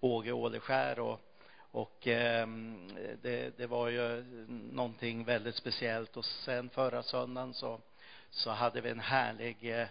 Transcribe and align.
Åge 0.00 0.32
Åleskär 0.32 0.98
och, 0.98 1.20
och 1.70 2.08
eh, 2.08 2.46
det, 3.22 3.58
det 3.58 3.66
var 3.66 3.88
ju 3.88 4.24
någonting 4.72 5.24
väldigt 5.24 5.54
speciellt. 5.54 6.16
Och 6.16 6.24
sen 6.24 6.68
förra 6.68 7.02
söndagen 7.02 7.54
så, 7.54 7.80
så 8.30 8.50
hade 8.50 8.80
vi 8.80 8.90
en 8.90 9.00
härlig 9.00 9.80
eh, 9.80 9.86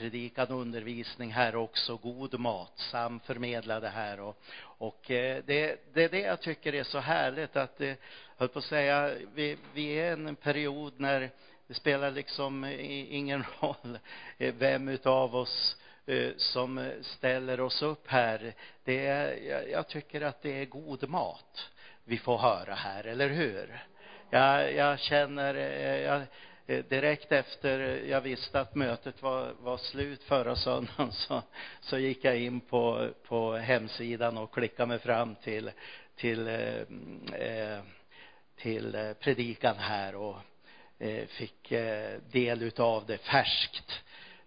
predikan 0.00 0.46
och 0.48 0.60
undervisning 0.60 1.32
här 1.32 1.56
också, 1.56 1.96
god 1.96 2.40
mat, 2.40 2.72
Sam 2.76 3.20
förmedlade 3.20 3.88
här 3.88 4.20
och, 4.20 4.42
och 4.62 5.10
eh, 5.10 5.42
det, 5.46 5.80
det 5.92 6.04
är 6.04 6.08
det 6.08 6.20
jag 6.20 6.40
tycker 6.40 6.74
är 6.74 6.84
så 6.84 6.98
härligt 6.98 7.56
att, 7.56 7.80
eh, 7.80 7.86
det, 7.86 7.96
höll 8.36 8.48
på 8.48 8.58
att 8.58 8.64
säga, 8.64 9.14
vi, 9.34 9.56
vi 9.74 9.92
är 9.92 10.10
i 10.10 10.12
en 10.12 10.36
period 10.36 10.92
när 10.96 11.30
det 11.66 11.74
spelar 11.74 12.10
liksom 12.10 12.64
ingen 12.64 13.44
roll 13.60 13.98
eh, 14.38 14.54
vem 14.58 14.88
utav 14.88 15.36
oss 15.36 15.76
Eh, 16.06 16.30
som 16.36 16.78
eh, 16.78 16.92
ställer 17.00 17.60
oss 17.60 17.82
upp 17.82 18.08
här. 18.08 18.54
Det 18.84 19.06
är, 19.06 19.36
jag 19.68 19.88
tycker 19.88 20.20
att 20.20 20.42
det 20.42 20.62
är 20.62 20.64
god 20.64 21.08
mat 21.08 21.70
vi 22.04 22.18
får 22.18 22.38
höra 22.38 22.74
här, 22.74 23.06
eller 23.06 23.28
hur? 23.28 23.84
Jag, 24.30 24.74
jag 24.74 24.98
känner, 24.98 25.54
eh, 25.54 26.00
jag, 26.00 26.22
direkt 26.88 27.32
efter 27.32 27.78
jag 28.06 28.20
visste 28.20 28.60
att 28.60 28.74
mötet 28.74 29.22
var, 29.22 29.52
var 29.60 29.76
slut 29.76 30.22
förra 30.22 30.56
söndagen 30.56 31.12
så, 31.12 31.42
så 31.80 31.98
gick 31.98 32.24
jag 32.24 32.38
in 32.38 32.60
på, 32.60 33.08
på 33.28 33.56
hemsidan 33.56 34.38
och 34.38 34.54
klickade 34.54 34.86
mig 34.86 34.98
fram 34.98 35.34
till, 35.34 35.70
till, 36.16 36.48
eh, 36.48 37.80
till 38.56 39.14
predikan 39.20 39.76
här 39.78 40.14
och 40.14 40.36
eh, 40.98 41.26
fick 41.26 41.72
eh, 41.72 42.18
del 42.32 42.62
utav 42.62 43.06
det 43.06 43.18
färskt. 43.18 44.02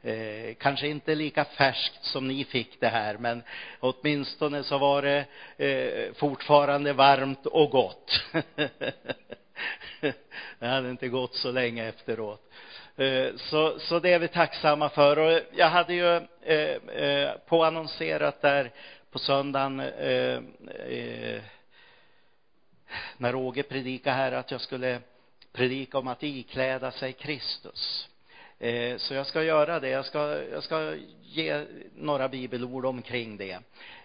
Eh, 0.06 0.54
kanske 0.54 0.88
inte 0.88 1.16
lika 1.16 1.46
färskt 1.46 2.06
som 2.06 2.28
ni 2.28 2.46
fick 2.46 2.80
det 2.80 2.88
här, 2.88 3.18
men 3.18 3.44
åtminstone 3.80 4.64
så 4.64 4.78
var 4.78 5.02
det 5.02 5.26
eh, 5.58 6.14
fortfarande 6.14 6.94
varmt 6.94 7.46
och 7.46 7.70
gott. 7.70 8.22
det 10.60 10.68
hade 10.68 10.90
inte 10.90 11.08
gått 11.08 11.36
så 11.36 11.52
länge 11.52 11.88
efteråt. 11.88 12.52
Eh, 12.96 13.36
så, 13.36 13.80
så 13.80 14.00
det 14.00 14.14
är 14.14 14.20
vi 14.20 14.28
tacksamma 14.28 14.90
för. 14.90 15.20
Och 15.20 15.42
jag 15.56 15.70
hade 15.70 15.94
ju 15.94 16.16
eh, 16.42 16.76
eh, 17.04 17.32
påannonserat 17.48 18.42
där 18.42 18.72
på 19.12 19.20
söndagen 19.20 19.80
eh, 19.80 20.42
eh, 20.88 21.42
när 23.18 23.36
Åge 23.36 23.64
predikade 23.64 24.16
här 24.16 24.32
att 24.32 24.52
jag 24.52 24.62
skulle 24.62 25.00
predika 25.54 25.98
om 25.98 26.08
att 26.08 26.24
ikläda 26.24 26.92
sig 26.92 27.14
Kristus. 27.14 28.10
Eh, 28.64 28.98
så 28.98 29.14
jag 29.14 29.28
ska 29.28 29.44
göra 29.44 29.80
det. 29.80 29.90
Jag 29.90 30.06
ska, 30.06 30.44
jag 30.52 30.64
ska 30.64 30.96
ge 31.24 31.66
några 31.96 32.30
bibelord 32.30 32.86
omkring 32.86 33.38
det. 33.38 33.52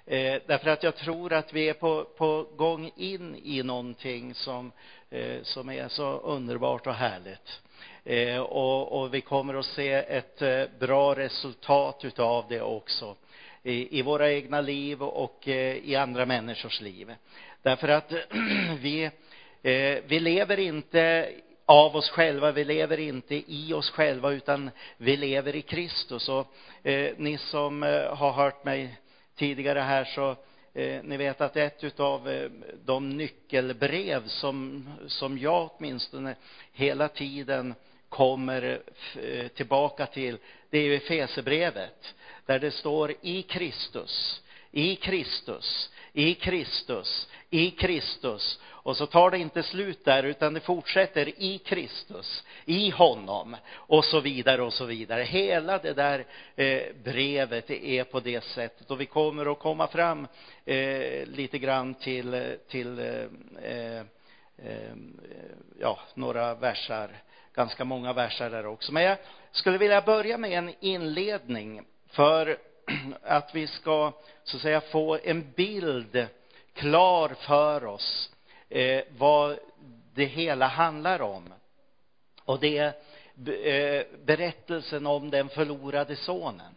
Eh, 0.06 0.42
därför 0.46 0.70
att 0.70 0.82
jag 0.82 0.96
tror 0.96 1.32
att 1.32 1.52
vi 1.52 1.68
är 1.68 1.72
på, 1.72 2.04
på 2.04 2.46
gång 2.56 2.90
in 2.96 3.36
i 3.44 3.62
någonting 3.62 4.34
som 4.34 4.72
eh, 5.10 5.42
som 5.42 5.70
är 5.70 5.88
så 5.88 6.18
underbart 6.18 6.86
och 6.86 6.94
härligt. 6.94 7.60
Eh, 8.04 8.38
och, 8.38 9.00
och, 9.00 9.14
vi 9.14 9.20
kommer 9.20 9.54
att 9.54 9.66
se 9.66 9.92
ett 9.92 10.42
bra 10.78 11.14
resultat 11.14 12.04
utav 12.04 12.44
det 12.48 12.60
också 12.60 13.16
i, 13.62 13.98
i 13.98 14.02
våra 14.02 14.32
egna 14.32 14.60
liv 14.60 15.02
och 15.02 15.48
i 15.48 15.96
andra 15.96 16.26
människors 16.26 16.80
liv. 16.80 17.14
Därför 17.62 17.88
att 17.88 18.12
vi, 18.80 19.10
vi 20.06 20.20
lever 20.20 20.58
inte 20.58 21.28
av 21.68 21.96
oss 21.96 22.10
själva, 22.10 22.52
vi 22.52 22.64
lever 22.64 23.00
inte 23.00 23.42
i 23.46 23.72
oss 23.72 23.90
själva 23.90 24.32
utan 24.32 24.70
vi 24.96 25.16
lever 25.16 25.56
i 25.56 25.62
Kristus. 25.62 26.28
Och 26.28 26.46
eh, 26.82 27.12
ni 27.16 27.38
som 27.38 27.82
eh, 27.82 28.14
har 28.14 28.32
hört 28.32 28.64
mig 28.64 28.98
tidigare 29.36 29.80
här 29.80 30.04
så 30.04 30.36
Eh, 30.78 31.02
ni 31.02 31.16
vet 31.16 31.40
att 31.40 31.56
ett 31.56 32.00
av 32.00 32.28
eh, 32.28 32.50
de 32.84 33.08
nyckelbrev 33.08 34.28
som, 34.28 34.88
som 35.06 35.38
jag 35.38 35.70
åtminstone 35.76 36.34
hela 36.72 37.08
tiden 37.08 37.74
kommer 38.08 38.80
eh, 39.22 39.48
tillbaka 39.48 40.06
till, 40.06 40.38
det 40.70 40.78
är 40.78 40.82
ju 40.82 40.94
Efesebrevet, 40.94 42.14
där 42.46 42.58
det 42.58 42.70
står 42.70 43.14
i 43.20 43.42
Kristus, 43.42 44.42
i 44.70 44.96
Kristus, 44.96 45.90
i 46.18 46.34
Kristus, 46.34 47.28
i 47.50 47.70
Kristus. 47.70 48.60
Och 48.66 48.96
så 48.96 49.06
tar 49.06 49.30
det 49.30 49.38
inte 49.38 49.62
slut 49.62 50.04
där, 50.04 50.22
utan 50.22 50.54
det 50.54 50.60
fortsätter 50.60 51.28
i 51.42 51.58
Kristus, 51.58 52.44
i 52.64 52.90
honom 52.90 53.56
och 53.74 54.04
så 54.04 54.20
vidare 54.20 54.62
och 54.62 54.72
så 54.72 54.84
vidare. 54.84 55.22
Hela 55.22 55.78
det 55.78 55.92
där 55.92 56.24
eh, 56.56 56.82
brevet 57.04 57.70
är 57.70 58.04
på 58.04 58.20
det 58.20 58.44
sättet 58.44 58.90
och 58.90 59.00
vi 59.00 59.06
kommer 59.06 59.52
att 59.52 59.58
komma 59.58 59.88
fram 59.88 60.26
eh, 60.64 61.26
lite 61.26 61.58
grann 61.58 61.94
till, 61.94 62.56
till 62.68 62.98
eh, 62.98 63.72
eh, 63.72 63.98
eh 64.58 64.94
ja, 65.80 65.98
några 66.14 66.54
versar, 66.54 67.10
ganska 67.54 67.84
många 67.84 68.12
versar 68.12 68.50
där 68.50 68.66
också. 68.66 68.92
Men 68.92 69.02
jag 69.02 69.18
skulle 69.52 69.78
vilja 69.78 70.00
börja 70.00 70.38
med 70.38 70.50
en 70.52 70.74
inledning 70.80 71.84
för 72.08 72.58
att 73.22 73.54
vi 73.54 73.66
ska 73.66 74.12
så 74.44 74.56
att 74.56 74.62
säga 74.62 74.80
få 74.80 75.18
en 75.24 75.52
bild 75.56 76.26
klar 76.74 77.28
för 77.28 77.84
oss 77.84 78.30
eh, 78.68 79.02
vad 79.18 79.58
det 80.14 80.24
hela 80.24 80.66
handlar 80.66 81.22
om. 81.22 81.54
Och 82.44 82.60
det 82.60 82.78
är 82.78 82.92
eh, 83.46 84.04
berättelsen 84.24 85.06
om 85.06 85.30
den 85.30 85.48
förlorade 85.48 86.16
sonen. 86.16 86.74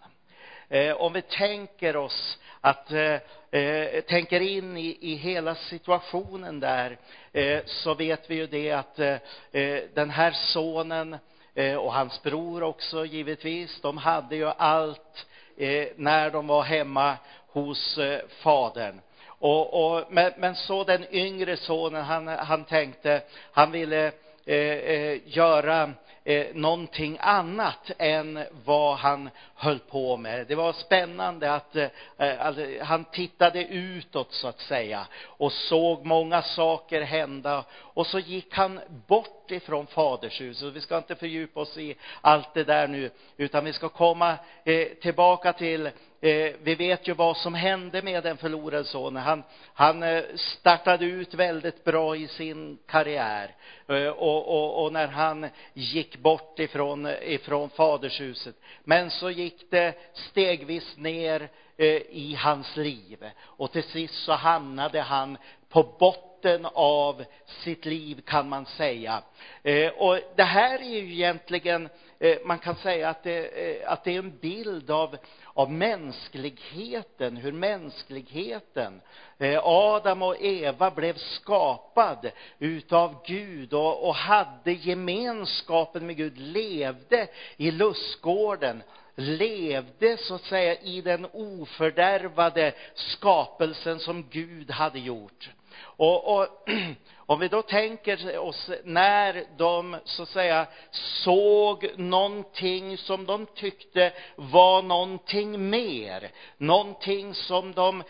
Eh, 0.70 0.96
om 0.96 1.14
vi 1.14 1.22
tänker 1.22 1.96
oss 1.96 2.40
att 2.62 2.92
eh, 2.92 3.18
eh, 3.62 4.02
tänker 4.02 4.40
in 4.42 4.78
i, 4.78 4.98
i 5.02 5.16
hela 5.16 5.56
situationen 5.56 6.60
där 6.60 6.98
eh, 7.32 7.60
så 7.66 7.94
vet 7.94 8.30
vi 8.30 8.36
ju 8.36 8.48
det 8.48 8.72
att 8.72 9.00
eh, 9.00 9.18
eh 9.52 9.84
den 9.94 10.10
här 10.10 10.32
sonen 10.32 11.18
eh, 11.54 11.76
och 11.76 11.94
hans 11.94 12.24
bror 12.24 12.64
också 12.64 13.06
givetvis, 13.06 13.82
de 13.82 13.98
hade 13.98 14.36
ju 14.36 14.48
allt 14.48 15.28
Eh, 15.58 15.88
när 15.96 16.32
de 16.32 16.48
var 16.48 16.64
hemma 16.64 17.18
hos 17.48 17.98
eh, 17.98 18.20
fadern. 18.30 19.02
Och, 19.28 19.86
och, 19.86 20.04
men, 20.10 20.32
men 20.38 20.56
så 20.56 20.84
den 20.84 21.06
yngre 21.12 21.58
sonen, 21.58 22.04
han, 22.04 22.28
han 22.28 22.64
tänkte, 22.64 23.22
han 23.52 23.72
ville 23.72 24.12
eh, 24.46 24.56
eh, 24.56 25.20
göra 25.26 25.92
eh, 26.24 26.48
någonting 26.54 27.18
annat 27.22 27.92
än 27.98 28.44
vad 28.66 28.98
han 28.98 29.30
höll 29.56 29.80
på 29.80 30.18
med. 30.18 30.48
Det 30.48 30.56
var 30.56 30.74
spännande 30.74 31.54
att 31.54 31.76
eh, 31.76 31.90
alltså, 32.18 32.66
han 32.82 33.06
tittade 33.06 33.64
utåt 33.64 34.34
så 34.34 34.48
att 34.48 34.60
säga 34.60 35.08
och 35.24 35.52
såg 35.52 36.06
många 36.06 36.42
saker 36.42 37.02
hända 37.02 37.64
och 37.72 38.08
så 38.08 38.20
gick 38.20 38.54
han 38.54 38.80
bort 39.08 39.52
ifrån 39.52 39.88
fadershuset. 39.88 40.74
Vi 40.74 40.82
ska 40.82 40.98
inte 40.98 41.16
fördjupa 41.16 41.60
oss 41.60 41.78
i 41.78 41.96
allt 42.22 42.54
det 42.54 42.64
där 42.64 42.88
nu, 42.88 43.12
utan 43.38 43.66
vi 43.66 43.74
ska 43.74 43.90
komma 43.90 44.36
eh, 44.64 44.88
tillbaka 44.88 45.54
till 45.54 45.90
Eh, 46.24 46.54
vi 46.64 46.76
vet 46.76 47.08
ju 47.08 47.14
vad 47.14 47.38
som 47.38 47.54
hände 47.54 48.02
med 48.02 48.24
den 48.24 48.38
förlorade 48.38 48.84
sonen. 48.84 49.24
Han, 49.24 49.44
han 49.74 50.04
eh, 50.04 50.24
startade 50.36 51.06
ut 51.06 51.34
väldigt 51.34 51.84
bra 51.84 52.16
i 52.16 52.28
sin 52.28 52.78
karriär. 52.86 53.56
Eh, 53.88 54.08
och, 54.08 54.48
och, 54.48 54.84
och, 54.84 54.94
när 54.94 55.08
han 55.08 55.48
gick 55.74 56.18
bort 56.18 56.60
ifrån, 56.60 57.08
ifrån 57.22 57.70
fadershuset. 57.70 58.56
Men 58.84 59.10
så 59.10 59.30
gick 59.30 59.72
det 59.72 59.94
stegvis 60.14 60.98
ner 60.98 61.50
eh, 61.78 62.02
i 62.10 62.38
hans 62.40 62.78
liv. 62.78 63.26
Och 63.40 63.72
till 63.72 63.84
sist 63.84 64.24
så 64.24 64.34
hamnade 64.34 65.02
han 65.02 65.38
på 65.70 65.84
botten 65.84 66.68
av 66.74 67.24
sitt 67.46 67.86
liv 67.86 68.22
kan 68.26 68.50
man 68.50 68.66
säga. 68.66 69.24
Eh, 69.64 69.90
och 69.90 70.20
det 70.36 70.44
här 70.44 70.82
är 70.82 71.02
ju 71.02 71.14
egentligen, 71.14 71.90
Eh, 72.24 72.38
man 72.46 72.60
kan 72.60 72.76
säga 72.76 73.10
att 73.10 73.24
det, 73.24 73.46
eh, 73.46 73.92
att 73.92 74.04
det 74.04 74.16
är 74.16 74.20
en 74.20 74.38
bild 74.38 74.92
av 74.92 75.18
av 75.54 75.72
mänskligheten, 75.72 77.38
hur 77.38 77.52
mänskligheten, 77.52 79.02
eh, 79.38 79.60
Adam 79.64 80.22
och 80.22 80.42
Eva 80.42 80.92
blev 80.92 81.18
skapad 81.18 82.32
utav 82.60 83.24
Gud 83.26 83.74
och, 83.74 84.08
och 84.08 84.16
hade 84.16 84.72
gemenskapen 84.72 86.06
med 86.06 86.18
Gud, 86.18 86.38
levde 86.38 87.28
i 87.58 87.72
lustgården, 87.72 88.84
levde 89.16 90.18
så 90.18 90.36
att 90.36 90.44
säga 90.44 90.76
i 90.76 91.02
den 91.02 91.28
ofördärvade 91.34 92.74
skapelsen 92.96 94.00
som 94.00 94.30
Gud 94.30 94.72
hade 94.72 95.00
gjort. 95.00 95.50
Och, 95.80 96.38
och 96.38 96.48
om 97.16 97.40
vi 97.40 97.48
då 97.48 97.62
tänker 97.62 98.38
oss 98.38 98.70
när 98.84 99.44
de 99.58 99.98
så 100.06 100.24
att 100.24 100.30
säga 100.30 100.68
såg 100.92 101.90
någonting 101.98 102.98
som 102.98 103.26
de 103.26 103.46
tyckte 103.46 104.14
var 104.36 104.82
någonting 104.82 105.70
mer, 105.70 106.32
någonting 106.58 107.34
som 107.34 107.74
de 107.74 108.04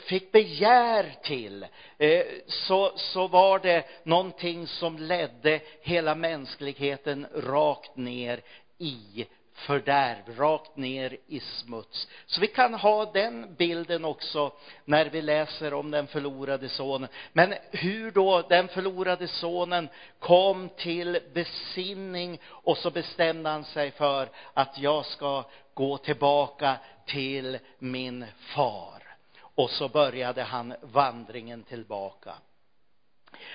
fick 0.00 0.32
begär 0.32 1.14
till, 1.22 1.66
eh, 1.98 2.24
så, 2.46 2.92
så 2.96 3.28
var 3.28 3.58
det 3.58 3.84
någonting 4.02 4.66
som 4.66 4.98
ledde 4.98 5.60
hela 5.80 6.14
mänskligheten 6.14 7.26
rakt 7.34 7.96
ner 7.96 8.40
i 8.78 9.26
fördärv, 9.58 10.36
rakt 10.36 10.76
ner 10.76 11.16
i 11.26 11.40
smuts. 11.40 12.08
Så 12.26 12.40
vi 12.40 12.46
kan 12.46 12.74
ha 12.74 13.12
den 13.12 13.54
bilden 13.54 14.04
också 14.04 14.52
när 14.84 15.06
vi 15.06 15.22
läser 15.22 15.74
om 15.74 15.90
den 15.90 16.06
förlorade 16.06 16.68
sonen. 16.68 17.08
Men 17.32 17.54
hur 17.70 18.10
då 18.10 18.42
den 18.42 18.68
förlorade 18.68 19.28
sonen 19.28 19.88
kom 20.18 20.68
till 20.68 21.20
besinning 21.34 22.40
och 22.44 22.78
så 22.78 22.90
bestämde 22.90 23.50
han 23.50 23.64
sig 23.64 23.90
för 23.90 24.28
att 24.54 24.78
jag 24.78 25.06
ska 25.06 25.44
gå 25.74 25.98
tillbaka 25.98 26.76
till 27.06 27.58
min 27.78 28.26
far. 28.38 29.02
Och 29.40 29.70
så 29.70 29.88
började 29.88 30.42
han 30.42 30.74
vandringen 30.82 31.62
tillbaka. 31.62 32.34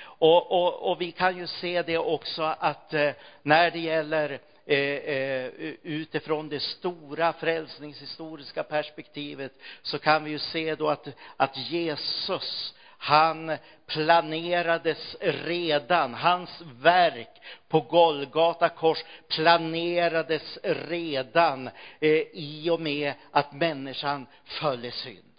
Och, 0.03 0.51
och, 0.51 0.91
och 0.91 1.01
vi 1.01 1.11
kan 1.11 1.37
ju 1.37 1.47
se 1.47 1.81
det 1.81 1.97
också 1.97 2.43
att 2.43 2.93
eh, 2.93 3.11
när 3.41 3.71
det 3.71 3.79
gäller 3.79 4.39
eh, 4.65 4.77
eh, 4.77 5.45
utifrån 5.83 6.49
det 6.49 6.59
stora 6.59 7.33
frälsningshistoriska 7.33 8.63
perspektivet 8.63 9.51
så 9.81 9.99
kan 9.99 10.23
vi 10.23 10.31
ju 10.31 10.39
se 10.39 10.75
då 10.75 10.89
att, 10.89 11.07
att 11.37 11.57
Jesus 11.57 12.73
han 13.03 13.57
planerades 13.87 15.15
redan, 15.19 16.13
hans 16.13 16.61
verk 16.81 17.41
på 17.67 17.81
Golgata 17.81 18.69
kors 18.69 19.03
planerades 19.29 20.59
redan 20.63 21.67
eh, 21.99 22.21
i 22.33 22.69
och 22.69 22.81
med 22.81 23.13
att 23.31 23.53
människan 23.53 24.27
föll 24.43 24.85
i 24.85 24.91
synd. 24.91 25.33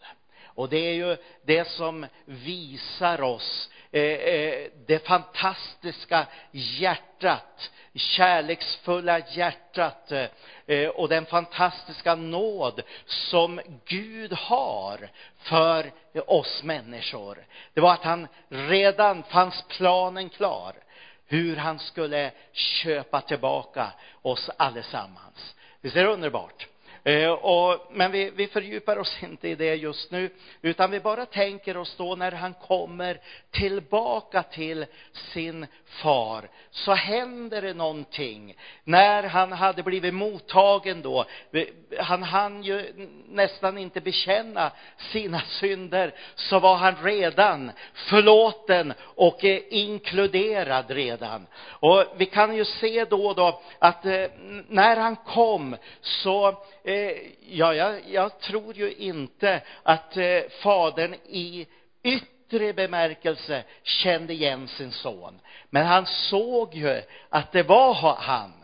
Och 0.44 0.68
det 0.68 0.76
är 0.76 0.94
ju 0.94 1.16
det 1.44 1.68
som 1.68 2.06
visar 2.24 3.22
oss 3.22 3.70
Eh, 3.94 4.02
eh, 4.02 4.68
det 4.86 5.06
fantastiska 5.06 6.26
hjärtat, 6.52 7.70
kärleksfulla 7.94 9.18
hjärtat 9.18 10.12
eh, 10.66 10.88
och 10.88 11.08
den 11.08 11.26
fantastiska 11.26 12.14
nåd 12.14 12.82
som 13.06 13.60
Gud 13.84 14.32
har 14.32 15.08
för 15.38 15.92
oss 16.26 16.62
människor. 16.62 17.46
Det 17.74 17.80
var 17.80 17.92
att 17.92 18.04
han 18.04 18.28
redan 18.48 19.22
fanns 19.22 19.64
planen 19.68 20.28
klar 20.28 20.74
hur 21.26 21.56
han 21.56 21.78
skulle 21.78 22.30
köpa 22.52 23.20
tillbaka 23.20 23.92
oss 24.22 24.50
allesammans. 24.56 25.54
Visst 25.80 25.96
är 25.96 26.04
det 26.04 26.12
underbart? 26.12 26.66
Eh, 27.06 27.30
och, 27.30 27.90
men 27.90 28.12
vi, 28.12 28.30
vi 28.30 28.46
fördjupar 28.46 28.98
oss 28.98 29.16
inte 29.22 29.48
i 29.48 29.54
det 29.54 29.74
just 29.74 30.10
nu, 30.10 30.30
utan 30.62 30.90
vi 30.90 31.00
bara 31.00 31.26
tänker 31.26 31.76
oss 31.76 31.96
då 31.96 32.16
när 32.16 32.32
han 32.32 32.54
kommer 32.54 33.20
tillbaka 33.50 34.42
till 34.42 34.86
sin 35.12 35.66
far, 35.84 36.48
så 36.70 36.94
händer 36.94 37.62
det 37.62 37.74
någonting. 37.74 38.56
När 38.84 39.22
han 39.22 39.52
hade 39.52 39.82
blivit 39.82 40.14
mottagen 40.14 41.02
då, 41.02 41.24
han 41.98 42.22
hann 42.22 42.62
ju 42.62 42.92
nästan 43.28 43.78
inte 43.78 44.00
bekänna 44.00 44.70
sina 44.98 45.40
synder, 45.40 46.14
så 46.34 46.58
var 46.58 46.76
han 46.76 46.96
redan 47.02 47.72
förlåten 47.94 48.94
och 49.00 49.44
eh, 49.44 49.60
inkluderad 49.70 50.90
redan. 50.90 51.46
Och 51.66 52.04
vi 52.16 52.26
kan 52.26 52.56
ju 52.56 52.64
se 52.64 53.04
då 53.04 53.34
då 53.34 53.60
att 53.78 54.06
eh, 54.06 54.26
när 54.68 54.96
han 54.96 55.16
kom 55.16 55.76
så 56.00 56.64
Eh, 56.86 56.93
ja, 57.40 57.74
jag, 57.74 58.00
jag, 58.10 58.38
tror 58.38 58.74
ju 58.76 58.92
inte 58.92 59.60
att 59.82 60.16
eh, 60.16 60.40
fadern 60.62 61.14
i 61.14 61.66
yttre 62.02 62.72
bemärkelse 62.72 63.64
kände 63.82 64.32
igen 64.32 64.68
sin 64.68 64.92
son. 64.92 65.40
Men 65.70 65.86
han 65.86 66.06
såg 66.06 66.74
ju 66.74 67.02
att 67.28 67.52
det 67.52 67.62
var 67.62 68.16
han. 68.18 68.63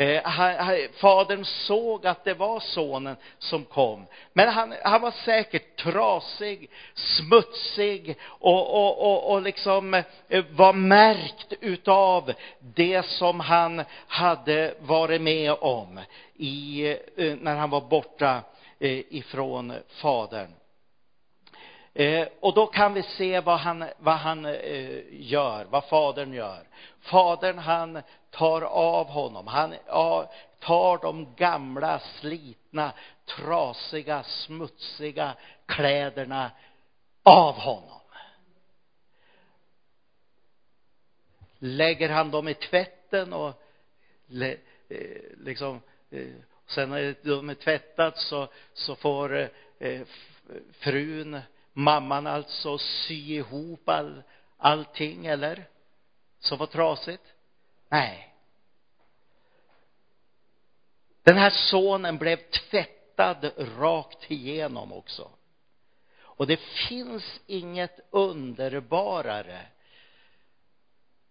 Eh, 0.00 0.90
fadern 0.92 1.44
såg 1.44 2.06
att 2.06 2.24
det 2.24 2.34
var 2.34 2.60
sonen 2.60 3.16
som 3.38 3.64
kom. 3.64 4.06
Men 4.32 4.48
han, 4.48 4.74
han 4.84 5.00
var 5.00 5.10
säkert 5.10 5.76
trasig, 5.76 6.70
smutsig 6.94 8.16
och, 8.22 8.74
och, 8.74 8.98
och, 8.98 9.32
och 9.32 9.42
liksom 9.42 9.94
eh, 10.28 10.44
var 10.50 10.72
märkt 10.72 11.52
utav 11.60 12.32
det 12.60 13.06
som 13.06 13.40
han 13.40 13.84
hade 14.06 14.74
varit 14.80 15.20
med 15.20 15.52
om 15.52 16.00
i, 16.36 16.86
eh, 17.16 17.36
när 17.40 17.56
han 17.56 17.70
var 17.70 17.80
borta 17.80 18.40
eh, 18.78 18.98
ifrån 19.08 19.72
fadern. 19.88 20.54
Eh, 21.94 22.28
och 22.40 22.54
då 22.54 22.66
kan 22.66 22.94
vi 22.94 23.02
se 23.02 23.40
vad 23.40 23.58
han, 23.58 23.84
vad 23.98 24.16
han 24.16 24.44
eh, 24.44 25.00
gör, 25.10 25.66
vad 25.70 25.84
fadern 25.84 26.32
gör. 26.32 26.62
Fadern 27.00 27.58
han 27.58 28.02
tar 28.30 28.62
av 28.62 29.06
honom. 29.06 29.46
Han 29.46 29.74
tar 30.58 30.98
de 31.02 31.34
gamla, 31.34 31.98
slitna, 31.98 32.92
trasiga, 33.26 34.22
smutsiga 34.22 35.34
kläderna 35.66 36.50
av 37.22 37.54
honom. 37.54 38.00
Lägger 41.58 42.08
han 42.08 42.30
dem 42.30 42.48
i 42.48 42.54
tvätten 42.54 43.32
och 43.32 43.62
eh, 44.30 44.56
liksom 45.36 45.80
eh, 46.10 46.26
sen 46.66 46.90
när 46.90 47.14
de 47.22 47.50
är 47.50 47.54
tvättat 47.54 48.18
så, 48.18 48.48
så 48.72 48.96
får 48.96 49.50
eh, 49.78 50.02
frun, 50.72 51.40
mamman 51.72 52.26
alltså, 52.26 52.78
sy 52.78 53.34
ihop 53.34 53.88
all, 53.88 54.22
allting, 54.56 55.26
eller? 55.26 55.64
Som 56.38 56.58
var 56.58 56.66
trasigt. 56.66 57.22
Nej. 57.88 58.34
Den 61.22 61.36
här 61.36 61.50
sonen 61.50 62.18
blev 62.18 62.36
tvättad 62.50 63.52
rakt 63.78 64.30
igenom 64.30 64.92
också. 64.92 65.30
Och 66.20 66.46
det 66.46 66.60
finns 66.88 67.40
inget 67.46 68.00
underbarare 68.10 69.66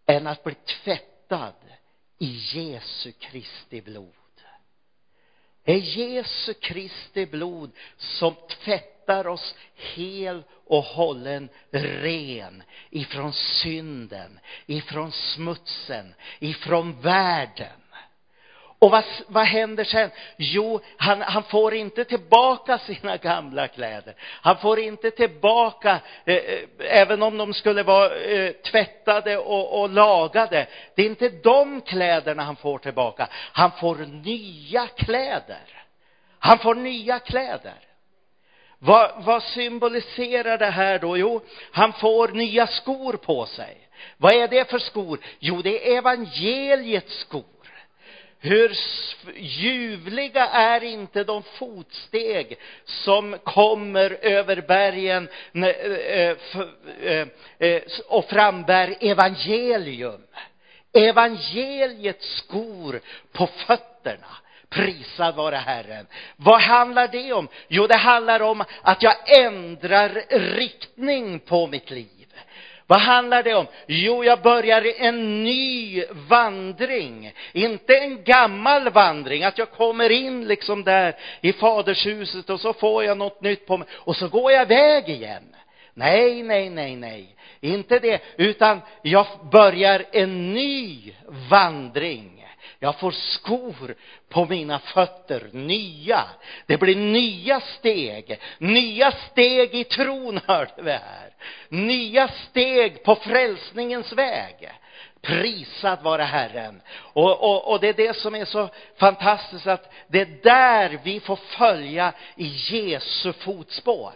än 0.05 0.27
att 0.27 0.43
bli 0.43 0.55
tvättad 0.83 1.53
i 2.17 2.25
Jesu 2.53 3.11
Kristi 3.11 3.81
blod. 3.81 4.13
Det 5.63 5.71
är 5.71 5.97
Jesu 5.97 6.53
Kristi 6.53 7.25
blod 7.25 7.71
som 7.97 8.35
tvättar 8.35 8.96
oss 9.09 9.55
hel 9.75 10.43
och 10.65 10.83
hållen 10.83 11.49
ren 11.71 12.63
ifrån 12.89 13.33
synden, 13.33 14.39
ifrån 14.65 15.11
smutsen, 15.11 16.13
ifrån 16.39 17.01
världen. 17.01 17.81
Och 18.79 18.91
vad, 18.91 19.03
vad 19.27 19.45
händer 19.45 19.83
sen? 19.83 20.09
Jo, 20.37 20.81
han, 20.97 21.21
han 21.21 21.43
får 21.43 21.73
inte 21.73 22.05
tillbaka 22.05 22.77
sina 22.77 23.17
gamla 23.17 23.67
kläder. 23.67 24.15
Han 24.19 24.57
får 24.57 24.79
inte 24.79 25.11
tillbaka, 25.11 25.99
eh, 26.25 26.35
eh 26.35 26.59
även 26.79 27.23
om 27.23 27.37
de 27.37 27.53
skulle 27.53 27.83
vara 27.83 28.15
eh, 28.15 28.51
tvättade 28.51 29.37
och, 29.37 29.81
och 29.81 29.89
lagade. 29.89 30.67
Det 30.95 31.01
är 31.01 31.05
inte 31.05 31.29
de 31.29 31.81
kläderna 31.81 32.43
han 32.43 32.55
får 32.55 32.77
tillbaka. 32.77 33.27
Han 33.31 33.71
får 33.71 33.95
nya 33.95 34.87
kläder. 34.87 35.85
Han 36.39 36.57
får 36.57 36.75
nya 36.75 37.19
kläder. 37.19 37.86
Vad, 38.79 39.23
vad 39.23 39.43
symboliserar 39.43 40.57
det 40.57 40.65
här 40.65 40.99
då? 40.99 41.17
Jo, 41.17 41.41
han 41.71 41.93
får 41.93 42.27
nya 42.27 42.67
skor 42.67 43.13
på 43.13 43.45
sig. 43.45 43.77
Vad 44.17 44.33
är 44.33 44.47
det 44.47 44.69
för 44.69 44.79
skor? 44.79 45.19
Jo, 45.39 45.61
det 45.61 45.93
är 45.93 45.97
evangeliets 45.97 47.19
skor. 47.19 47.43
Hur 48.39 48.71
ljuvliga 49.35 50.47
är 50.47 50.83
inte 50.83 51.23
de 51.23 51.43
fotsteg 51.43 52.57
som 52.85 53.37
kommer 53.43 54.17
över 54.21 54.61
bergen 54.61 55.29
och 58.07 58.25
frambär 58.25 58.97
evangelium. 58.99 60.21
Evangeliets 60.93 62.37
skor 62.37 63.01
på 63.31 63.47
fötterna. 63.47 64.37
Prisad 64.69 65.35
vare 65.35 65.55
Herren. 65.55 66.07
Vad 66.35 66.61
handlar 66.61 67.07
det 67.07 67.33
om? 67.33 67.47
Jo, 67.67 67.87
det 67.87 67.97
handlar 67.97 68.39
om 68.39 68.63
att 68.81 69.03
jag 69.03 69.39
ändrar 69.39 70.09
riktning 70.55 71.39
på 71.39 71.67
mitt 71.67 71.91
liv. 71.91 72.07
Vad 72.87 72.99
handlar 72.99 73.43
det 73.43 73.53
om? 73.53 73.67
Jo, 73.87 74.23
jag 74.23 74.41
börjar 74.41 74.85
en 74.97 75.43
ny 75.43 76.03
vandring. 76.09 77.33
Inte 77.53 77.97
en 77.97 78.23
gammal 78.23 78.89
vandring, 78.89 79.43
att 79.43 79.57
jag 79.57 79.71
kommer 79.71 80.09
in 80.09 80.47
liksom 80.47 80.83
där 80.83 81.15
i 81.41 81.53
fadershuset 81.53 82.49
och 82.49 82.59
så 82.59 82.73
får 82.73 83.03
jag 83.03 83.17
något 83.17 83.41
nytt 83.41 83.65
på 83.65 83.77
mig 83.77 83.87
och 83.93 84.15
så 84.15 84.27
går 84.27 84.51
jag 84.51 84.61
iväg 84.61 85.09
igen. 85.09 85.55
Nej, 85.93 86.43
nej, 86.43 86.69
nej, 86.69 86.95
nej. 86.95 87.35
Inte 87.61 87.99
det, 87.99 88.21
utan 88.37 88.81
jag 89.01 89.25
börjar 89.51 90.05
en 90.11 90.53
ny 90.53 91.13
vandring. 91.49 92.36
Jag 92.79 92.99
får 92.99 93.11
skor 93.11 93.95
på 94.29 94.45
mina 94.45 94.79
fötter, 94.79 95.49
nya. 95.51 96.23
Det 96.65 96.77
blir 96.77 96.95
nya 96.95 97.59
steg, 97.59 98.39
nya 98.57 99.11
steg 99.11 99.75
i 99.75 99.83
tron 99.83 100.39
hörde 100.45 100.81
vi 100.81 100.91
här. 100.91 101.33
Nya 101.69 102.27
steg 102.27 103.03
på 103.03 103.15
frälsningens 103.15 104.13
väg. 104.13 104.71
Prisad 105.21 106.01
vare 106.01 106.23
Herren. 106.23 106.81
Och, 106.97 107.43
och, 107.43 107.71
och 107.71 107.79
det 107.79 107.87
är 107.87 107.93
det 107.93 108.17
som 108.17 108.35
är 108.35 108.45
så 108.45 108.69
fantastiskt 108.97 109.67
att 109.67 109.93
det 110.07 110.21
är 110.21 110.39
där 110.43 110.99
vi 111.03 111.19
får 111.19 111.35
följa 111.35 112.13
i 112.35 112.45
Jesu 112.47 113.33
fotspår. 113.33 114.13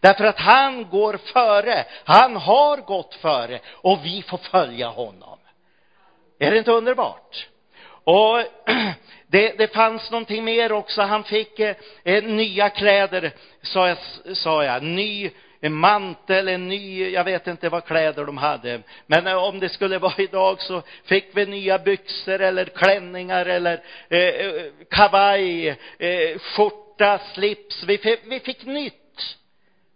Därför 0.00 0.24
att 0.24 0.38
han 0.38 0.88
går 0.90 1.16
före, 1.16 1.84
han 2.04 2.36
har 2.36 2.76
gått 2.76 3.14
före 3.14 3.60
och 3.68 4.04
vi 4.04 4.22
får 4.22 4.38
följa 4.38 4.88
honom. 4.88 5.38
Är 6.38 6.50
det 6.50 6.58
inte 6.58 6.72
underbart? 6.72 7.46
Och 8.06 8.42
det, 9.26 9.58
det 9.58 9.74
fanns 9.74 10.10
någonting 10.10 10.44
mer 10.44 10.72
också, 10.72 11.02
han 11.02 11.24
fick 11.24 11.60
eh, 11.60 11.76
eh, 12.04 12.24
nya 12.24 12.70
kläder, 12.70 13.32
sa 13.62 13.88
jag, 13.88 13.98
sa 14.36 14.64
jag, 14.64 14.82
ny 14.82 15.30
en 15.60 15.74
mantel, 15.74 16.48
en 16.48 16.68
ny, 16.68 17.10
jag 17.10 17.24
vet 17.24 17.46
inte 17.46 17.68
vad 17.68 17.84
kläder 17.84 18.24
de 18.24 18.36
hade. 18.36 18.80
Men 19.06 19.26
eh, 19.26 19.44
om 19.44 19.60
det 19.60 19.68
skulle 19.68 19.98
vara 20.08 20.14
idag 20.18 20.60
så 20.60 20.82
fick 21.04 21.26
vi 21.32 21.46
nya 21.46 21.78
byxor 21.78 22.40
eller 22.40 22.64
klänningar 22.64 23.46
eller 23.46 23.82
eh, 24.08 24.18
eh 24.18 24.62
kavaj, 24.90 25.68
eh, 25.98 26.38
skjorta, 26.38 27.20
slips. 27.34 27.82
Vi 27.82 27.98
fick, 27.98 28.20
vi 28.24 28.40
fick 28.40 28.66
nytt. 28.66 29.05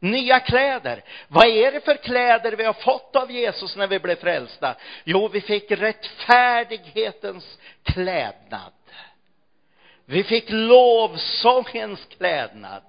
Nya 0.00 0.40
kläder. 0.40 1.04
Vad 1.28 1.46
är 1.46 1.72
det 1.72 1.80
för 1.80 1.94
kläder 1.94 2.52
vi 2.52 2.64
har 2.64 2.72
fått 2.72 3.16
av 3.16 3.30
Jesus 3.30 3.76
när 3.76 3.86
vi 3.86 3.98
blev 3.98 4.16
frälsta? 4.16 4.74
Jo, 5.04 5.28
vi 5.28 5.40
fick 5.40 5.70
rättfärdighetens 5.70 7.58
klädnad. 7.82 8.72
Vi 10.04 10.24
fick 10.24 10.44
lovsångens 10.48 12.06
klädnad. 12.18 12.82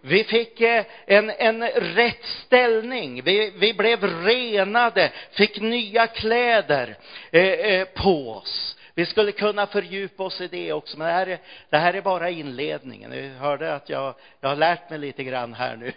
Vi 0.00 0.24
fick 0.24 0.60
eh, 0.60 0.84
en, 1.06 1.30
en 1.30 1.68
rätt 1.68 2.24
ställning. 2.24 3.22
Vi, 3.22 3.52
vi 3.56 3.74
blev 3.74 4.04
renade, 4.04 5.12
fick 5.30 5.60
nya 5.60 6.06
kläder 6.06 6.96
eh, 7.30 7.42
eh, 7.42 7.84
på 7.84 8.32
oss. 8.32 8.75
Vi 8.98 9.06
skulle 9.06 9.32
kunna 9.32 9.66
fördjupa 9.66 10.22
oss 10.22 10.40
i 10.40 10.48
det 10.48 10.72
också, 10.72 10.98
men 10.98 11.06
det 11.06 11.12
här 11.12 11.26
är, 11.26 11.38
det 11.70 11.76
här 11.76 11.94
är 11.94 12.02
bara 12.02 12.30
inledningen. 12.30 13.10
Ni 13.10 13.28
hörde 13.28 13.74
att 13.74 13.88
jag, 13.88 14.14
jag 14.40 14.48
har 14.48 14.56
lärt 14.56 14.90
mig 14.90 14.98
lite 14.98 15.24
grann 15.24 15.54
här 15.54 15.76
nu 15.76 15.92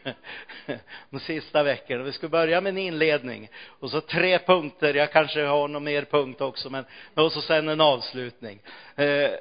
de 1.10 1.20
sista 1.20 1.64
veckorna. 1.64 2.04
Vi 2.04 2.12
ska 2.12 2.28
börja 2.28 2.62
med 2.62 2.70
en 2.70 2.78
inledning 2.78 3.50
och 3.80 3.92
så 3.92 4.02
tre 4.02 4.40
punkter. 4.40 4.94
Jag 4.94 5.12
kanske 5.12 5.42
har 5.42 5.68
någon 5.68 5.84
mer 5.84 6.02
punkt 6.02 6.42
också, 6.42 6.70
men 6.70 6.86
och 7.14 7.32
så 7.32 7.42
sen 7.42 7.70
en 7.70 7.82
avslutning. 7.82 8.60
Eh, 8.96 9.06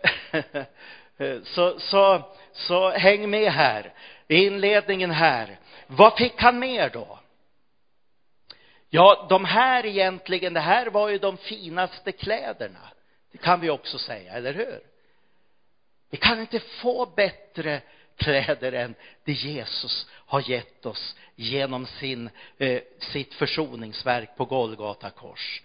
eh, 1.18 1.42
så, 1.42 1.78
så, 1.78 2.22
så 2.52 2.90
häng 2.90 3.30
med 3.30 3.52
här 3.52 3.92
inledningen 4.28 5.10
här. 5.10 5.58
Vad 5.86 6.16
fick 6.16 6.42
han 6.42 6.58
mer 6.58 6.90
då? 6.90 7.18
Ja, 8.90 9.26
de 9.28 9.44
här 9.44 9.86
egentligen, 9.86 10.54
det 10.54 10.60
här 10.60 10.86
var 10.86 11.08
ju 11.08 11.18
de 11.18 11.36
finaste 11.36 12.12
kläderna. 12.12 12.80
Det 13.32 13.38
kan 13.38 13.60
vi 13.60 13.70
också 13.70 13.98
säga, 13.98 14.32
eller 14.32 14.54
hur? 14.54 14.80
Vi 16.10 16.16
kan 16.16 16.40
inte 16.40 16.60
få 16.60 17.06
bättre 17.06 17.80
kläder 18.16 18.72
än 18.72 18.94
det 19.24 19.32
Jesus 19.32 20.06
har 20.10 20.50
gett 20.50 20.86
oss 20.86 21.16
genom 21.34 21.86
sin, 21.86 22.30
eh, 22.58 22.82
sitt 22.98 23.34
försoningsverk 23.34 24.36
på 24.36 24.44
Golgata 24.44 25.10
kors. 25.10 25.62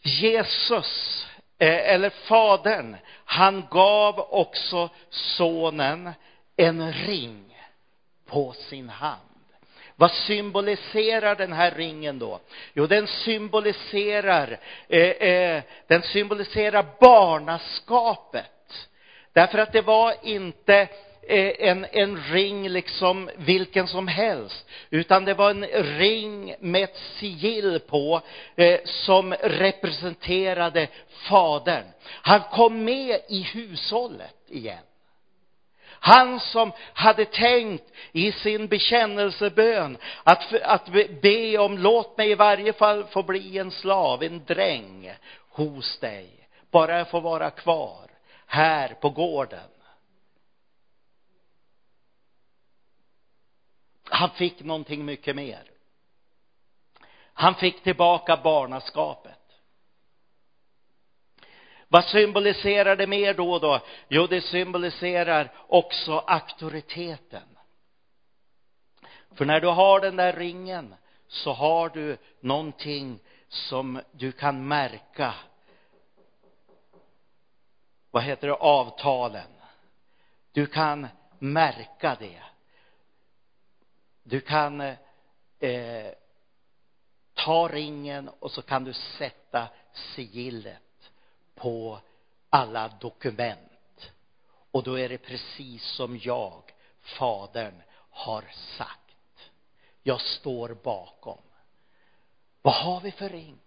Jesus, 0.00 1.26
eh, 1.58 1.94
eller 1.94 2.10
Fadern, 2.10 2.96
han 3.24 3.66
gav 3.70 4.20
också 4.20 4.90
sonen 5.10 6.12
en 6.56 6.92
ring 6.92 7.58
på 8.26 8.52
sin 8.52 8.88
hand. 8.88 9.27
Vad 10.00 10.10
symboliserar 10.10 11.34
den 11.34 11.52
här 11.52 11.70
ringen 11.70 12.18
då? 12.18 12.40
Jo, 12.74 12.86
den 12.86 13.06
symboliserar, 13.06 14.60
eh, 14.88 15.00
eh, 15.00 15.62
den 15.86 16.02
symboliserar 16.02 16.86
barnaskapet. 17.00 18.88
Därför 19.32 19.58
att 19.58 19.72
det 19.72 19.82
var 19.82 20.14
inte 20.22 20.88
eh, 21.22 21.68
en, 21.68 21.86
en 21.92 22.22
ring 22.22 22.68
liksom 22.68 23.30
vilken 23.36 23.86
som 23.88 24.08
helst, 24.08 24.68
utan 24.90 25.24
det 25.24 25.34
var 25.34 25.50
en 25.50 25.64
ring 25.98 26.54
med 26.60 26.84
ett 26.84 27.00
sigill 27.18 27.80
på 27.80 28.20
eh, 28.56 28.80
som 28.84 29.34
representerade 29.34 30.88
Fadern. 31.08 31.84
Han 32.04 32.40
kom 32.40 32.84
med 32.84 33.20
i 33.28 33.42
hushållet 33.42 34.36
igen. 34.48 34.87
Han 36.00 36.40
som 36.40 36.72
hade 36.92 37.24
tänkt 37.24 37.92
i 38.12 38.32
sin 38.32 38.68
bekännelsebön 38.68 39.98
att, 40.24 40.54
att 40.62 40.88
be 41.22 41.58
om, 41.58 41.78
låt 41.78 42.16
mig 42.16 42.30
i 42.30 42.34
varje 42.34 42.72
fall 42.72 43.04
få 43.04 43.22
bli 43.22 43.58
en 43.58 43.70
slav, 43.70 44.22
en 44.22 44.44
dräng 44.44 45.12
hos 45.48 45.98
dig. 45.98 46.48
Bara 46.70 46.98
jag 46.98 47.10
får 47.10 47.20
vara 47.20 47.50
kvar 47.50 48.10
här 48.46 48.88
på 48.88 49.10
gården. 49.10 49.68
Han 54.04 54.30
fick 54.30 54.64
någonting 54.64 55.04
mycket 55.04 55.36
mer. 55.36 55.62
Han 57.32 57.54
fick 57.54 57.82
tillbaka 57.82 58.36
barnaskapet. 58.36 59.37
Vad 61.88 62.04
symboliserar 62.04 62.96
det 62.96 63.06
mer 63.06 63.34
då 63.34 63.52
och 63.52 63.60
då? 63.60 63.80
Jo, 64.08 64.26
det 64.26 64.40
symboliserar 64.40 65.52
också 65.68 66.18
auktoriteten. 66.18 67.58
För 69.34 69.44
när 69.44 69.60
du 69.60 69.66
har 69.66 70.00
den 70.00 70.16
där 70.16 70.32
ringen 70.32 70.94
så 71.28 71.52
har 71.52 71.88
du 71.88 72.16
någonting 72.40 73.20
som 73.48 74.00
du 74.12 74.32
kan 74.32 74.68
märka. 74.68 75.34
Vad 78.10 78.22
heter 78.22 78.48
det? 78.48 78.54
Avtalen. 78.54 79.52
Du 80.52 80.66
kan 80.66 81.08
märka 81.38 82.16
det. 82.20 82.42
Du 84.22 84.40
kan 84.40 84.80
eh, 84.80 86.12
ta 87.34 87.68
ringen 87.68 88.28
och 88.28 88.50
så 88.50 88.62
kan 88.62 88.84
du 88.84 88.92
sätta 88.92 89.68
sigillet 89.92 90.87
på 91.58 92.00
alla 92.50 92.88
dokument. 92.88 94.10
Och 94.70 94.82
då 94.82 94.98
är 94.98 95.08
det 95.08 95.18
precis 95.18 95.84
som 95.84 96.18
jag, 96.18 96.62
Fadern, 97.00 97.82
har 98.10 98.44
sagt. 98.76 99.50
Jag 100.02 100.20
står 100.20 100.74
bakom. 100.74 101.40
Vad 102.62 102.74
har 102.74 103.00
vi 103.00 103.10
för 103.10 103.28
ring? 103.28 103.58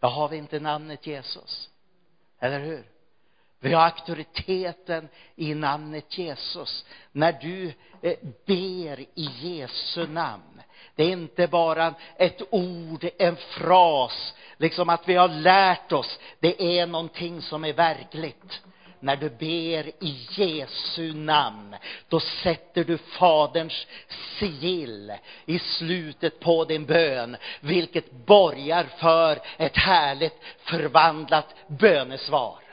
Ja, 0.00 0.08
har 0.08 0.28
vi 0.28 0.36
inte 0.36 0.60
namnet 0.60 1.06
Jesus? 1.06 1.70
Eller 2.38 2.60
hur? 2.60 2.93
Vi 3.64 3.72
har 3.72 3.84
auktoriteten 3.84 5.08
i 5.36 5.54
namnet 5.54 6.18
Jesus. 6.18 6.84
När 7.12 7.32
du 7.32 7.72
eh, 8.02 8.18
ber 8.46 9.00
i 9.00 9.30
Jesu 9.40 10.06
namn. 10.06 10.62
Det 10.94 11.04
är 11.04 11.10
inte 11.10 11.46
bara 11.46 11.94
ett 12.16 12.42
ord, 12.50 13.06
en 13.18 13.36
fras, 13.36 14.34
liksom 14.56 14.88
att 14.88 15.08
vi 15.08 15.14
har 15.14 15.28
lärt 15.28 15.92
oss. 15.92 16.18
Det 16.40 16.78
är 16.78 16.86
någonting 16.86 17.42
som 17.42 17.64
är 17.64 17.72
verkligt. 17.72 18.60
När 19.00 19.16
du 19.16 19.30
ber 19.30 20.04
i 20.04 20.26
Jesu 20.30 21.12
namn, 21.12 21.76
då 22.08 22.20
sätter 22.20 22.84
du 22.84 22.98
Faderns 22.98 23.86
sigill 24.38 25.12
i 25.46 25.58
slutet 25.58 26.40
på 26.40 26.64
din 26.64 26.86
bön, 26.86 27.36
vilket 27.60 28.10
borgar 28.10 28.86
för 28.98 29.38
ett 29.56 29.76
härligt 29.76 30.40
förvandlat 30.58 31.54
bönesvar. 31.68 32.63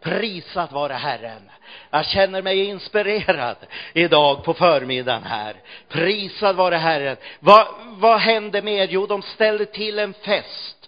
Prisat 0.00 0.72
vare 0.72 0.92
Herren. 0.92 1.50
Jag 1.90 2.06
känner 2.06 2.42
mig 2.42 2.64
inspirerad 2.64 3.56
idag 3.92 4.44
på 4.44 4.54
förmiddagen 4.54 5.22
här. 5.22 5.56
Prisad 5.88 6.56
vare 6.56 6.76
Herren. 6.76 7.16
Vad, 7.40 7.66
vad 7.96 8.20
hände 8.20 8.62
mer? 8.62 8.88
Jo, 8.90 9.06
de 9.06 9.22
ställde 9.22 9.66
till 9.66 9.98
en 9.98 10.14
fest. 10.14 10.79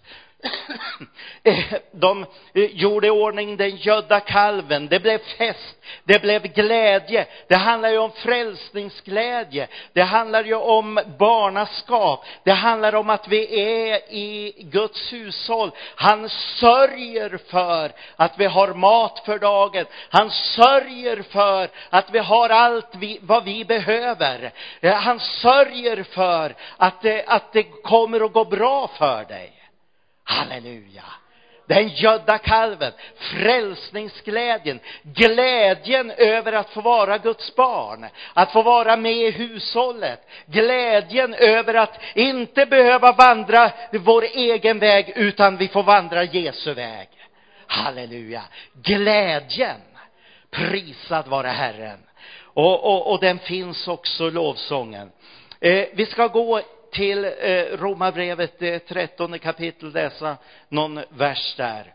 Eh, 1.45 1.75
de 1.93 2.27
eh, 2.55 2.65
gjorde 2.65 3.07
i 3.07 3.11
ordning 3.11 3.57
den 3.57 3.77
gödda 3.77 4.21
kalven. 4.21 4.89
Det 4.89 5.01
blev 5.01 5.19
fest. 5.19 5.77
Det 6.05 6.23
blev 6.23 6.43
glädje. 6.43 7.27
Det 7.49 7.57
handlar 7.57 7.89
ju 7.89 7.99
om 7.99 8.11
frälsningsglädje. 8.11 9.69
Det 9.93 10.03
handlar 10.03 10.45
ju 10.45 10.55
om 10.55 11.01
barnaskap. 11.19 12.25
Det 12.45 12.53
handlar 12.53 12.95
om 12.95 13.11
att 13.11 13.29
vi 13.29 13.61
är 13.61 14.13
i 14.13 14.55
Guds 14.59 15.13
hushåll. 15.13 15.71
Han 15.97 16.29
sörjer 16.29 17.39
för 17.51 17.93
att 18.17 18.39
vi 18.39 18.45
har 18.45 18.75
mat 18.75 19.23
för 19.25 19.39
dagen. 19.39 19.87
Han 20.11 20.31
sörjer 20.31 21.23
för 21.23 21.69
att 21.91 22.11
vi 22.11 22.19
har 22.19 22.49
allt 22.49 22.95
vi, 22.95 23.19
vad 23.23 23.45
vi 23.45 23.65
behöver. 23.65 24.53
Eh, 24.81 24.95
han 24.95 25.21
sörjer 25.21 26.03
för 26.03 26.55
att 26.77 27.03
det, 27.03 27.25
att 27.27 27.53
det 27.53 27.63
kommer 27.63 28.25
att 28.25 28.33
gå 28.33 28.45
bra 28.45 28.89
för 28.99 29.25
dig. 29.25 29.62
Halleluja. 30.25 31.05
den 31.67 31.89
gödda 31.89 32.39
kalven, 32.39 32.93
frälsningsglädjen, 33.17 34.81
glädjen 35.03 36.11
över 36.11 36.53
att 36.53 36.71
få 36.71 36.81
vara 36.81 37.19
Guds 37.19 37.55
barn, 37.55 38.07
att 38.35 38.53
få 38.53 38.63
vara 38.63 38.97
med 38.97 39.17
i 39.17 39.31
hushållet, 39.31 40.21
glädjen 40.47 41.35
över 41.35 41.75
att 41.75 42.01
inte 42.15 42.67
behöva 42.67 43.13
vandra 43.13 43.71
vår 43.93 44.25
egen 44.25 44.79
väg 44.79 45.13
utan 45.17 45.57
vi 45.57 45.69
får 45.69 45.83
vandra 45.83 46.25
Jesu 46.25 46.75
väg. 46.75 47.09
Halleluja! 47.67 48.43
Glädjen, 48.83 49.81
prisad 50.51 51.29
vare 51.29 51.49
Herren. 51.49 51.99
Och, 52.55 52.85
och, 52.85 53.13
och 53.13 53.21
den 53.21 53.39
finns 53.39 53.89
också 53.89 54.29
i 54.29 54.31
lovsången. 54.31 55.11
Eh, 55.61 55.87
vi 55.93 56.07
ska 56.07 56.27
gå 56.27 56.61
till 56.93 57.25
eh, 57.25 57.31
Romarbrevet, 57.79 58.59
det 58.59 58.79
trettonde 58.79 59.39
kapitel, 59.39 59.93
läsa 59.93 60.37
någon 60.69 61.01
vers 61.09 61.55
där. 61.57 61.95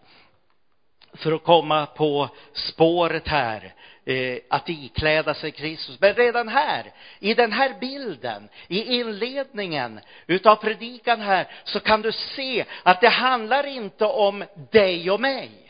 För 1.14 1.32
att 1.32 1.44
komma 1.44 1.86
på 1.86 2.30
spåret 2.54 3.28
här, 3.28 3.74
eh, 4.06 4.38
att 4.50 4.70
ikläda 4.70 5.34
sig 5.34 5.52
Kristus. 5.52 6.00
Men 6.00 6.14
redan 6.14 6.48
här, 6.48 6.92
i 7.20 7.34
den 7.34 7.52
här 7.52 7.74
bilden, 7.80 8.50
i 8.68 8.84
inledningen 9.00 10.00
utav 10.28 10.56
predikan 10.56 11.22
här, 11.22 11.48
så 11.64 11.80
kan 11.80 12.02
du 12.02 12.12
se 12.12 12.66
att 12.84 13.02
det 13.02 13.10
handlar 13.10 13.68
inte 13.68 14.06
om 14.06 14.44
dig 14.72 15.12
och 15.12 15.20
mig. 15.20 15.67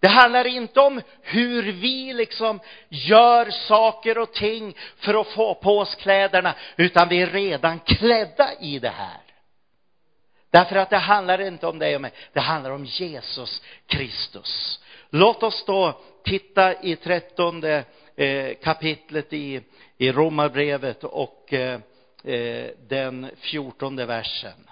Det 0.00 0.08
handlar 0.08 0.46
inte 0.46 0.80
om 0.80 1.02
hur 1.22 1.62
vi 1.62 2.12
liksom 2.12 2.60
gör 2.88 3.50
saker 3.50 4.18
och 4.18 4.32
ting 4.32 4.76
för 4.96 5.20
att 5.20 5.26
få 5.26 5.54
på 5.54 5.78
oss 5.78 5.94
kläderna, 5.94 6.54
utan 6.76 7.08
vi 7.08 7.22
är 7.22 7.26
redan 7.26 7.80
klädda 7.80 8.50
i 8.60 8.78
det 8.78 8.88
här. 8.88 9.20
Därför 10.50 10.76
att 10.76 10.90
det 10.90 10.96
handlar 10.96 11.40
inte 11.40 11.66
om 11.66 11.78
dig 11.78 11.94
och 11.94 12.00
mig, 12.00 12.12
det 12.32 12.40
handlar 12.40 12.70
om 12.70 12.84
Jesus 12.84 13.62
Kristus. 13.86 14.80
Låt 15.10 15.42
oss 15.42 15.64
då 15.66 16.00
titta 16.24 16.82
i 16.82 16.96
trettonde 16.96 17.84
eh, 18.16 18.54
kapitlet 18.62 19.32
i, 19.32 19.60
i 19.98 20.12
Romarbrevet 20.12 21.04
och 21.04 21.52
eh, 21.52 21.80
eh, 22.24 22.70
den 22.88 23.30
fjortonde 23.36 24.06
versen. 24.06 24.68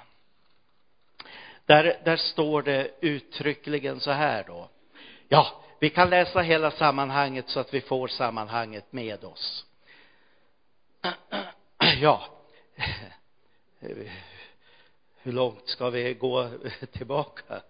Där, 1.66 2.00
där 2.04 2.16
står 2.16 2.62
det 2.62 2.90
uttryckligen 3.00 4.00
så 4.00 4.10
här 4.10 4.44
då. 4.46 4.68
Ja, 5.34 5.46
vi 5.78 5.90
kan 5.90 6.10
läsa 6.10 6.40
hela 6.40 6.70
sammanhanget 6.70 7.48
så 7.48 7.60
att 7.60 7.74
vi 7.74 7.80
får 7.80 8.08
sammanhanget 8.08 8.92
med 8.92 9.24
oss. 9.24 9.66
Ja, 12.00 12.26
hur 15.22 15.32
långt 15.32 15.68
ska 15.68 15.90
vi 15.90 16.14
gå 16.14 16.50
tillbaka? 16.92 17.62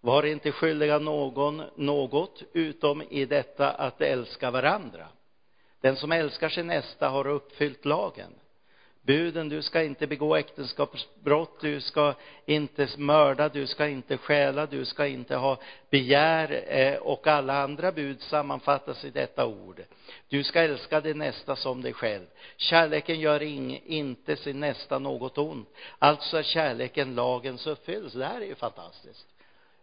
Var 0.00 0.22
inte 0.22 0.52
skyldiga 0.52 0.98
någon 0.98 1.62
något 1.76 2.42
utom 2.52 3.02
i 3.02 3.24
detta 3.24 3.70
att 3.70 4.00
älska 4.00 4.50
varandra. 4.50 5.08
Den 5.80 5.96
som 5.96 6.12
älskar 6.12 6.48
sin 6.48 6.66
nästa 6.66 7.08
har 7.08 7.26
uppfyllt 7.26 7.84
lagen 7.84 8.34
buden, 9.06 9.48
du 9.48 9.62
ska 9.62 9.82
inte 9.82 10.06
begå 10.06 10.36
äktenskapsbrott, 10.36 11.60
du 11.60 11.80
ska 11.80 12.14
inte 12.46 12.88
mörda, 12.96 13.48
du 13.48 13.66
ska 13.66 13.88
inte 13.88 14.16
stjäla, 14.16 14.66
du 14.66 14.84
ska 14.84 15.06
inte 15.06 15.36
ha 15.36 15.58
begär 15.90 16.64
eh, 16.68 16.94
och 16.94 17.26
alla 17.26 17.62
andra 17.62 17.92
bud 17.92 18.20
sammanfattas 18.20 19.04
i 19.04 19.10
detta 19.10 19.46
ord. 19.46 19.82
Du 20.28 20.44
ska 20.44 20.60
älska 20.62 21.00
din 21.00 21.18
nästa 21.18 21.56
som 21.56 21.82
dig 21.82 21.92
själv. 21.92 22.26
Kärleken 22.56 23.20
gör 23.20 23.42
inte 23.42 24.36
sin 24.36 24.60
nästa 24.60 24.98
något 24.98 25.38
ont. 25.38 25.68
Alltså 25.98 26.36
är 26.36 26.42
kärleken 26.42 27.14
lagens 27.14 27.66
uppfyllelse. 27.66 28.18
Det 28.18 28.26
här 28.26 28.40
är 28.40 28.46
ju 28.46 28.54
fantastiskt. 28.54 29.35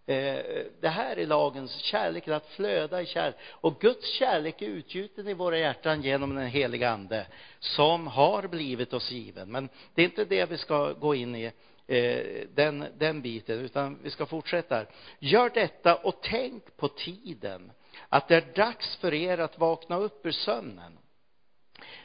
Eh, 0.05 0.65
det 0.81 0.89
här 0.89 1.19
är 1.19 1.25
lagens 1.25 1.75
kärlek, 1.75 2.27
att 2.27 2.47
flöda 2.47 3.01
i 3.01 3.05
kärlek. 3.05 3.35
Och 3.49 3.81
Guds 3.81 4.13
kärlek 4.13 4.61
är 4.61 4.65
utgjuten 4.65 5.27
i 5.27 5.33
våra 5.33 5.57
hjärtan 5.57 6.01
genom 6.01 6.35
den 6.35 6.47
heliga 6.47 6.89
Ande 6.89 7.27
som 7.59 8.07
har 8.07 8.47
blivit 8.47 8.93
oss 8.93 9.11
given. 9.11 9.51
Men 9.51 9.69
det 9.93 10.01
är 10.01 10.05
inte 10.05 10.25
det 10.25 10.49
vi 10.49 10.57
ska 10.57 10.93
gå 10.93 11.15
in 11.15 11.35
i, 11.35 11.51
eh, 11.87 12.47
den, 12.55 12.85
den 12.97 13.21
biten, 13.21 13.59
utan 13.59 13.99
vi 14.03 14.09
ska 14.09 14.25
fortsätta. 14.25 14.85
Gör 15.19 15.49
detta 15.49 15.95
och 15.95 16.21
tänk 16.21 16.77
på 16.77 16.87
tiden, 16.87 17.71
att 18.09 18.27
det 18.27 18.35
är 18.35 18.55
dags 18.55 18.95
för 18.95 19.13
er 19.13 19.37
att 19.37 19.59
vakna 19.59 19.97
upp 19.97 20.25
ur 20.25 20.31
sömnen. 20.31 20.97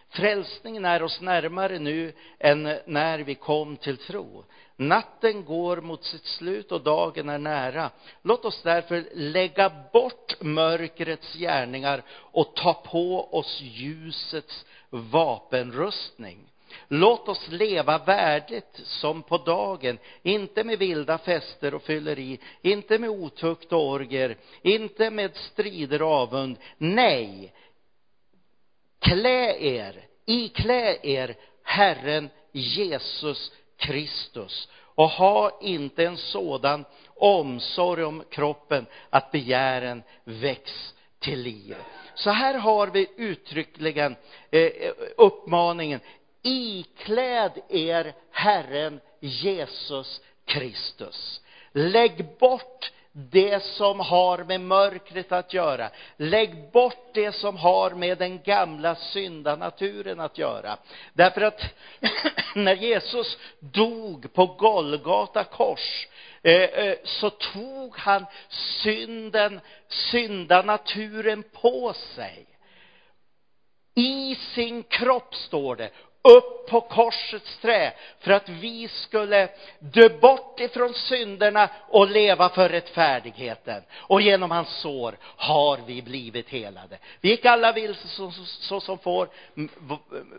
Frälsningen 0.08 0.84
är 0.84 1.02
oss 1.02 1.20
närmare 1.20 1.78
nu 1.78 2.12
än 2.38 2.78
när 2.86 3.18
vi 3.18 3.34
kom 3.34 3.76
till 3.76 3.96
tro. 3.96 4.44
Natten 4.80 5.44
går 5.44 5.76
mot 5.80 6.04
sitt 6.04 6.24
slut 6.24 6.72
och 6.72 6.80
dagen 6.80 7.28
är 7.28 7.38
nära. 7.38 7.90
Låt 8.22 8.44
oss 8.44 8.62
därför 8.62 9.08
lägga 9.14 9.72
bort 9.92 10.40
mörkrets 10.40 11.34
gärningar 11.34 12.02
och 12.10 12.56
ta 12.56 12.74
på 12.74 13.34
oss 13.34 13.60
ljusets 13.60 14.66
vapenrustning. 14.90 16.38
Låt 16.88 17.28
oss 17.28 17.48
leva 17.48 17.98
värdigt 17.98 18.80
som 18.84 19.22
på 19.22 19.38
dagen, 19.38 19.98
inte 20.22 20.64
med 20.64 20.78
vilda 20.78 21.18
fester 21.18 21.74
och 21.74 21.82
fylleri, 21.82 22.40
inte 22.62 22.98
med 22.98 23.10
otukt 23.10 23.72
och 23.72 23.88
orger, 23.88 24.36
inte 24.62 25.10
med 25.10 25.36
strider 25.36 26.02
och 26.02 26.12
avund. 26.12 26.56
Nej, 26.78 27.52
klä 28.98 29.56
er, 29.58 30.06
iklä 30.26 30.98
er 31.02 31.36
Herren 31.62 32.30
Jesus 32.52 33.52
Kristus 33.78 34.68
och 34.94 35.08
ha 35.08 35.58
inte 35.60 36.04
en 36.04 36.16
sådan 36.16 36.84
omsorg 37.16 38.04
om 38.04 38.24
kroppen 38.30 38.86
att 39.10 39.32
begären 39.32 40.02
väcks 40.24 40.94
till 41.18 41.40
liv. 41.40 41.76
Så 42.14 42.30
här 42.30 42.54
har 42.54 42.86
vi 42.86 43.06
uttryckligen 43.16 44.16
eh, 44.50 44.70
uppmaningen 45.16 46.00
ikläd 46.42 47.52
er 47.68 48.14
Herren 48.30 49.00
Jesus 49.20 50.20
Kristus. 50.44 51.40
Lägg 51.72 52.38
bort 52.38 52.92
det 53.18 53.62
som 53.62 54.00
har 54.00 54.44
med 54.44 54.60
mörkret 54.60 55.32
att 55.32 55.52
göra. 55.52 55.90
Lägg 56.16 56.70
bort 56.72 57.10
det 57.14 57.32
som 57.32 57.56
har 57.56 57.90
med 57.90 58.18
den 58.18 58.42
gamla 58.42 58.94
syndanaturen 58.94 60.20
att 60.20 60.38
göra. 60.38 60.76
Därför 61.12 61.40
att 61.40 61.60
när 62.54 62.74
Jesus 62.74 63.38
dog 63.60 64.32
på 64.32 64.46
Golgata 64.46 65.44
kors 65.44 66.08
eh, 66.42 66.52
eh, 66.52 66.94
så 67.04 67.30
tog 67.30 67.96
han 67.96 68.26
synden, 68.82 69.60
syndanaturen 69.88 71.42
på 71.42 71.92
sig. 71.92 72.46
I 73.94 74.34
sin 74.34 74.82
kropp, 74.82 75.34
står 75.34 75.76
det, 75.76 75.90
upp 76.36 76.66
på 76.68 76.80
korsets 76.80 77.58
trä 77.58 77.92
för 78.20 78.30
att 78.30 78.48
vi 78.48 78.88
skulle 78.88 79.48
dö 79.78 80.08
bort 80.08 80.60
ifrån 80.60 80.94
synderna 80.94 81.70
och 81.88 82.10
leva 82.10 82.48
för 82.48 82.68
rättfärdigheten. 82.68 83.82
Och 83.96 84.20
genom 84.20 84.50
hans 84.50 84.68
sår 84.68 85.16
har 85.22 85.78
vi 85.86 86.02
blivit 86.02 86.48
helade. 86.48 86.98
Vi 87.20 87.28
gick 87.28 87.44
alla 87.44 87.72
vilse 87.72 88.08
så, 88.08 88.30
så, 88.30 88.44
så 88.44 88.80
som 88.80 88.98
får, 88.98 89.28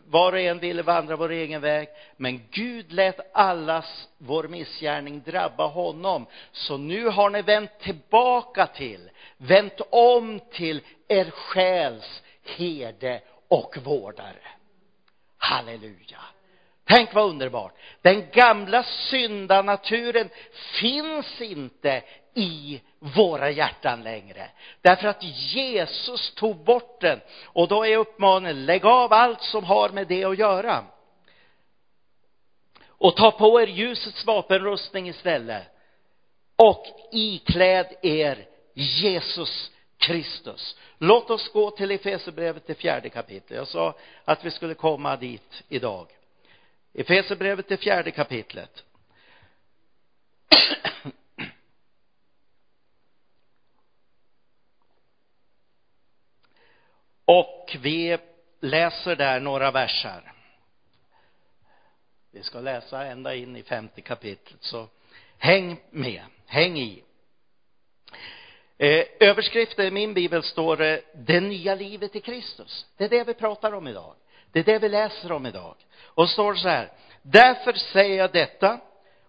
var 0.06 0.32
och 0.34 0.40
en 0.40 0.60
ville 0.60 0.82
vandra 0.82 1.16
vår 1.16 1.32
egen 1.32 1.62
väg. 1.62 1.88
Men 2.18 2.42
Gud 2.52 2.92
lät 2.92 3.36
allas 3.36 4.08
vår 4.18 4.44
missgärning 4.44 5.22
drabba 5.26 5.68
honom. 5.68 6.26
Så 6.52 6.78
nu 6.78 7.06
har 7.08 7.30
ni 7.30 7.42
vänt 7.42 7.80
tillbaka 7.80 8.68
till, 8.68 9.10
vänt 9.38 9.82
om 9.90 10.40
till 10.52 10.82
er 11.08 11.30
själs 11.32 12.22
herde 12.44 13.22
och 13.48 13.78
vårdare. 13.84 14.59
Halleluja. 15.40 16.20
Tänk 16.86 17.14
vad 17.14 17.30
underbart. 17.30 17.74
Den 18.02 18.30
gamla 18.32 18.84
syndanaturen 18.84 20.30
finns 20.80 21.42
inte 21.42 22.04
i 22.34 22.82
våra 23.00 23.50
hjärtan 23.50 24.04
längre. 24.04 24.50
Därför 24.82 25.08
att 25.08 25.24
Jesus 25.24 26.34
tog 26.36 26.64
bort 26.64 27.02
den. 27.02 27.22
Och 27.46 27.68
då 27.68 27.86
är 27.86 27.98
uppmaningen, 27.98 28.66
lägg 28.66 28.86
av 28.86 29.14
allt 29.14 29.42
som 29.42 29.64
har 29.64 29.90
med 29.90 30.08
det 30.08 30.24
att 30.24 30.40
göra. 30.40 30.84
Och 32.88 33.16
ta 33.16 33.32
på 33.32 33.62
er 33.62 33.68
ljusets 33.68 34.26
vapenrustning 34.26 35.10
istället. 35.10 35.64
Och 36.56 36.86
ikläd 37.12 37.94
er 38.02 38.48
Jesus 38.74 39.72
Kristus. 40.00 40.76
Låt 40.98 41.30
oss 41.30 41.52
gå 41.52 41.72
till 41.72 41.92
Efesierbrevet, 41.92 42.68
det 42.68 42.76
fjärde 42.76 43.10
kapitlet. 43.10 43.58
Jag 43.58 43.68
sa 43.68 43.96
att 44.26 44.46
vi 44.46 44.52
skulle 44.52 44.74
komma 44.74 45.16
dit 45.16 45.64
idag. 45.70 46.08
Efesierbrevet, 46.94 47.68
det 47.68 47.78
fjärde 47.78 48.12
kapitlet. 48.12 48.84
Och 57.26 57.78
vi 57.82 58.18
läser 58.60 59.16
där 59.16 59.40
några 59.40 59.72
versar. 59.72 60.34
Vi 62.32 62.44
ska 62.44 62.60
läsa 62.60 63.06
ända 63.06 63.36
in 63.36 63.56
i 63.56 63.64
femte 63.64 64.02
kapitlet, 64.02 64.64
så 64.64 64.88
Häng 65.42 65.80
med, 65.90 66.22
häng 66.46 66.78
i. 66.78 67.04
Eh, 68.82 69.06
överskriften 69.20 69.86
i 69.86 69.92
min 69.92 70.14
bibel 70.14 70.44
står 70.44 70.78
det, 70.78 71.02
det 71.14 71.40
nya 71.40 71.76
livet 71.76 72.16
i 72.16 72.20
Kristus. 72.20 72.86
Det 72.98 73.04
är 73.04 73.10
det 73.10 73.24
vi 73.24 73.34
pratar 73.34 73.74
om 73.74 73.88
idag. 73.88 74.14
Det 74.52 74.60
är 74.60 74.64
det 74.64 74.80
vi 74.80 74.90
läser 74.90 75.32
om 75.32 75.46
idag. 75.46 75.76
Och 76.04 76.30
står 76.30 76.54
så 76.54 76.70
här, 76.70 76.92
därför 77.22 77.74
säger 77.74 78.18
jag 78.18 78.32
detta 78.32 78.80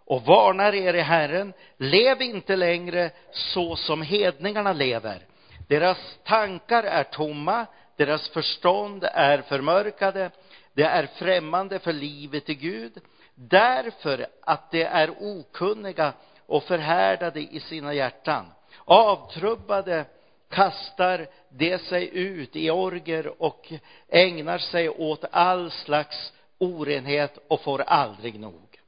och 0.05 0.23
varnar 0.23 0.75
er 0.75 0.95
i 0.95 1.01
Herren, 1.01 1.53
lev 1.77 2.23
inte 2.23 2.57
längre 2.57 3.11
så 3.31 3.77
som 3.77 4.03
hedningarna 4.03 4.73
lever. 4.73 5.27
Deras 5.69 6.19
tankar 6.25 6.83
är 6.83 7.05
tomma, 7.05 7.67
deras 7.97 8.29
förstånd 8.29 9.05
är 9.05 9.43
förmörkade, 9.43 10.31
det 10.75 10.83
är 10.83 11.07
främmande 11.07 11.79
för 11.79 11.93
livet 11.93 12.49
i 12.49 12.55
Gud, 12.55 12.93
därför 13.35 14.27
att 14.43 14.71
de 14.71 14.83
är 14.83 15.11
okunniga 15.19 16.13
och 16.47 16.63
förhärdade 16.63 17.41
i 17.41 17.61
sina 17.61 17.95
hjärtan. 17.95 18.47
Avtrubbade 18.85 20.05
kastar 20.51 21.27
de 21.49 21.79
sig 21.79 22.11
ut 22.13 22.57
i 22.57 22.71
orger 22.71 23.43
och 23.43 23.73
ägnar 24.09 24.59
sig 24.59 24.89
åt 24.89 25.25
all 25.31 25.71
slags 25.71 26.33
orenhet 26.59 27.39
och 27.49 27.61
får 27.61 27.81
aldrig 27.81 28.41
nog. 28.41 28.81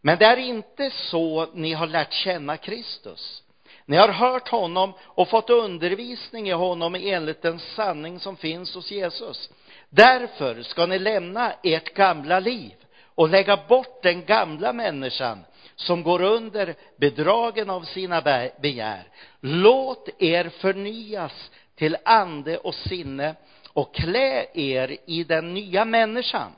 Men 0.00 0.18
det 0.18 0.24
är 0.24 0.36
inte 0.36 0.90
så 0.90 1.46
ni 1.54 1.72
har 1.72 1.86
lärt 1.86 2.12
känna 2.12 2.56
Kristus. 2.56 3.42
Ni 3.84 3.96
har 3.96 4.08
hört 4.08 4.48
honom 4.48 4.92
och 5.00 5.28
fått 5.28 5.50
undervisning 5.50 6.48
i 6.48 6.52
honom 6.52 6.94
enligt 6.94 7.42
den 7.42 7.58
sanning 7.58 8.20
som 8.20 8.36
finns 8.36 8.74
hos 8.74 8.90
Jesus. 8.90 9.50
Därför 9.90 10.62
ska 10.62 10.86
ni 10.86 10.98
lämna 10.98 11.52
ert 11.62 11.94
gamla 11.94 12.40
liv 12.40 12.74
och 13.14 13.28
lägga 13.28 13.56
bort 13.68 14.02
den 14.02 14.24
gamla 14.24 14.72
människan 14.72 15.44
som 15.78 16.02
går 16.02 16.22
under 16.22 16.74
bedragen 16.96 17.70
av 17.70 17.82
sina 17.82 18.20
begär. 18.60 19.08
Låt 19.40 20.08
er 20.18 20.48
förnyas 20.48 21.50
till 21.74 21.96
ande 22.04 22.58
och 22.58 22.74
sinne 22.74 23.34
och 23.72 23.94
klä 23.94 24.46
er 24.54 24.96
i 25.06 25.24
den 25.24 25.54
nya 25.54 25.84
människan 25.84 26.52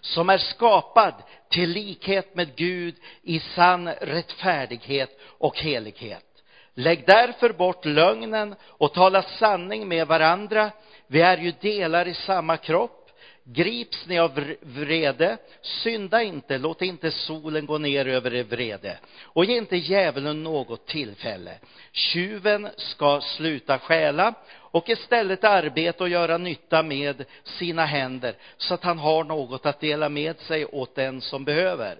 som 0.00 0.30
är 0.30 0.38
skapad 0.38 1.14
till 1.48 1.70
likhet 1.70 2.34
med 2.34 2.56
Gud 2.56 2.94
i 3.22 3.40
sann 3.40 3.88
rättfärdighet 3.88 5.20
och 5.38 5.58
helighet. 5.58 6.24
Lägg 6.74 7.06
därför 7.06 7.52
bort 7.52 7.84
lögnen 7.84 8.54
och 8.62 8.94
tala 8.94 9.22
sanning 9.22 9.88
med 9.88 10.06
varandra. 10.06 10.70
Vi 11.06 11.20
är 11.20 11.38
ju 11.38 11.52
delar 11.60 12.08
i 12.08 12.14
samma 12.14 12.56
kropp. 12.56 13.01
Grips 13.44 14.06
ni 14.06 14.18
av 14.18 14.54
vrede, 14.60 15.36
synda 15.62 16.22
inte, 16.22 16.58
låt 16.58 16.82
inte 16.82 17.10
solen 17.10 17.66
gå 17.66 17.78
ner 17.78 18.06
över 18.06 18.34
er 18.34 18.42
vrede 18.42 18.98
och 19.22 19.44
ge 19.44 19.56
inte 19.56 19.76
djävulen 19.76 20.42
något 20.42 20.86
tillfälle. 20.86 21.58
Tjuven 21.92 22.68
ska 22.76 23.20
sluta 23.20 23.78
stjäla 23.78 24.34
och 24.54 24.88
istället 24.88 25.44
arbeta 25.44 26.04
och 26.04 26.10
göra 26.10 26.38
nytta 26.38 26.82
med 26.82 27.24
sina 27.44 27.84
händer 27.84 28.34
så 28.56 28.74
att 28.74 28.84
han 28.84 28.98
har 28.98 29.24
något 29.24 29.66
att 29.66 29.80
dela 29.80 30.08
med 30.08 30.40
sig 30.40 30.64
åt 30.64 30.94
den 30.94 31.20
som 31.20 31.44
behöver. 31.44 31.98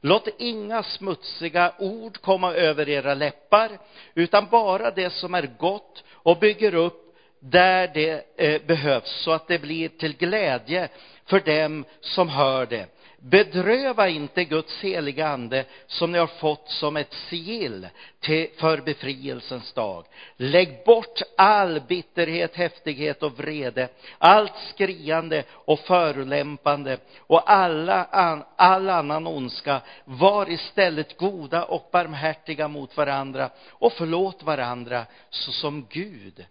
Låt 0.00 0.28
inga 0.38 0.82
smutsiga 0.82 1.72
ord 1.78 2.20
komma 2.20 2.54
över 2.54 2.88
era 2.88 3.14
läppar, 3.14 3.70
utan 4.14 4.46
bara 4.50 4.90
det 4.90 5.10
som 5.10 5.34
är 5.34 5.50
gott 5.58 6.04
och 6.12 6.38
bygger 6.38 6.74
upp 6.74 7.07
där 7.40 7.90
det 7.94 8.24
eh, 8.36 8.62
behövs 8.66 9.22
så 9.22 9.30
att 9.30 9.48
det 9.48 9.58
blir 9.58 9.88
till 9.88 10.16
glädje 10.16 10.88
för 11.26 11.40
dem 11.40 11.84
som 12.00 12.28
hör 12.28 12.66
det. 12.66 12.86
Bedröva 13.20 14.08
inte 14.08 14.44
Guds 14.44 14.80
heliga 14.80 15.28
ande 15.28 15.64
som 15.86 16.12
ni 16.12 16.18
har 16.18 16.26
fått 16.26 16.70
som 16.70 16.96
ett 16.96 17.12
sigill 17.12 17.88
till, 18.20 18.48
för 18.58 18.80
befrielsens 18.80 19.72
dag. 19.72 20.04
Lägg 20.36 20.84
bort 20.86 21.22
all 21.36 21.80
bitterhet, 21.80 22.56
häftighet 22.56 23.22
och 23.22 23.38
vrede, 23.38 23.88
allt 24.18 24.56
skriande 24.74 25.44
och 25.50 25.78
förolämpande 25.78 26.98
och 27.18 27.50
alla, 27.50 28.04
an, 28.04 28.44
all 28.56 28.90
annan 28.90 29.26
ondska. 29.26 29.80
Var 30.04 30.50
istället 30.50 31.16
goda 31.16 31.64
och 31.64 31.88
barmhärtiga 31.92 32.68
mot 32.68 32.96
varandra 32.96 33.50
och 33.68 33.92
förlåt 33.92 34.42
varandra 34.42 35.06
så 35.30 35.52
som 35.52 35.86
Gud 35.90 36.46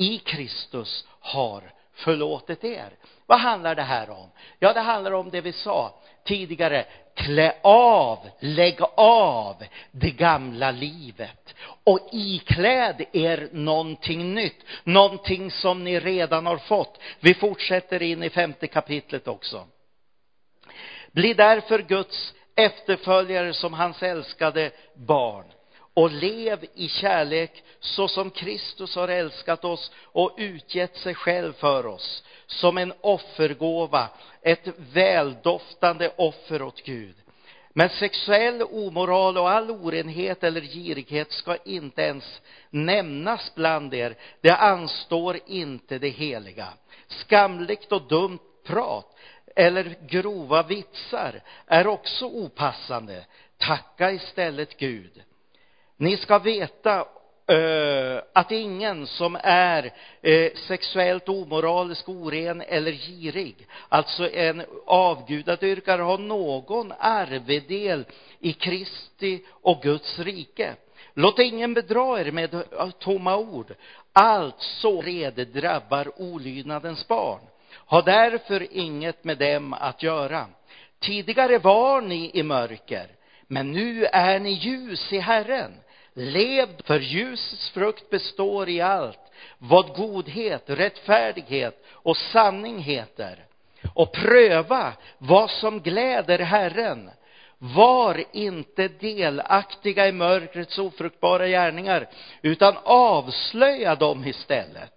i 0.00 0.18
Kristus 0.18 1.04
har 1.20 1.62
förlåtit 1.94 2.64
er. 2.64 2.90
Vad 3.26 3.40
handlar 3.40 3.74
det 3.74 3.82
här 3.82 4.10
om? 4.10 4.30
Ja, 4.58 4.72
det 4.72 4.80
handlar 4.80 5.12
om 5.12 5.30
det 5.30 5.40
vi 5.40 5.52
sa 5.52 5.94
tidigare. 6.24 6.84
Klä 7.14 7.54
av, 7.62 8.18
lägg 8.40 8.78
av 8.96 9.64
det 9.90 10.10
gamla 10.10 10.70
livet 10.70 11.54
och 11.84 12.08
ikläd 12.12 13.04
er 13.12 13.48
någonting 13.52 14.34
nytt, 14.34 14.64
någonting 14.84 15.50
som 15.50 15.84
ni 15.84 16.00
redan 16.00 16.46
har 16.46 16.56
fått. 16.58 17.00
Vi 17.20 17.34
fortsätter 17.34 18.02
in 18.02 18.22
i 18.22 18.30
femte 18.30 18.66
kapitlet 18.66 19.28
också. 19.28 19.66
Bli 21.12 21.34
därför 21.34 21.78
Guds 21.78 22.34
efterföljare 22.56 23.54
som 23.54 23.72
hans 23.72 24.02
älskade 24.02 24.70
barn 24.94 25.44
och 26.00 26.10
lev 26.10 26.64
i 26.74 26.88
kärlek 26.88 27.62
så 27.80 28.08
som 28.08 28.30
Kristus 28.30 28.94
har 28.94 29.08
älskat 29.08 29.64
oss 29.64 29.92
och 30.04 30.34
utgett 30.38 30.96
sig 30.96 31.14
själv 31.14 31.52
för 31.52 31.86
oss 31.86 32.22
som 32.46 32.78
en 32.78 32.92
offergåva, 33.00 34.08
ett 34.42 34.68
väldoftande 34.92 36.12
offer 36.16 36.62
åt 36.62 36.82
Gud. 36.82 37.14
Men 37.72 37.88
sexuell 37.88 38.62
omoral 38.62 39.38
och 39.38 39.50
all 39.50 39.70
orenhet 39.70 40.44
eller 40.44 40.60
girighet 40.60 41.32
ska 41.32 41.56
inte 41.64 42.02
ens 42.02 42.40
nämnas 42.70 43.54
bland 43.54 43.94
er. 43.94 44.16
Det 44.40 44.56
anstår 44.56 45.38
inte 45.46 45.98
det 45.98 46.08
heliga. 46.08 46.68
Skamligt 47.06 47.92
och 47.92 48.08
dumt 48.08 48.38
prat 48.66 49.16
eller 49.56 49.96
grova 50.08 50.62
vitsar 50.62 51.42
är 51.66 51.86
också 51.86 52.24
opassande. 52.24 53.24
Tacka 53.58 54.12
istället 54.12 54.76
Gud. 54.78 55.22
Ni 56.00 56.16
ska 56.16 56.38
veta 56.38 57.04
eh, 57.46 58.22
att 58.32 58.52
ingen 58.52 59.06
som 59.06 59.38
är 59.42 59.92
eh, 60.22 60.52
sexuellt 60.54 61.28
omoralisk, 61.28 62.08
oren 62.08 62.60
eller 62.60 62.92
girig, 62.92 63.66
alltså 63.88 64.30
en 64.30 64.62
avgudadyrkare, 64.86 66.02
har 66.02 66.18
någon 66.18 66.92
arvedel 66.98 68.04
i 68.38 68.52
Kristi 68.52 69.44
och 69.50 69.82
Guds 69.82 70.18
rike. 70.18 70.74
Låt 71.14 71.38
ingen 71.38 71.74
bedra 71.74 72.20
er 72.20 72.30
med 72.30 72.64
tomma 72.98 73.36
ord. 73.36 73.74
Allt 74.12 74.60
så 74.60 75.02
rede 75.02 75.44
drabbar 75.44 76.20
olydnadens 76.20 77.08
barn. 77.08 77.40
Ha 77.86 78.02
därför 78.02 78.72
inget 78.72 79.24
med 79.24 79.38
dem 79.38 79.72
att 79.72 80.02
göra. 80.02 80.46
Tidigare 81.00 81.58
var 81.58 82.00
ni 82.00 82.30
i 82.34 82.42
mörker, 82.42 83.06
men 83.46 83.72
nu 83.72 84.04
är 84.04 84.38
ni 84.38 84.50
ljus 84.50 85.12
i 85.12 85.18
Herren. 85.18 85.72
Lev, 86.14 86.68
för 86.82 87.00
ljusets 87.00 87.70
frukt 87.70 88.10
består 88.10 88.68
i 88.68 88.80
allt 88.80 89.18
vad 89.58 89.94
godhet, 89.96 90.62
rättfärdighet 90.66 91.84
och 91.92 92.16
sanning 92.16 92.78
heter. 92.78 93.44
Och 93.94 94.12
pröva 94.12 94.92
vad 95.18 95.50
som 95.50 95.80
gläder 95.80 96.38
Herren. 96.38 97.10
Var 97.58 98.24
inte 98.32 98.88
delaktiga 98.88 100.08
i 100.08 100.12
mörkrets 100.12 100.78
ofruktbara 100.78 101.48
gärningar, 101.48 102.08
utan 102.42 102.76
avslöja 102.84 103.94
dem 103.94 104.26
istället. 104.26 104.92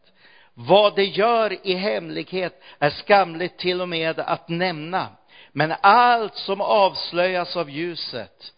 Vad 0.54 0.96
de 0.96 1.04
gör 1.04 1.68
i 1.68 1.74
hemlighet 1.74 2.64
är 2.80 2.90
skamligt 2.90 3.58
till 3.58 3.82
och 3.82 3.90
med 3.90 4.20
att 4.20 4.50
nämna. 4.50 5.08
Men 5.52 5.74
allt 5.82 6.36
som 6.36 6.62
avslöjas 6.62 7.56
av 7.56 7.70
ljuset 7.70 8.54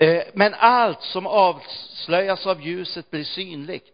Eh, 0.00 0.22
men 0.34 0.54
allt 0.54 1.02
som 1.02 1.26
avslöjas 1.26 2.46
av 2.46 2.62
ljuset 2.62 3.10
blir 3.10 3.24
synligt. 3.24 3.86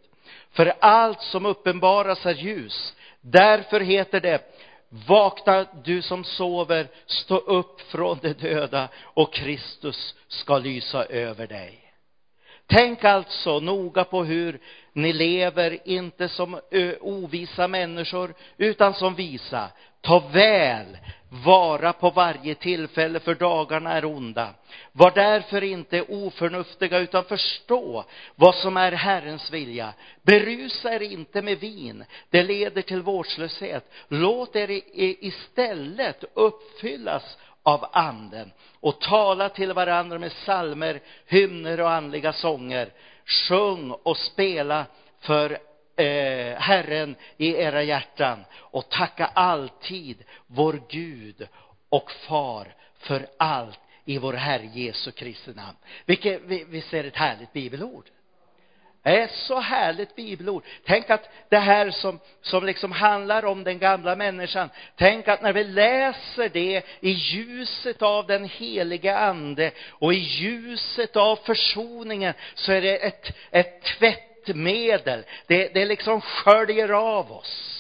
För 0.51 0.73
allt 0.81 1.23
som 1.23 1.47
uppenbaras 1.47 2.27
är 2.27 2.35
ljus. 2.35 2.95
Därför 3.21 3.81
heter 3.81 4.21
det, 4.21 4.41
vakna 4.89 5.67
du 5.85 6.03
som 6.03 6.25
sover, 6.25 6.89
stå 7.07 7.37
upp 7.37 7.81
från 7.81 8.19
de 8.23 8.33
döda 8.33 8.89
och 9.03 9.35
Kristus 9.35 10.15
ska 10.29 10.59
lysa 10.59 11.05
över 11.05 11.47
dig. 11.47 11.93
Tänk 12.67 13.05
alltså 13.05 13.61
noga 13.61 14.05
på 14.05 14.25
hur 14.25 14.61
ni 14.93 15.13
lever, 15.13 15.79
inte 15.89 16.29
som 16.29 16.61
ovisa 17.01 17.69
människor, 17.69 18.35
utan 18.57 18.95
som 18.95 19.15
visa. 19.15 19.69
Ta 20.01 20.19
väl 20.19 20.99
vara 21.29 21.93
på 21.93 22.11
varje 22.11 22.55
tillfälle, 22.55 23.21
för 23.21 23.35
dagarna 23.35 23.93
är 23.93 24.05
onda. 24.05 24.55
Var 24.93 25.11
därför 25.11 25.65
inte 25.65 26.03
oförnuftiga, 26.03 26.99
utan 26.99 27.25
förstå 27.25 28.05
vad 28.35 28.55
som 28.55 28.77
är 28.77 28.93
Herrens 28.93 29.51
vilja. 29.51 29.95
Berusa 30.23 30.95
er 30.95 31.03
inte 31.03 31.43
med 31.43 31.59
vin, 31.59 32.05
det 32.31 32.43
leder 32.43 32.83
till 32.83 33.03
vårdslöshet. 33.03 33.93
Låt 34.09 34.57
er 34.57 34.71
istället 35.25 36.25
uppfyllas 36.35 37.39
av 37.63 37.87
anden 37.93 38.53
och 38.81 39.01
tala 39.01 39.49
till 39.49 39.73
varandra 39.73 40.19
med 40.19 40.33
salmer, 40.33 41.01
hymner 41.27 41.81
och 41.81 41.91
andliga 41.91 42.33
sånger. 42.33 42.91
Sjung 43.25 43.91
och 43.91 44.17
spela 44.17 44.87
för 45.21 45.59
eh, 45.97 46.59
Herren 46.59 47.17
i 47.37 47.55
era 47.55 47.83
hjärtan 47.83 48.45
och 48.55 48.89
tacka 48.89 49.27
alltid 49.27 50.25
vår 50.47 50.83
Gud 50.89 51.49
och 51.89 52.11
Far 52.11 52.75
för 52.99 53.27
allt 53.37 53.81
i 54.05 54.19
vår 54.19 54.33
Herre 54.33 54.67
Jesu 54.67 55.11
Kristi 55.11 55.55
namn. 55.55 55.77
Vilket, 56.05 56.43
visst 56.43 56.95
är 56.95 57.03
det 57.03 57.09
ett 57.09 57.17
härligt 57.17 57.53
bibelord? 57.53 58.05
Det 59.07 59.21
är 59.21 59.27
så 59.27 59.61
härligt 59.61 60.17
bibelord. 60.17 60.65
Tänk 60.85 61.11
att 61.11 61.29
det 61.49 61.59
här 61.59 61.91
som, 61.91 62.21
som 62.43 62.67
liksom 62.67 62.93
handlar 62.93 63.45
om 63.45 63.65
den 63.65 63.79
gamla 63.79 64.17
människan, 64.17 64.71
tänk 64.97 65.29
att 65.29 65.43
när 65.43 65.53
vi 65.53 65.65
läser 65.65 66.49
det 66.49 66.83
i 67.01 67.11
ljuset 67.11 68.03
av 68.03 68.27
den 68.27 68.45
helige 68.45 69.19
ande 69.19 69.71
och 69.91 70.15
i 70.15 70.17
ljuset 70.17 71.17
av 71.17 71.37
försoningen 71.37 72.35
så 72.55 72.73
är 72.73 72.83
det 72.83 72.97
ett, 72.97 73.37
ett 73.51 73.85
medel, 74.55 75.25
Det, 75.47 75.75
det 75.75 75.85
liksom 75.85 76.21
sköljer 76.21 76.89
av 76.89 77.33
oss. 77.33 77.77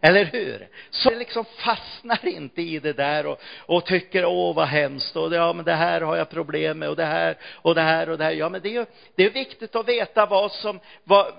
Eller 0.00 0.24
hur? 0.24 0.68
Så 0.90 1.10
det 1.10 1.16
liksom 1.16 1.44
fastnar 1.44 2.28
inte 2.28 2.62
i 2.62 2.78
det 2.78 2.92
där 2.92 3.26
och, 3.26 3.40
och 3.66 3.86
tycker 3.86 4.24
åh 4.24 4.54
vad 4.54 4.68
hemskt 4.68 5.16
och 5.16 5.34
ja 5.34 5.52
men 5.52 5.64
det 5.64 5.74
här 5.74 6.00
har 6.00 6.16
jag 6.16 6.30
problem 6.30 6.78
med 6.78 6.88
och 6.88 6.96
det 6.96 7.04
här 7.04 7.36
och 7.44 7.74
det 7.74 7.82
här 7.82 8.08
och 8.08 8.18
det 8.18 8.24
här. 8.24 8.32
Ja 8.32 8.48
men 8.48 8.60
det 8.60 8.68
är 8.68 8.72
ju, 8.72 8.86
det 9.14 9.24
är 9.24 9.30
viktigt 9.30 9.76
att 9.76 9.88
veta 9.88 10.26
vad 10.26 10.52
som, 10.52 10.80
vad, 11.04 11.32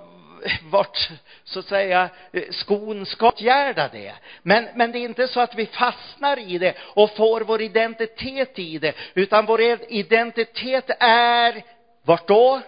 vart 0.63 1.09
så 1.43 1.59
att 1.59 1.65
säga 1.65 2.09
skon 2.51 3.05
ska 3.05 3.27
åtgärda 3.27 3.87
det. 3.87 4.13
Men, 4.41 4.67
men 4.75 4.91
det 4.91 4.99
är 4.99 5.05
inte 5.05 5.27
så 5.27 5.39
att 5.39 5.55
vi 5.55 5.65
fastnar 5.65 6.39
i 6.39 6.57
det 6.57 6.73
och 6.79 7.15
får 7.15 7.41
vår 7.41 7.61
identitet 7.61 8.59
i 8.59 8.77
det, 8.77 8.93
utan 9.13 9.45
vår 9.45 9.61
identitet 9.87 10.89
är 10.99 11.63
vart 12.03 12.27
då? 12.27 12.61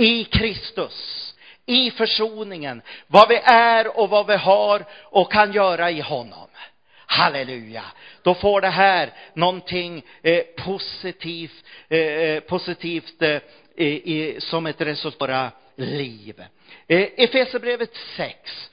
I 0.00 0.24
Kristus 0.24 1.34
i 1.66 1.90
försoningen, 1.90 2.82
vad 3.06 3.28
vi 3.28 3.40
är 3.44 3.98
och 3.98 4.10
vad 4.10 4.26
vi 4.26 4.36
har 4.36 4.84
och 5.04 5.32
kan 5.32 5.52
göra 5.52 5.90
i 5.90 6.00
honom. 6.00 6.48
Halleluja! 7.06 7.84
Då 8.22 8.34
får 8.34 8.60
det 8.60 8.68
här 8.68 9.12
någonting 9.34 10.02
eh, 10.22 10.42
positivt, 10.56 11.64
eh, 11.88 11.98
eh 11.98 12.40
positivt 12.40 13.22
eh, 13.22 13.36
i, 13.76 14.36
som 14.40 14.66
ett 14.66 14.80
resultat 14.80 15.22
av 15.22 15.28
våra 15.28 15.50
liv. 15.76 16.44
Eh, 16.86 17.08
Efesierbrevet 17.16 17.96
6 18.16 18.70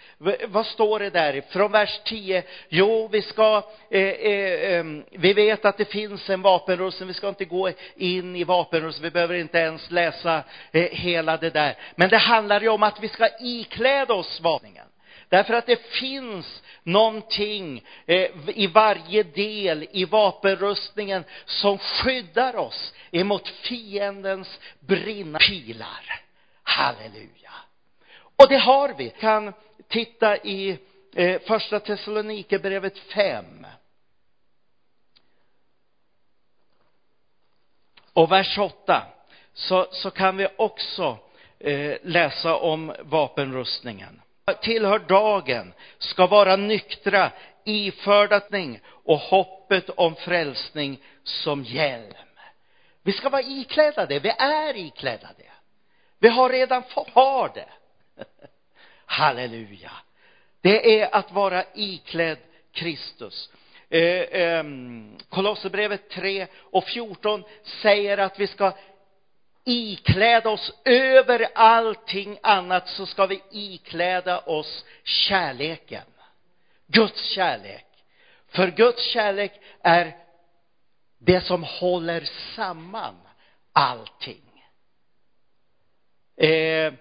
vad 0.47 0.65
står 0.65 0.99
det 0.99 1.09
där 1.09 1.41
från 1.49 1.71
vers 1.71 1.99
10? 2.05 2.43
Jo, 2.69 3.07
vi 3.11 3.21
ska, 3.21 3.63
eh, 3.89 4.01
eh, 4.01 4.73
ehm, 4.73 5.03
vi 5.11 5.33
vet 5.33 5.65
att 5.65 5.77
det 5.77 5.85
finns 5.85 6.29
en 6.29 6.41
vapenrustning, 6.41 7.07
vi 7.07 7.13
ska 7.13 7.29
inte 7.29 7.45
gå 7.45 7.71
in 7.95 8.35
i 8.35 8.43
vapenrustning, 8.43 9.03
vi 9.03 9.11
behöver 9.11 9.35
inte 9.35 9.57
ens 9.57 9.91
läsa 9.91 10.43
eh, 10.71 10.83
hela 10.91 11.37
det 11.37 11.49
där. 11.49 11.77
Men 11.95 12.09
det 12.09 12.17
handlar 12.17 12.61
ju 12.61 12.69
om 12.69 12.83
att 12.83 13.03
vi 13.03 13.07
ska 13.07 13.29
ikläda 13.39 14.13
oss 14.13 14.41
vapningen. 14.41 14.85
Därför 15.29 15.53
att 15.53 15.65
det 15.65 15.81
finns 15.81 16.63
någonting 16.83 17.83
eh, 18.05 18.29
i 18.47 18.67
varje 18.67 19.23
del 19.23 19.87
i 19.91 20.05
vapenrustningen 20.05 21.23
som 21.45 21.77
skyddar 21.77 22.55
oss 22.55 22.93
emot 23.11 23.47
fiendens 23.47 24.59
brinnande 24.79 25.39
pilar. 25.39 26.21
Halleluja! 26.63 27.51
Och 28.35 28.49
det 28.49 28.57
har 28.57 28.93
vi. 28.97 29.09
Kan 29.09 29.53
titta 29.87 30.37
i 30.37 30.79
eh, 31.15 31.41
första 31.41 31.79
Thessalonikerbrevet 31.79 32.97
5. 32.97 33.65
Och 38.13 38.31
vers 38.31 38.57
8 38.57 39.03
så, 39.53 39.87
så 39.91 40.11
kan 40.11 40.37
vi 40.37 40.47
också 40.57 41.17
eh, 41.59 41.97
läsa 42.03 42.55
om 42.55 42.95
vapenrustningen. 42.99 44.21
Tillhör 44.61 44.99
dagen, 44.99 45.73
ska 45.97 46.27
vara 46.27 46.55
nyktra, 46.55 47.31
ifördatning 47.63 48.79
och 48.85 49.17
hoppet 49.17 49.89
om 49.89 50.15
frälsning 50.15 50.99
som 51.23 51.63
hjälm. 51.63 52.13
Vi 53.03 53.13
ska 53.13 53.29
vara 53.29 53.41
iklädda 53.41 54.05
det, 54.05 54.19
vi 54.19 54.29
är 54.29 54.77
iklädda 54.77 55.29
det. 55.37 55.51
Vi 56.19 56.27
har 56.27 56.49
redan 56.49 56.83
fått, 56.83 57.09
har 57.09 57.51
det. 57.53 57.69
Halleluja. 59.09 59.91
Det 60.61 61.01
är 61.01 61.15
att 61.15 61.31
vara 61.31 61.63
iklädd 61.73 62.37
Kristus. 62.71 63.49
Eh, 63.89 64.01
eh, 64.01 64.63
Kolosserbrevet 65.29 66.09
3 66.09 66.47
och 66.55 66.83
14 66.83 67.43
säger 67.81 68.17
att 68.17 68.39
vi 68.39 68.47
ska 68.47 68.73
ikläda 69.65 70.49
oss 70.49 70.73
över 70.85 71.47
allting 71.55 72.39
annat 72.43 72.87
så 72.87 73.05
ska 73.05 73.25
vi 73.25 73.41
ikläda 73.51 74.39
oss 74.39 74.85
kärleken. 75.03 76.05
Guds 76.87 77.29
kärlek. 77.29 77.85
För 78.47 78.67
Guds 78.67 79.05
kärlek 79.05 79.51
är 79.81 80.17
det 81.17 81.41
som 81.41 81.63
håller 81.63 82.29
samman 82.55 83.15
allting. 83.73 84.63
Eh, 86.37 86.93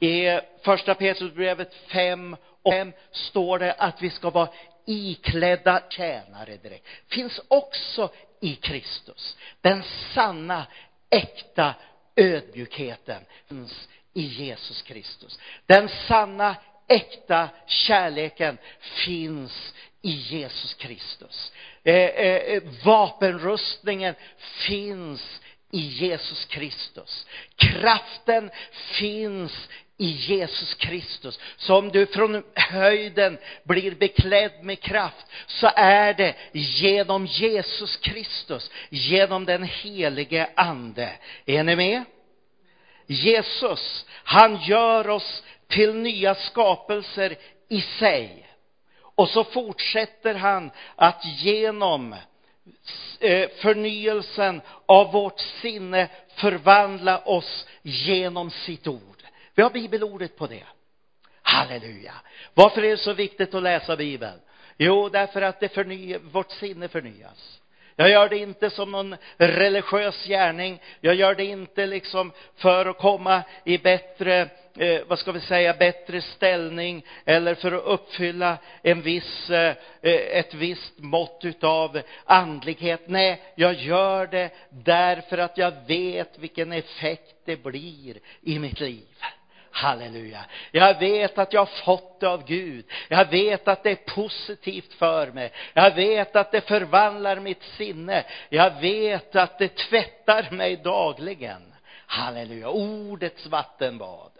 i 0.00 0.40
första 0.62 0.94
Petrusbrevet 0.94 1.74
5 1.74 2.36
och 2.62 2.72
5 2.72 2.92
står 3.10 3.58
det 3.58 3.72
att 3.72 4.02
vi 4.02 4.10
ska 4.10 4.30
vara 4.30 4.48
iklädda 4.86 5.82
tjänare 5.90 6.56
direkt. 6.56 6.86
Finns 7.08 7.40
också 7.48 8.10
i 8.40 8.54
Kristus. 8.54 9.36
Den 9.60 9.82
sanna, 10.14 10.66
äkta 11.10 11.74
ödmjukheten 12.16 13.22
finns 13.48 13.88
i 14.14 14.22
Jesus 14.22 14.82
Kristus. 14.82 15.38
Den 15.66 15.88
sanna, 15.88 16.56
äkta 16.88 17.48
kärleken 17.66 18.58
finns 18.80 19.74
i 20.02 20.10
Jesus 20.10 20.74
Kristus. 20.74 21.52
Eh, 21.84 21.94
eh, 21.94 22.36
eh 22.36 22.62
vapenrustningen 22.84 24.14
finns 24.38 25.40
i 25.70 25.80
Jesus 25.80 26.44
Kristus. 26.44 27.26
Kraften 27.56 28.50
finns 28.98 29.68
i 30.00 30.06
Jesus 30.06 30.74
Kristus. 30.74 31.38
Så 31.56 31.76
om 31.76 31.88
du 31.88 32.06
från 32.06 32.42
höjden 32.54 33.38
blir 33.64 33.94
beklädd 33.94 34.52
med 34.62 34.80
kraft 34.80 35.26
så 35.46 35.70
är 35.76 36.14
det 36.14 36.34
genom 36.52 37.26
Jesus 37.26 37.96
Kristus, 37.96 38.70
genom 38.88 39.44
den 39.44 39.62
helige 39.62 40.48
ande. 40.56 41.12
Är 41.46 41.64
ni 41.64 41.76
med? 41.76 42.04
Jesus, 43.06 44.06
han 44.24 44.56
gör 44.62 45.08
oss 45.08 45.42
till 45.68 45.94
nya 45.94 46.34
skapelser 46.34 47.36
i 47.68 47.80
sig. 47.80 48.46
Och 49.14 49.28
så 49.28 49.44
fortsätter 49.44 50.34
han 50.34 50.70
att 50.96 51.24
genom 51.24 52.12
eh, 53.20 53.48
förnyelsen 53.62 54.60
av 54.86 55.12
vårt 55.12 55.40
sinne 55.40 56.08
förvandla 56.34 57.18
oss 57.18 57.66
genom 57.82 58.50
sitt 58.50 58.86
ord. 58.86 59.19
Vi 59.60 59.64
har 59.64 59.70
bibelordet 59.70 60.36
på 60.36 60.46
det. 60.46 60.62
Halleluja. 61.42 62.14
Varför 62.54 62.82
är 62.82 62.90
det 62.90 62.96
så 62.96 63.12
viktigt 63.12 63.54
att 63.54 63.62
läsa 63.62 63.96
Bibeln? 63.96 64.40
Jo, 64.76 65.08
därför 65.08 65.42
att 65.42 65.60
det 65.60 65.68
förny, 65.68 66.18
vårt 66.18 66.50
sinne 66.50 66.88
förnyas. 66.88 67.60
Jag 67.96 68.10
gör 68.10 68.28
det 68.28 68.38
inte 68.38 68.70
som 68.70 68.90
någon 68.90 69.16
religiös 69.36 70.24
gärning. 70.24 70.82
Jag 71.00 71.14
gör 71.14 71.34
det 71.34 71.44
inte 71.44 71.86
liksom 71.86 72.32
för 72.56 72.86
att 72.86 72.98
komma 72.98 73.42
i 73.64 73.78
bättre, 73.78 74.48
eh, 74.76 75.00
vad 75.06 75.18
ska 75.18 75.32
vi 75.32 75.40
säga, 75.40 75.74
bättre 75.74 76.20
ställning 76.20 77.04
eller 77.24 77.54
för 77.54 77.72
att 77.72 77.84
uppfylla 77.84 78.58
en 78.82 79.02
viss, 79.02 79.50
eh, 79.50 79.76
eh 80.02 80.38
ett 80.38 80.54
visst 80.54 80.98
mått 80.98 81.40
utav 81.44 82.00
andlighet. 82.24 83.00
Nej, 83.06 83.42
jag 83.54 83.74
gör 83.74 84.26
det 84.26 84.50
därför 84.70 85.38
att 85.38 85.58
jag 85.58 85.72
vet 85.86 86.38
vilken 86.38 86.72
effekt 86.72 87.34
det 87.44 87.62
blir 87.62 88.18
i 88.42 88.58
mitt 88.58 88.80
liv. 88.80 89.06
Halleluja. 89.70 90.44
Jag 90.70 90.98
vet 90.98 91.38
att 91.38 91.52
jag 91.52 91.60
har 91.60 91.84
fått 91.84 92.20
det 92.20 92.28
av 92.28 92.46
Gud. 92.46 92.84
Jag 93.08 93.30
vet 93.30 93.68
att 93.68 93.82
det 93.82 93.90
är 93.90 94.14
positivt 94.14 94.92
för 94.94 95.26
mig. 95.26 95.52
Jag 95.74 95.94
vet 95.94 96.36
att 96.36 96.52
det 96.52 96.60
förvandlar 96.60 97.40
mitt 97.40 97.62
sinne. 97.62 98.24
Jag 98.48 98.80
vet 98.80 99.36
att 99.36 99.58
det 99.58 99.76
tvättar 99.76 100.50
mig 100.50 100.76
dagligen. 100.76 101.74
Halleluja. 102.06 102.68
Ordets 102.68 103.46
vattenbad. 103.46 104.30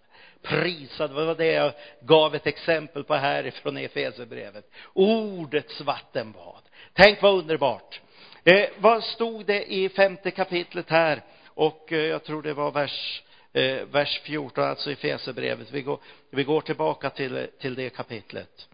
prisad. 0.42 1.10
Det 1.10 1.24
var 1.24 1.34
det 1.34 1.52
jag 1.52 1.72
gav 2.00 2.34
ett 2.34 2.46
exempel 2.46 3.04
på 3.04 3.14
här 3.14 3.46
ifrån 3.46 3.76
Efesierbrevet. 3.76 4.70
Ordets 4.92 5.80
vattenbad. 5.80 6.62
Tänk 6.92 7.22
vad 7.22 7.34
underbart. 7.34 8.00
Eh, 8.44 8.68
vad 8.78 9.04
stod 9.04 9.46
det 9.46 9.72
i 9.72 9.88
femte 9.88 10.30
kapitlet 10.30 10.90
här? 10.90 11.22
Och 11.46 11.92
eh, 11.92 11.98
jag 11.98 12.24
tror 12.24 12.42
det 12.42 12.54
var 12.54 12.70
vers, 12.70 13.22
eh, 13.52 13.84
vers 13.84 14.20
14, 14.24 14.64
alltså 14.64 14.90
i 14.90 14.96
Fesebrevet. 14.96 15.70
Vi 15.70 15.82
går, 15.82 16.00
vi 16.30 16.44
går 16.44 16.60
tillbaka 16.60 17.10
till, 17.10 17.48
till 17.58 17.74
det 17.74 17.90
kapitlet. 17.90 18.68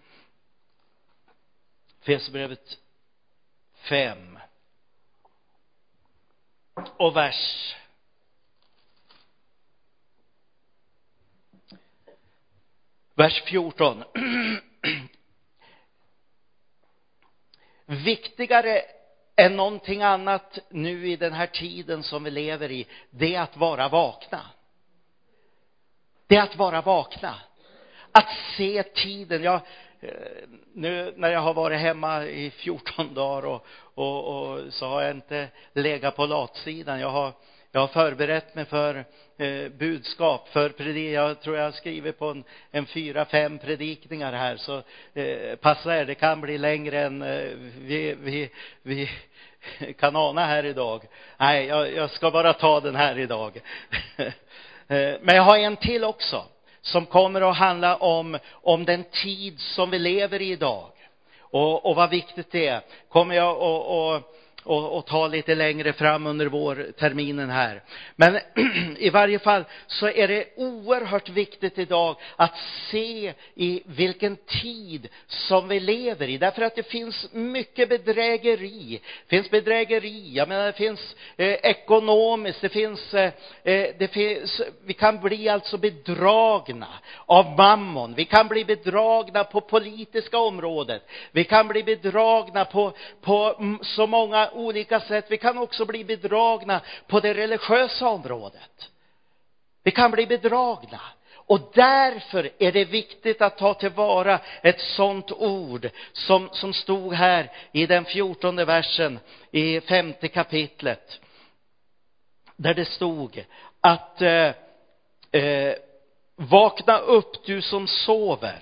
Fesebrevet 2.00 2.78
5 3.74 4.38
och 6.96 7.16
vers 7.16 7.74
vers 13.14 13.42
14 13.42 14.04
viktigare 17.86 18.82
än 19.36 19.56
någonting 19.56 20.02
annat 20.02 20.58
nu 20.70 21.08
i 21.08 21.16
den 21.16 21.32
här 21.32 21.46
tiden 21.46 22.02
som 22.02 22.24
vi 22.24 22.30
lever 22.30 22.70
i 22.70 22.86
det 23.10 23.34
är 23.34 23.40
att 23.40 23.56
vara 23.56 23.88
vakna 23.88 24.46
det 26.26 26.36
är 26.36 26.42
att 26.42 26.56
vara 26.56 26.80
vakna 26.80 27.34
att 28.12 28.28
se 28.56 28.82
tiden 28.82 29.42
jag 29.42 29.60
eh, 30.00 30.10
nu 30.74 31.14
när 31.16 31.32
jag 31.32 31.40
har 31.40 31.54
varit 31.54 31.80
hemma 31.80 32.24
i 32.24 32.50
14 32.50 33.14
dagar 33.14 33.46
och, 33.46 33.66
och, 33.94 34.50
och 34.52 34.72
så 34.72 34.86
har 34.86 35.02
jag 35.02 35.10
inte 35.10 35.48
legat 35.72 36.16
på 36.16 36.26
latsidan 36.26 37.00
jag 37.00 37.10
har 37.10 37.32
jag 37.76 37.80
har 37.80 37.88
förberett 37.88 38.54
mig 38.54 38.64
för 38.64 39.04
eh, 39.38 39.68
budskap, 39.68 40.48
för 40.48 40.68
predik. 40.68 41.14
Jag 41.14 41.40
tror 41.40 41.56
jag 41.56 41.64
har 41.64 41.72
skrivit 41.72 42.18
på 42.18 42.30
en, 42.30 42.44
en 42.70 42.86
fyra, 42.86 43.24
fem 43.24 43.58
predikningar 43.58 44.32
här, 44.32 44.56
så 44.56 44.82
eh, 45.14 45.56
passa 45.56 45.96
er, 45.96 46.04
det 46.04 46.14
kan 46.14 46.40
bli 46.40 46.58
längre 46.58 47.00
än 47.00 47.22
eh, 47.22 47.50
vi, 47.78 48.16
vi, 48.20 48.50
vi 48.82 49.10
kan 49.98 50.16
ana 50.16 50.46
här 50.46 50.64
idag. 50.64 51.02
Nej, 51.36 51.66
jag, 51.66 51.94
jag 51.94 52.10
ska 52.10 52.30
bara 52.30 52.52
ta 52.52 52.80
den 52.80 52.96
här 52.96 53.18
idag. 53.18 53.60
Eh, 54.88 55.14
men 55.20 55.36
jag 55.36 55.42
har 55.42 55.58
en 55.58 55.76
till 55.76 56.04
också, 56.04 56.44
som 56.80 57.06
kommer 57.06 57.50
att 57.50 57.56
handla 57.56 57.96
om, 57.96 58.38
om 58.52 58.84
den 58.84 59.04
tid 59.04 59.60
som 59.60 59.90
vi 59.90 59.98
lever 59.98 60.42
i 60.42 60.52
idag. 60.52 60.90
Och, 61.40 61.86
och 61.86 61.96
vad 61.96 62.10
viktigt 62.10 62.50
det 62.50 62.66
är. 62.66 62.80
Kommer 63.08 63.34
jag 63.34 63.62
att 63.62 64.22
och, 64.66 64.98
och 64.98 65.06
ta 65.06 65.26
lite 65.26 65.54
längre 65.54 65.92
fram 65.92 66.26
under 66.26 66.46
vårterminen 66.46 67.50
här. 67.50 67.82
Men 68.16 68.38
i 68.98 69.10
varje 69.10 69.38
fall 69.38 69.64
så 69.86 70.08
är 70.08 70.28
det 70.28 70.46
oerhört 70.56 71.28
viktigt 71.28 71.78
idag 71.78 72.16
att 72.36 72.54
se 72.90 73.34
i 73.54 73.82
vilken 73.86 74.36
tid 74.36 75.08
som 75.26 75.68
vi 75.68 75.80
lever 75.80 76.28
i. 76.28 76.38
Därför 76.38 76.62
att 76.62 76.76
det 76.76 76.82
finns 76.82 77.28
mycket 77.32 77.88
bedrägeri. 77.88 79.00
Det 79.28 79.36
finns 79.36 79.50
bedrägeri, 79.50 80.32
jag 80.34 80.48
menar 80.48 80.66
det 80.66 80.72
finns 80.72 81.16
eh, 81.36 81.52
ekonomiskt, 81.52 82.60
det 82.60 82.68
finns, 82.68 83.14
eh, 83.14 83.32
eh 83.64 83.88
det 83.98 84.08
finns, 84.12 84.62
vi 84.84 84.94
kan 84.94 85.20
bli 85.20 85.48
alltså 85.48 85.78
bedragna 85.78 86.88
av 87.26 87.56
mammon. 87.56 88.14
Vi 88.14 88.24
kan 88.24 88.48
bli 88.48 88.64
bedragna 88.64 89.44
på 89.44 89.60
politiska 89.60 90.38
området. 90.38 91.02
Vi 91.32 91.44
kan 91.44 91.68
bli 91.68 91.82
bedragna 91.82 92.64
på, 92.64 92.92
på 93.20 93.54
så 93.82 94.06
många 94.06 94.50
olika 94.56 95.00
sätt. 95.00 95.26
Vi 95.28 95.38
kan 95.38 95.58
också 95.58 95.84
bli 95.84 96.04
bedragna 96.04 96.80
på 97.06 97.20
det 97.20 97.34
religiösa 97.34 98.08
området. 98.08 98.90
Vi 99.82 99.90
kan 99.90 100.10
bli 100.10 100.26
bedragna. 100.26 101.00
Och 101.46 101.60
därför 101.74 102.50
är 102.58 102.72
det 102.72 102.84
viktigt 102.84 103.42
att 103.42 103.58
ta 103.58 103.74
tillvara 103.74 104.40
ett 104.62 104.80
sånt 104.80 105.32
ord 105.32 105.90
som, 106.12 106.48
som 106.52 106.72
stod 106.72 107.14
här 107.14 107.52
i 107.72 107.86
den 107.86 108.04
fjortonde 108.04 108.64
versen 108.64 109.18
i 109.50 109.80
femte 109.80 110.28
kapitlet. 110.28 111.20
Där 112.56 112.74
det 112.74 112.84
stod 112.84 113.44
att 113.80 114.22
eh, 114.22 114.52
eh, 115.32 115.74
vakna 116.36 116.98
upp 116.98 117.46
du 117.46 117.62
som 117.62 117.86
sover. 117.86 118.58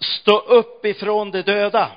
Stå 0.00 0.38
upp 0.38 0.84
ifrån 0.84 1.30
de 1.30 1.42
döda 1.42 1.90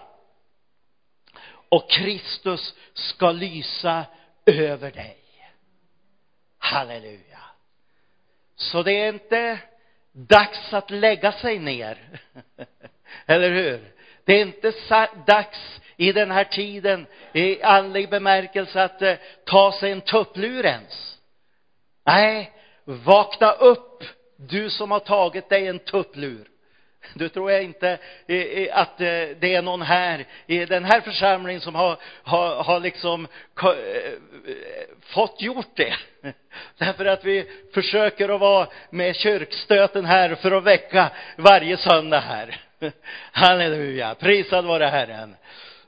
och 1.72 1.90
Kristus 1.90 2.76
ska 2.94 3.32
lysa 3.32 4.06
över 4.46 4.92
dig. 4.92 5.18
Halleluja. 6.58 7.40
Så 8.56 8.84
det 8.84 8.92
är 8.92 9.10
inte 9.14 9.60
dags 10.12 10.74
att 10.74 10.92
lägga 10.92 11.32
sig 11.32 11.60
ner. 11.60 12.20
Eller 13.26 13.52
hur? 13.52 13.94
Det 14.26 14.34
är 14.34 14.42
inte 14.42 14.74
dags 15.26 15.82
i 15.98 16.12
den 16.12 16.32
här 16.32 16.44
tiden 16.44 17.08
i 17.34 17.62
andlig 17.62 18.10
bemärkelse 18.10 18.84
att 18.84 19.02
eh, 19.02 19.16
ta 19.46 19.72
sig 19.72 19.92
en 19.92 20.02
tupplur 20.02 20.66
ens. 20.66 21.20
Nej, 22.06 22.52
vakna 22.84 23.52
upp 23.52 24.04
du 24.36 24.70
som 24.70 24.92
har 24.92 25.00
tagit 25.00 25.50
dig 25.50 25.68
en 25.68 25.80
tupplur. 25.80 26.48
Du 27.14 27.30
tror 27.30 27.52
jag 27.52 27.64
inte 27.64 27.98
eh, 28.28 28.38
eh, 28.38 28.78
att 28.78 29.02
eh, 29.02 29.08
det 29.40 29.56
är 29.56 29.62
någon 29.62 29.82
här 29.82 30.26
i 30.48 30.66
den 30.66 30.86
här 30.86 31.02
församlingen 31.02 31.62
som 31.62 31.76
har, 31.76 31.98
har, 32.24 32.64
har 32.64 32.80
liksom 32.80 33.28
fått 35.02 35.42
gjort 35.42 35.76
det. 35.76 35.94
Därför 36.78 37.06
att 37.06 37.26
vi 37.26 37.46
försöker 37.74 38.30
att 38.30 38.40
vara 38.40 38.68
med 38.90 39.16
kyrkstöten 39.16 40.06
här 40.06 40.36
för 40.36 40.52
att 40.52 40.64
väcka 40.64 41.12
varje 41.38 41.78
söndag 41.78 42.20
här. 42.20 42.62
Halleluja, 43.32 44.16
prisad 44.16 44.66
vare 44.66 44.86
Herren. 44.86 45.36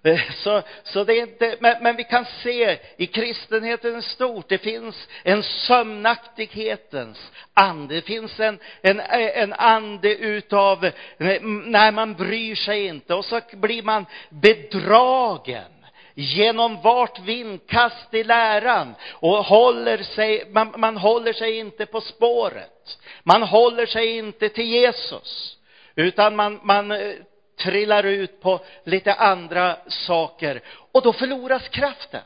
Eh, 0.03 0.19
så, 0.35 0.61
så 0.83 1.03
det 1.03 1.13
är 1.13 1.21
inte, 1.21 1.57
men, 1.59 1.83
men 1.83 1.95
vi 1.95 2.03
kan 2.03 2.25
se 2.43 2.79
i 2.97 3.07
kristenheten 3.07 4.01
stort, 4.01 4.49
det 4.49 4.57
finns 4.57 5.07
en 5.23 5.43
sömnaktighetens 5.43 7.31
ande. 7.53 7.95
Det 7.95 8.01
finns 8.01 8.39
en, 8.39 8.59
en, 8.81 8.99
en 9.09 9.53
ande 9.53 10.15
utav, 10.15 10.89
när 11.17 11.91
man 11.91 12.13
bryr 12.13 12.55
sig 12.55 12.85
inte 12.85 13.13
och 13.13 13.25
så 13.25 13.41
blir 13.53 13.83
man 13.83 14.05
bedragen 14.29 15.71
genom 16.15 16.81
vart 16.81 17.19
vindkast 17.19 18.13
i 18.13 18.23
läran 18.23 18.95
och 19.11 19.37
håller 19.37 19.97
sig, 19.97 20.49
man, 20.51 20.73
man 20.77 20.97
håller 20.97 21.33
sig 21.33 21.57
inte 21.57 21.85
på 21.85 22.01
spåret. 22.01 22.99
Man 23.23 23.43
håller 23.43 23.85
sig 23.85 24.17
inte 24.17 24.49
till 24.49 24.67
Jesus, 24.67 25.57
utan 25.95 26.35
man, 26.35 26.59
man 26.63 26.91
eh, 26.91 27.15
trillar 27.57 28.03
ut 28.03 28.41
på 28.41 28.59
lite 28.83 29.13
andra 29.13 29.77
saker 29.87 30.61
och 30.91 31.01
då 31.01 31.13
förloras 31.13 31.69
kraften. 31.69 32.21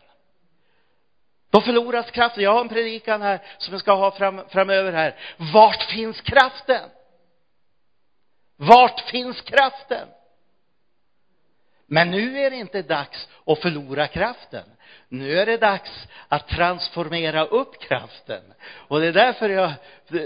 Då 1.52 1.62
förloras 1.62 2.12
kraften. 2.12 2.44
Jag 2.44 2.54
har 2.54 2.62
en 2.62 2.70
predikan 2.70 3.22
här 3.22 3.42
som 3.58 3.74
jag 3.74 3.82
ska 3.82 3.94
ha 3.94 4.12
fram, 4.12 4.42
framöver 4.50 4.94
här. 4.94 5.16
Vart 5.54 5.84
finns 5.84 6.22
kraften? 6.22 6.90
Vart 8.56 9.00
finns 9.00 9.42
kraften? 9.42 10.08
Men 11.88 12.12
nu 12.12 12.40
är 12.40 12.50
det 12.50 12.56
inte 12.56 12.82
dags 12.82 13.28
att 13.46 13.60
förlora 13.60 14.08
kraften. 14.08 14.64
Nu 15.10 15.40
är 15.40 15.46
det 15.46 15.58
dags 15.58 16.08
att 16.28 16.48
transformera 16.48 17.46
upp 17.46 17.80
kraften. 17.82 18.54
Och 18.88 19.00
det 19.00 19.08
är 19.08 19.14
därför 19.14 19.50
jag 19.50 19.74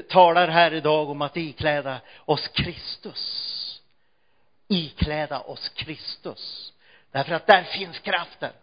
talar 0.10 0.48
här 0.48 0.74
idag 0.74 1.10
om 1.10 1.22
att 1.22 1.38
ikläda 1.38 1.98
oss 2.26 2.48
Kristus 2.48 3.61
ikläda 4.72 5.40
oss 5.40 5.70
Kristus. 5.70 6.74
Därför 7.12 7.34
att 7.34 7.48
där 7.48 7.64
finns 7.64 8.00
kraften. 8.00 8.54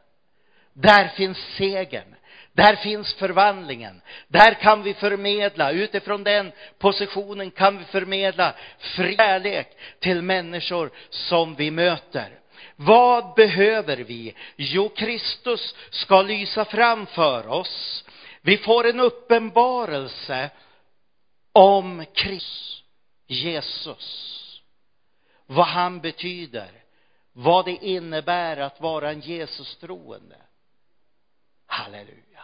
Där 0.72 1.08
finns 1.08 1.38
segern. 1.38 2.14
Där 2.52 2.76
finns 2.76 3.14
förvandlingen. 3.14 4.00
Där 4.28 4.54
kan 4.54 4.82
vi 4.82 4.94
förmedla, 4.94 5.70
utifrån 5.70 6.24
den 6.24 6.52
positionen 6.78 7.50
kan 7.50 7.78
vi 7.78 7.84
förmedla 7.84 8.54
fri 8.78 9.16
kärlek 9.16 9.76
till 10.00 10.22
människor 10.22 10.90
som 11.10 11.54
vi 11.54 11.70
möter. 11.70 12.38
Vad 12.76 13.34
behöver 13.34 13.96
vi? 13.96 14.34
Jo, 14.56 14.88
Kristus 14.88 15.74
ska 15.90 16.22
lysa 16.22 16.64
fram 16.64 17.06
för 17.06 17.48
oss. 17.48 18.04
Vi 18.42 18.56
får 18.56 18.86
en 18.86 19.00
uppenbarelse 19.00 20.50
om 21.52 22.04
Kristus, 22.14 22.82
Jesus 23.26 24.47
vad 25.50 25.66
han 25.66 26.00
betyder, 26.00 26.84
vad 27.32 27.64
det 27.64 27.84
innebär 27.84 28.56
att 28.56 28.80
vara 28.80 29.10
en 29.10 29.20
Jesus-troende. 29.20 30.36
Halleluja. 31.66 32.42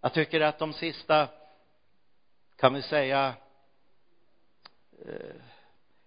Jag 0.00 0.12
tycker 0.14 0.40
att 0.40 0.58
de 0.58 0.72
sista, 0.72 1.28
kan 2.56 2.74
vi 2.74 2.82
säga, 2.82 3.34
eh, 5.06 5.36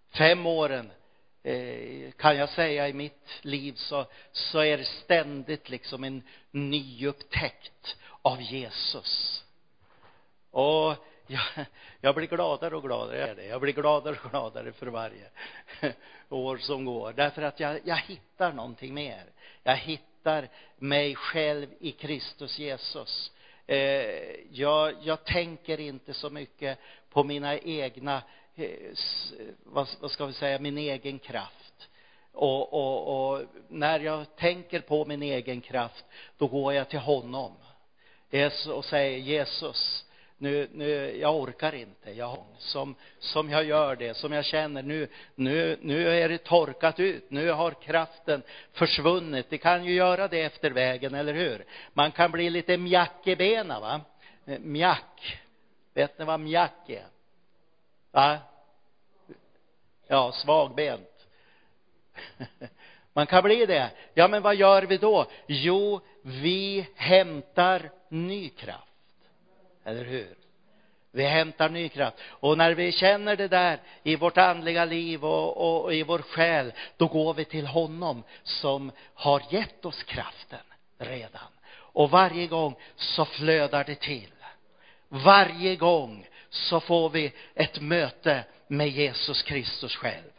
fem 0.10 0.46
åren 0.46 0.92
eh, 1.44 2.12
kan 2.12 2.38
jag 2.38 2.50
säga 2.50 2.88
i 2.88 2.94
mitt 2.94 3.30
liv 3.42 3.74
så, 3.74 4.06
så 4.32 4.60
är 4.60 4.78
det 4.78 4.86
ständigt 4.86 5.70
liksom 5.70 6.04
en 6.04 6.24
nyupptäckt 6.52 7.98
av 8.22 8.42
Jesus. 8.42 9.44
Och 10.52 10.96
jag, 11.28 11.66
jag 12.02 12.16
blir 12.16 12.28
gladare 12.28 12.76
och 12.76 12.84
gladare. 12.84 13.46
Jag 13.46 13.62
blir 13.62 13.74
gladare 13.74 14.16
och 14.24 14.32
gladare 14.32 14.72
för 14.72 14.88
varje 14.88 15.30
år 16.30 16.58
som 16.58 16.86
går. 16.86 17.14
Därför 17.14 17.42
att 17.42 17.60
jag, 17.60 17.80
jag 17.84 17.98
hittar 17.98 18.54
någonting 18.54 18.94
mer. 18.94 19.24
Jag 19.64 19.76
hittar 19.76 20.50
mig 20.78 21.16
själv 21.16 21.68
i 21.80 21.92
Kristus 21.92 22.60
Jesus. 22.60 23.32
Eh, 23.68 23.78
jag, 24.52 24.96
jag 25.02 25.24
tänker 25.24 25.80
inte 25.80 26.14
så 26.14 26.30
mycket 26.30 26.80
på 27.10 27.24
mina 27.24 27.58
egna, 27.58 28.22
eh, 28.56 28.70
vad, 29.64 29.88
vad 30.00 30.12
ska 30.12 30.26
vi 30.26 30.34
säga, 30.34 30.60
min 30.60 30.78
egen 30.78 31.20
kraft. 31.20 31.90
Och, 32.34 32.74
och, 32.74 33.32
och 33.34 33.46
när 33.68 34.00
jag 34.00 34.36
tänker 34.36 34.80
på 34.80 35.06
min 35.06 35.24
egen 35.24 35.62
kraft, 35.62 36.06
då 36.38 36.48
går 36.48 36.74
jag 36.74 36.90
till 36.90 37.00
honom 37.00 37.52
och 38.74 38.86
säger 38.86 39.18
Jesus, 39.18 40.05
nu, 40.38 40.70
nu, 40.74 41.18
jag 41.18 41.36
orkar 41.36 41.76
inte. 41.76 42.12
Jag, 42.12 42.44
som, 42.58 42.96
som 43.20 43.50
jag 43.50 43.66
gör 43.66 43.96
det, 43.96 44.14
som 44.14 44.32
jag 44.32 44.46
känner 44.46 44.84
nu, 44.84 45.08
nu, 45.36 45.78
nu 45.82 46.20
är 46.20 46.30
det 46.30 46.38
torkat 46.38 47.00
ut. 47.00 47.32
Nu 47.32 47.52
har 47.52 47.72
kraften 47.72 48.44
försvunnit. 48.72 49.50
Det 49.50 49.58
kan 49.58 49.86
ju 49.86 49.94
göra 49.94 50.28
det 50.28 50.42
efter 50.42 50.72
vägen, 50.72 51.16
eller 51.16 51.34
hur? 51.34 51.66
Man 51.94 52.12
kan 52.12 52.32
bli 52.32 52.50
lite 52.50 52.78
mjack 52.78 53.28
i 53.28 53.36
benen, 53.36 53.82
va? 53.82 54.02
Mjack. 54.60 55.42
Vet 55.94 56.20
ni 56.20 56.26
vad 56.26 56.40
mjack 56.40 56.90
är? 56.90 57.06
Va? 58.12 58.38
Ja, 60.08 60.32
svagbent. 60.32 61.28
Man 63.14 63.28
kan 63.28 63.44
bli 63.44 63.66
det. 63.66 63.92
Ja, 64.14 64.28
men 64.28 64.42
vad 64.42 64.56
gör 64.56 64.84
vi 64.84 64.98
då? 64.98 65.26
Jo, 65.48 66.02
vi 66.22 66.88
hämtar 66.96 67.92
ny 68.10 68.50
kraft. 68.50 68.95
Eller 69.86 70.06
hur? 70.06 70.36
Vi 71.12 71.24
hämtar 71.24 71.70
ny 71.70 71.90
kraft. 71.90 72.18
Och 72.22 72.58
när 72.58 72.72
vi 72.72 72.92
känner 72.92 73.36
det 73.36 73.48
där 73.48 73.80
i 74.04 74.16
vårt 74.16 74.38
andliga 74.38 74.86
liv 74.86 75.26
och, 75.26 75.58
och, 75.58 75.84
och, 75.84 75.94
i 75.94 76.04
vår 76.04 76.20
själ, 76.20 76.74
då 76.98 77.08
går 77.08 77.34
vi 77.34 77.46
till 77.46 77.68
honom 77.68 78.24
som 78.44 78.92
har 79.14 79.42
gett 79.50 79.86
oss 79.86 80.04
kraften 80.04 80.60
redan. 80.98 81.48
Och 81.72 82.10
varje 82.10 82.48
gång 82.48 82.76
så 82.96 83.26
flödar 83.26 83.84
det 83.84 83.96
till. 83.96 84.32
Varje 85.10 85.76
gång 85.76 86.28
så 86.50 86.80
får 86.80 87.10
vi 87.10 87.34
ett 87.56 87.82
möte 87.82 88.44
med 88.68 88.88
Jesus 88.88 89.44
Kristus 89.44 89.96
själv. 89.96 90.32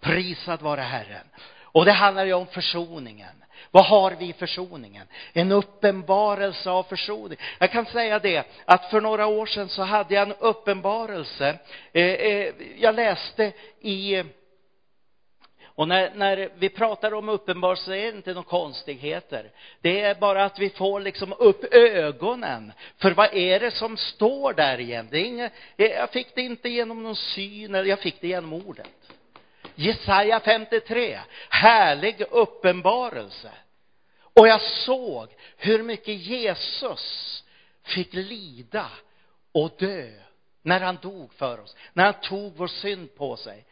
Prisad 0.00 0.62
vare 0.62 0.80
Herren. 0.80 1.26
Och 1.62 1.84
det 1.84 1.92
handlar 1.92 2.24
ju 2.24 2.32
om 2.32 2.46
försoningen. 2.46 3.39
Vad 3.70 3.84
har 3.84 4.10
vi 4.10 4.28
i 4.28 4.32
försoningen? 4.32 5.06
En 5.32 5.52
uppenbarelse 5.52 6.70
av 6.70 6.82
försoning. 6.82 7.38
Jag 7.58 7.72
kan 7.72 7.86
säga 7.86 8.18
det, 8.18 8.46
att 8.64 8.90
för 8.90 9.00
några 9.00 9.26
år 9.26 9.46
sedan 9.46 9.68
så 9.68 9.82
hade 9.82 10.14
jag 10.14 10.28
en 10.28 10.34
uppenbarelse. 10.38 11.58
Eh, 11.92 12.04
eh, 12.04 12.54
jag 12.78 12.94
läste 12.94 13.52
i 13.80 14.22
och 15.80 15.88
när, 15.88 16.14
när 16.14 16.50
vi 16.58 16.68
pratar 16.68 17.14
om 17.14 17.28
uppenbarelse 17.28 17.84
så 17.84 17.92
är 17.92 18.12
det 18.12 18.16
inte 18.16 18.34
några 18.34 18.48
konstigheter. 18.48 19.50
Det 19.80 20.00
är 20.00 20.14
bara 20.14 20.44
att 20.44 20.58
vi 20.58 20.70
får 20.70 21.00
liksom 21.00 21.34
upp 21.38 21.74
ögonen. 21.74 22.72
För 22.98 23.10
vad 23.10 23.34
är 23.34 23.60
det 23.60 23.70
som 23.70 23.96
står 23.96 24.52
där 24.52 24.80
igen? 24.80 25.08
Det 25.10 25.18
är 25.18 25.24
inga, 25.24 25.50
eh, 25.76 25.86
jag 25.86 26.10
fick 26.10 26.34
det 26.34 26.42
inte 26.42 26.68
genom 26.68 27.02
någon 27.02 27.16
syn, 27.16 27.74
eller 27.74 27.88
jag 27.88 27.98
fick 27.98 28.20
det 28.20 28.28
genom 28.28 28.52
ordet. 28.52 28.90
Jesaja 29.80 30.40
53, 30.40 31.20
härlig 31.48 32.20
uppenbarelse. 32.30 33.50
Och 34.34 34.48
jag 34.48 34.60
såg 34.60 35.28
hur 35.56 35.82
mycket 35.82 36.14
Jesus 36.14 37.44
fick 37.82 38.14
lida 38.14 38.90
och 39.52 39.70
dö 39.78 40.10
när 40.62 40.80
han 40.80 40.98
dog 41.02 41.34
för 41.34 41.60
oss, 41.60 41.76
när 41.92 42.04
han 42.04 42.20
tog 42.22 42.56
vår 42.56 42.66
synd 42.66 43.14
på 43.14 43.36
sig 43.36 43.64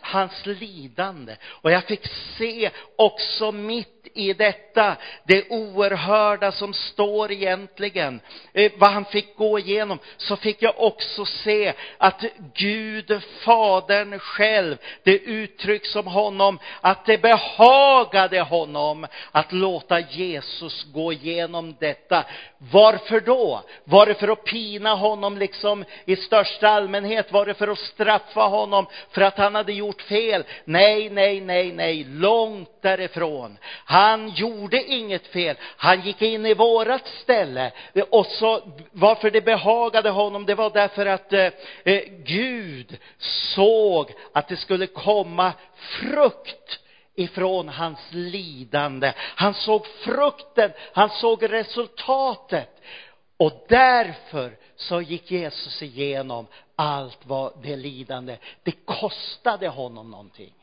hans 0.00 0.46
lidande. 0.46 1.36
Och 1.44 1.70
jag 1.70 1.84
fick 1.84 2.06
se 2.38 2.70
också 2.96 3.52
mitt 3.52 4.02
i 4.14 4.32
detta, 4.32 4.96
det 5.24 5.50
oerhörda 5.50 6.52
som 6.52 6.74
står 6.74 7.32
egentligen, 7.32 8.20
eh, 8.52 8.72
vad 8.76 8.90
han 8.90 9.04
fick 9.04 9.36
gå 9.36 9.58
igenom, 9.58 9.98
så 10.16 10.36
fick 10.36 10.62
jag 10.62 10.74
också 10.76 11.24
se 11.24 11.72
att 11.98 12.24
Gud, 12.54 13.22
Fadern 13.44 14.18
själv, 14.18 14.76
det 15.02 15.18
uttrycks 15.18 15.92
som 15.92 16.06
honom, 16.06 16.58
att 16.80 17.06
det 17.06 17.18
behagade 17.18 18.40
honom 18.40 19.06
att 19.32 19.52
låta 19.52 20.00
Jesus 20.00 20.84
gå 20.92 21.12
igenom 21.12 21.76
detta. 21.80 22.24
Varför 22.58 23.20
då? 23.20 23.62
Var 23.84 24.06
det 24.06 24.14
för 24.14 24.28
att 24.28 24.44
pina 24.44 24.94
honom 24.94 25.38
liksom 25.38 25.84
i 26.04 26.16
största 26.16 26.68
allmänhet? 26.68 27.32
Var 27.32 27.46
det 27.46 27.54
för 27.54 27.68
att 27.68 27.78
straffa 27.78 28.40
honom 28.40 28.86
för 29.10 29.20
att 29.20 29.38
han 29.38 29.56
hade 29.62 29.72
gjort 29.72 30.02
fel? 30.02 30.44
Nej, 30.64 31.10
nej, 31.10 31.40
nej, 31.40 31.72
nej, 31.72 32.04
långt 32.04 32.82
därifrån. 32.82 33.58
Han 33.84 34.28
gjorde 34.28 34.82
inget 34.84 35.26
fel. 35.26 35.56
Han 35.76 36.00
gick 36.00 36.22
in 36.22 36.46
i 36.46 36.54
vårat 36.54 37.06
ställe. 37.22 37.72
Och 38.10 38.26
så, 38.26 38.60
varför 38.92 39.30
det 39.30 39.40
behagade 39.40 40.10
honom, 40.10 40.46
det 40.46 40.54
var 40.54 40.70
därför 40.70 41.06
att 41.06 41.32
eh, 41.32 41.50
eh 41.84 42.02
Gud 42.24 42.98
såg 43.54 44.12
att 44.32 44.48
det 44.48 44.56
skulle 44.56 44.86
komma 44.86 45.52
frukt 45.76 46.78
ifrån 47.14 47.68
hans 47.68 47.98
lidande. 48.10 49.12
Han 49.16 49.54
såg 49.54 49.86
frukten, 49.86 50.72
han 50.92 51.10
såg 51.10 51.52
resultatet. 51.52 52.82
Och 53.36 53.66
därför 53.68 54.56
så 54.82 55.00
gick 55.00 55.30
Jesus 55.30 55.82
igenom 55.82 56.46
allt 56.76 57.26
vad 57.26 57.52
det 57.62 57.76
lidande. 57.76 58.36
Det 58.62 58.72
kostade 58.84 59.68
honom 59.68 60.10
någonting. 60.10 60.54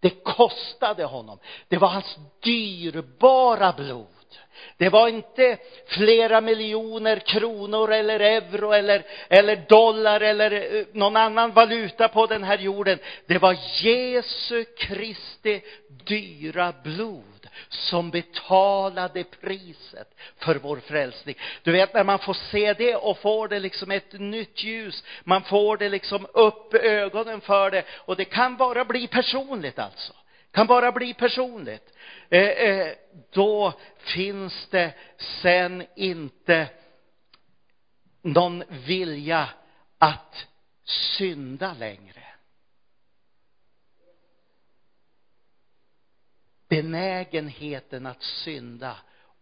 Det 0.00 0.10
kostade 0.10 1.04
honom. 1.04 1.38
Det 1.68 1.76
var 1.76 1.88
hans 1.88 2.16
dyrbara 2.40 3.72
blod. 3.72 4.06
Det 4.76 4.88
var 4.88 5.08
inte 5.08 5.58
flera 5.86 6.40
miljoner 6.40 7.18
kronor 7.18 7.92
eller 7.92 8.20
euro 8.20 8.72
eller, 8.72 9.04
eller 9.28 9.56
dollar 9.56 10.20
eller 10.20 10.76
eh, 10.76 10.84
någon 10.92 11.16
annan 11.16 11.52
valuta 11.52 12.08
på 12.08 12.26
den 12.26 12.44
här 12.44 12.58
jorden. 12.58 12.98
Det 13.26 13.38
var 13.38 13.56
Jesu 13.82 14.64
Kristi 14.64 15.62
dyra 16.04 16.74
blod 16.82 17.31
som 17.68 18.10
betalade 18.10 19.24
priset 19.24 20.18
för 20.38 20.54
vår 20.54 20.76
frälsning. 20.76 21.36
Du 21.62 21.72
vet 21.72 21.94
när 21.94 22.04
man 22.04 22.18
får 22.18 22.34
se 22.34 22.72
det 22.72 22.96
och 22.96 23.18
får 23.18 23.48
det 23.48 23.58
liksom 23.58 23.90
ett 23.90 24.12
nytt 24.12 24.64
ljus, 24.64 25.04
man 25.24 25.42
får 25.42 25.76
det 25.76 25.88
liksom 25.88 26.26
upp 26.34 26.74
ögonen 26.74 27.40
för 27.40 27.70
det 27.70 27.84
och 27.88 28.16
det 28.16 28.24
kan 28.24 28.56
bara 28.56 28.84
bli 28.84 29.06
personligt 29.06 29.78
alltså. 29.78 30.12
Kan 30.50 30.66
bara 30.66 30.92
bli 30.92 31.14
personligt. 31.14 31.92
Eh, 32.28 32.48
eh, 32.48 32.92
då 33.32 33.72
finns 33.98 34.66
det 34.70 34.92
sen 35.16 35.86
inte 35.96 36.68
någon 38.22 38.64
vilja 38.68 39.48
att 39.98 40.46
synda 40.84 41.74
längre. 41.74 42.21
Benägenheten 46.72 48.06
att 48.06 48.22
synda 48.22 48.96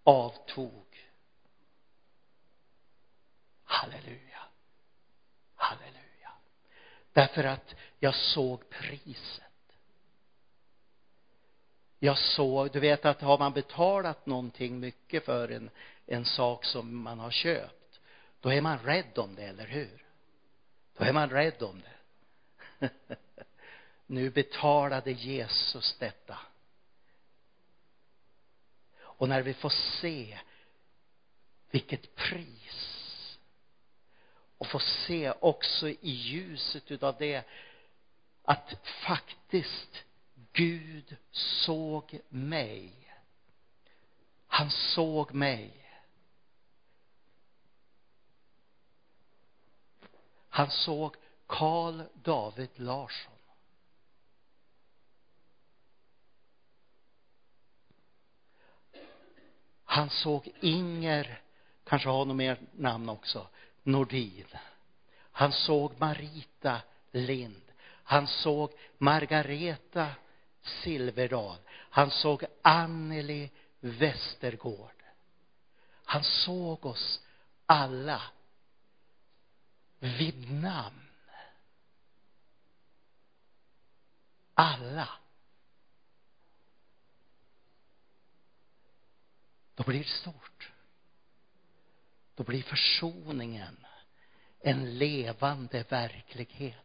avtog. 0.04 1.10
Halleluja. 3.64 4.42
Halleluja. 5.54 6.32
Därför 7.12 7.44
att 7.44 7.74
jag 7.98 8.14
såg 8.14 8.70
priset. 8.70 9.44
Jag 11.98 12.18
såg, 12.18 12.72
du 12.72 12.80
vet 12.80 13.04
att 13.04 13.20
har 13.20 13.38
man 13.38 13.52
betalat 13.52 14.26
någonting 14.26 14.80
mycket 14.80 15.24
för 15.24 15.48
en, 15.48 15.70
en 16.06 16.24
sak 16.24 16.64
som 16.64 16.96
man 16.96 17.18
har 17.18 17.30
köpt, 17.30 18.00
då 18.40 18.52
är 18.52 18.60
man 18.60 18.78
rädd 18.78 19.18
om 19.18 19.34
det, 19.34 19.42
eller 19.44 19.66
hur? 19.66 20.04
Då 20.96 21.04
är 21.04 21.12
man 21.12 21.30
rädd 21.30 21.62
om 21.62 21.82
det. 21.82 22.90
nu 24.06 24.30
betalade 24.30 25.12
Jesus 25.12 25.96
detta. 25.98 26.38
Och 29.20 29.28
när 29.28 29.42
vi 29.42 29.54
får 29.54 29.72
se 30.00 30.38
vilket 31.70 32.14
pris 32.14 33.38
och 34.58 34.66
få 34.66 34.78
se 34.78 35.32
också 35.40 35.88
i 35.88 35.98
ljuset 36.10 36.90
utav 36.90 37.16
det 37.18 37.44
att 38.42 38.86
faktiskt 39.06 40.04
Gud 40.52 41.16
såg 41.30 42.20
mig. 42.28 42.92
Han 44.46 44.70
såg 44.70 45.34
mig. 45.34 45.90
Han 50.48 50.70
såg 50.70 51.16
Karl 51.46 52.02
David 52.14 52.70
Larsson. 52.74 53.39
Han 59.90 60.10
såg 60.10 60.48
Inger, 60.60 61.40
kanske 61.84 62.08
har 62.08 62.24
något 62.24 62.36
mer 62.36 62.60
namn 62.72 63.08
också, 63.08 63.46
Nordin. 63.82 64.46
Han 65.32 65.52
såg 65.52 66.00
Marita 66.00 66.80
Lind. 67.10 67.62
Han 67.84 68.26
såg 68.26 68.72
Margareta 68.98 70.06
Silverdal. 70.62 71.56
Han 71.72 72.10
såg 72.10 72.44
Anneli 72.62 73.50
Westergård. 73.80 75.02
Han 76.04 76.24
såg 76.24 76.86
oss 76.86 77.20
alla 77.66 78.22
vid 79.98 80.52
namn. 80.52 81.06
Alla. 84.54 85.08
Då 89.74 89.82
blir 89.84 89.98
det 89.98 90.08
stort. 90.08 90.72
Då 92.34 92.44
blir 92.44 92.62
försoningen 92.62 93.86
en 94.60 94.98
levande 94.98 95.84
verklighet. 95.88 96.76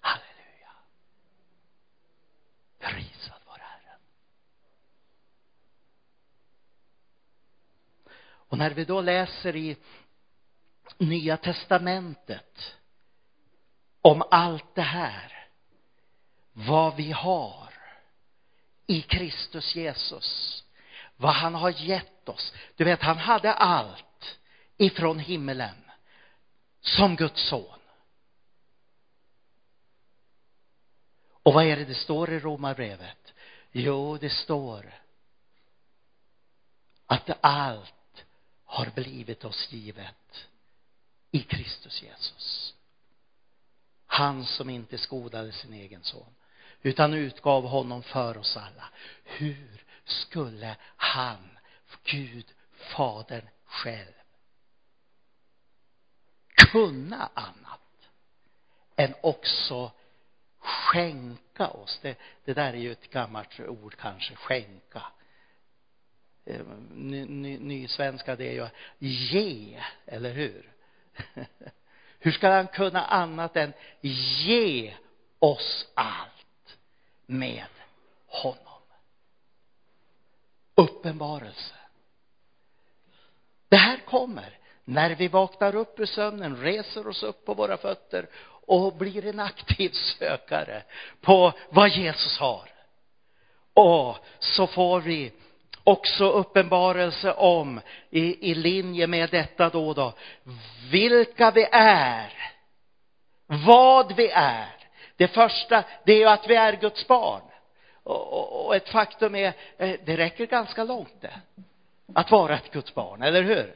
Halleluja. 0.00 0.72
Prisad 2.78 3.40
vare 3.46 3.62
Herren. 3.62 4.00
Och 8.30 8.58
när 8.58 8.70
vi 8.70 8.84
då 8.84 9.00
läser 9.00 9.56
i 9.56 9.76
Nya 10.98 11.36
testamentet 11.36 12.76
om 14.00 14.22
allt 14.30 14.74
det 14.74 14.82
här, 14.82 15.48
vad 16.52 16.96
vi 16.96 17.12
har 17.12 17.67
i 18.90 19.02
Kristus 19.02 19.76
Jesus, 19.76 20.64
vad 21.16 21.34
han 21.34 21.54
har 21.54 21.70
gett 21.70 22.28
oss. 22.28 22.52
Du 22.76 22.84
vet, 22.84 23.02
han 23.02 23.18
hade 23.18 23.52
allt 23.52 24.38
ifrån 24.76 25.18
himmelen 25.18 25.84
som 26.80 27.16
Guds 27.16 27.48
son. 27.48 27.78
Och 31.42 31.54
vad 31.54 31.64
är 31.64 31.76
det 31.76 31.84
det 31.84 31.94
står 31.94 32.32
i 32.32 32.38
Romarbrevet? 32.38 33.34
Jo, 33.72 34.16
det 34.16 34.30
står 34.30 34.94
att 37.06 37.30
allt 37.40 38.24
har 38.64 38.86
blivit 38.94 39.44
oss 39.44 39.72
givet 39.72 40.48
i 41.30 41.42
Kristus 41.42 42.02
Jesus. 42.02 42.74
Han 44.06 44.44
som 44.44 44.70
inte 44.70 44.98
skodade 44.98 45.52
sin 45.52 45.72
egen 45.72 46.02
son, 46.02 46.34
utan 46.82 47.14
utgav 47.14 47.66
honom 47.66 48.02
för 48.02 48.36
oss 48.38 48.56
alla. 48.56 48.88
Hur 49.24 49.84
skulle 50.04 50.76
han, 50.96 51.58
Gud, 52.04 52.46
Fadern 52.72 53.48
själv, 53.64 54.12
kunna 56.54 57.30
annat 57.34 58.10
än 58.96 59.14
också 59.20 59.92
skänka 60.58 61.68
oss. 61.68 61.98
Det, 62.02 62.18
det 62.44 62.54
där 62.54 62.72
är 62.72 62.76
ju 62.76 62.92
ett 62.92 63.10
gammalt 63.10 63.60
ord 63.60 63.96
kanske, 63.96 64.34
skänka. 64.34 65.02
Eh, 66.44 66.66
ny, 66.90 67.24
ny, 67.24 67.58
nysvenska 67.58 68.36
det 68.36 68.48
är 68.48 68.52
ju 68.52 68.68
ge, 69.08 69.82
eller 70.06 70.32
hur? 70.32 70.72
Hur 72.18 72.32
ska 72.32 72.50
han 72.50 72.66
kunna 72.66 73.04
annat 73.04 73.56
än 73.56 73.72
ge 74.00 74.94
oss 75.38 75.86
allt 75.94 76.37
med 77.28 77.64
honom? 78.26 78.82
Uppenbarelse. 80.74 81.74
Det 83.68 83.76
här 83.76 83.98
kommer 84.06 84.58
när 84.84 85.14
vi 85.14 85.28
vaknar 85.28 85.74
upp 85.74 86.00
ur 86.00 86.06
sömnen, 86.06 86.56
reser 86.56 87.08
oss 87.08 87.22
upp 87.22 87.44
på 87.44 87.54
våra 87.54 87.76
fötter 87.76 88.28
och 88.66 88.96
blir 88.96 89.26
en 89.26 89.40
aktiv 89.40 89.90
sökare 90.18 90.82
på 91.20 91.52
vad 91.70 91.88
Jesus 91.88 92.38
har. 92.38 92.68
Och 93.74 94.16
så 94.38 94.66
får 94.66 95.00
vi 95.00 95.32
också 95.84 96.30
uppenbarelse 96.30 97.32
om, 97.32 97.80
i, 98.10 98.50
i 98.50 98.54
linje 98.54 99.06
med 99.06 99.30
detta 99.30 99.68
då, 99.68 99.94
då, 99.94 100.12
vilka 100.90 101.50
vi 101.50 101.68
är, 101.72 102.32
vad 103.46 104.16
vi 104.16 104.28
är. 104.30 104.77
Det 105.18 105.28
första, 105.28 105.84
det 106.04 106.12
är 106.12 106.18
ju 106.18 106.28
att 106.28 106.48
vi 106.48 106.54
är 106.54 106.72
Guds 106.72 107.06
barn. 107.06 107.42
Och, 108.02 108.32
och, 108.32 108.66
och 108.66 108.76
ett 108.76 108.88
faktum 108.88 109.34
är, 109.34 109.52
eh, 109.78 109.94
det 110.04 110.16
räcker 110.16 110.46
ganska 110.46 110.84
långt 110.84 111.20
det, 111.20 111.34
att 112.14 112.30
vara 112.30 112.54
ett 112.54 112.72
Guds 112.72 112.94
barn, 112.94 113.22
eller 113.22 113.42
hur? 113.42 113.74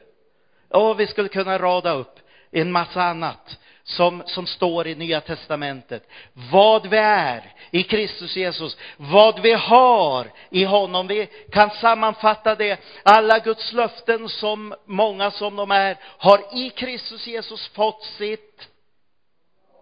Och 0.69 0.99
vi 0.99 1.07
skulle 1.07 1.29
kunna 1.29 1.57
rada 1.57 1.91
upp 1.91 2.19
en 2.51 2.71
massa 2.71 3.03
annat 3.03 3.57
som, 3.83 4.23
som 4.25 4.47
står 4.47 4.87
i 4.87 4.95
Nya 4.95 5.21
Testamentet. 5.21 6.09
Vad 6.51 6.87
vi 6.87 6.97
är 6.97 7.53
i 7.71 7.83
Kristus 7.83 8.35
Jesus, 8.35 8.77
vad 8.97 9.41
vi 9.41 9.53
har 9.53 10.27
i 10.49 10.63
honom. 10.63 11.07
Vi 11.07 11.29
kan 11.51 11.69
sammanfatta 11.69 12.55
det. 12.55 12.79
Alla 13.03 13.39
Guds 13.39 13.73
löften, 13.73 14.29
som 14.29 14.75
många 14.85 15.31
som 15.31 15.55
de 15.55 15.71
är, 15.71 15.97
har 16.17 16.57
i 16.57 16.69
Kristus 16.69 17.27
Jesus 17.27 17.67
fått 17.67 18.03
sitt 18.03 18.69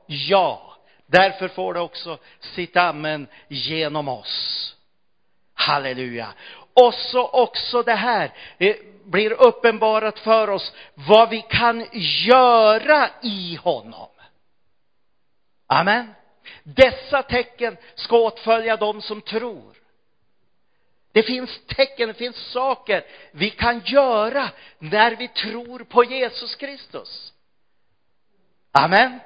ja. 0.05 0.70
Därför 1.11 1.47
får 1.47 1.73
det 1.73 1.79
också 1.79 2.17
sitt 2.39 2.77
amen 2.77 3.27
genom 3.47 4.07
oss. 4.07 4.75
Halleluja. 5.53 6.33
Och 6.73 6.93
så 6.93 7.27
också 7.27 7.83
det 7.83 7.95
här 7.95 8.33
blir 9.03 9.31
uppenbarat 9.31 10.19
för 10.19 10.49
oss 10.49 10.73
vad 10.93 11.29
vi 11.29 11.41
kan 11.41 11.87
göra 12.27 13.09
i 13.21 13.55
honom. 13.55 14.09
Amen. 15.67 16.13
Dessa 16.63 17.23
tecken 17.23 17.77
ska 17.95 18.17
åtfölja 18.17 18.77
dem 18.77 19.01
som 19.01 19.21
tror. 19.21 19.75
Det 21.11 21.23
finns 21.23 21.61
tecken, 21.67 22.07
det 22.07 22.13
finns 22.13 22.51
saker 22.51 23.05
vi 23.31 23.49
kan 23.49 23.81
göra 23.85 24.49
när 24.79 25.15
vi 25.15 25.27
tror 25.27 25.79
på 25.79 26.03
Jesus 26.03 26.55
Kristus. 26.55 27.33
Amen. 28.71 29.19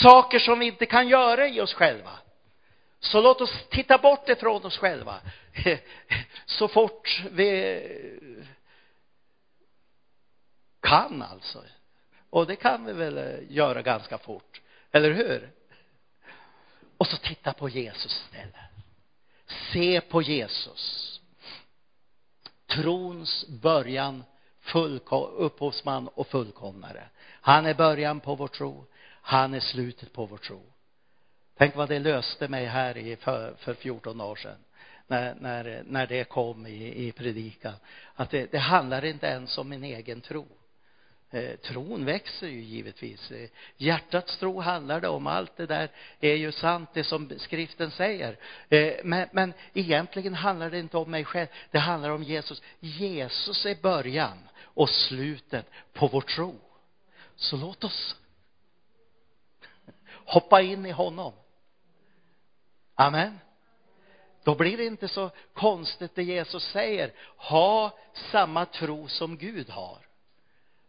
Saker 0.00 0.38
som 0.38 0.58
vi 0.58 0.66
inte 0.66 0.86
kan 0.86 1.08
göra 1.08 1.48
i 1.48 1.60
oss 1.60 1.74
själva. 1.74 2.18
Så 3.00 3.20
låt 3.20 3.40
oss 3.40 3.64
titta 3.70 3.98
bort 3.98 4.28
ifrån 4.28 4.64
oss 4.64 4.78
själva 4.78 5.20
så 6.46 6.68
fort 6.68 7.22
vi 7.30 7.82
kan 10.80 11.22
alltså. 11.22 11.64
Och 12.30 12.46
det 12.46 12.56
kan 12.56 12.84
vi 12.84 12.92
väl 12.92 13.46
göra 13.48 13.82
ganska 13.82 14.18
fort, 14.18 14.60
eller 14.92 15.10
hur? 15.10 15.50
Och 16.96 17.06
så 17.06 17.16
titta 17.16 17.52
på 17.52 17.68
Jesus 17.68 18.24
istället. 18.24 18.54
Se 19.72 20.00
på 20.00 20.22
Jesus. 20.22 21.20
Trons 22.66 23.46
början, 23.48 24.24
upphovsman 25.36 26.08
och 26.08 26.26
fullkomnare. 26.26 27.08
Han 27.40 27.66
är 27.66 27.74
början 27.74 28.20
på 28.20 28.34
vår 28.34 28.48
tro. 28.48 28.86
Han 29.22 29.54
är 29.54 29.60
slutet 29.60 30.12
på 30.12 30.26
vår 30.26 30.38
tro. 30.38 30.62
Tänk 31.56 31.76
vad 31.76 31.88
det 31.88 31.98
löste 31.98 32.48
mig 32.48 32.66
här 32.66 32.96
i 32.96 33.16
för, 33.16 33.54
för 33.58 33.74
14 33.74 34.20
år 34.20 34.36
sedan. 34.36 34.58
När, 35.06 35.34
när, 35.34 35.82
när 35.86 36.06
det 36.06 36.24
kom 36.24 36.66
i, 36.66 37.06
i 37.06 37.12
predikan. 37.12 37.74
Att 38.14 38.30
det, 38.30 38.52
det 38.52 38.58
handlar 38.58 39.04
inte 39.04 39.26
ens 39.26 39.58
om 39.58 39.68
min 39.68 39.84
egen 39.84 40.20
tro. 40.20 40.46
Eh, 41.30 41.56
tron 41.56 42.04
växer 42.04 42.46
ju 42.46 42.60
givetvis. 42.60 43.30
Eh, 43.30 43.48
hjärtats 43.76 44.36
tro 44.36 44.60
handlar 44.60 45.00
det 45.00 45.08
om. 45.08 45.26
Allt 45.26 45.56
det 45.56 45.66
där 45.66 45.90
är 46.20 46.34
ju 46.34 46.52
sant, 46.52 46.90
det 46.92 47.04
som 47.04 47.32
skriften 47.38 47.90
säger. 47.90 48.36
Eh, 48.68 48.94
men, 49.04 49.28
men 49.32 49.52
egentligen 49.74 50.34
handlar 50.34 50.70
det 50.70 50.78
inte 50.78 50.96
om 50.96 51.10
mig 51.10 51.24
själv. 51.24 51.48
Det 51.70 51.78
handlar 51.78 52.10
om 52.10 52.22
Jesus. 52.22 52.62
Jesus 52.80 53.66
är 53.66 53.82
början 53.82 54.38
och 54.58 54.90
slutet 54.90 55.66
på 55.92 56.06
vår 56.06 56.20
tro. 56.20 56.54
Så 57.36 57.56
låt 57.56 57.84
oss 57.84 58.16
hoppa 60.24 60.62
in 60.62 60.86
i 60.86 60.90
honom. 60.90 61.32
Amen. 62.94 63.38
Då 64.44 64.54
blir 64.54 64.76
det 64.76 64.84
inte 64.84 65.08
så 65.08 65.30
konstigt 65.52 66.14
det 66.14 66.22
Jesus 66.22 66.64
säger. 66.64 67.12
Ha 67.36 67.98
samma 68.30 68.66
tro 68.66 69.08
som 69.08 69.36
Gud 69.36 69.70
har. 69.70 69.98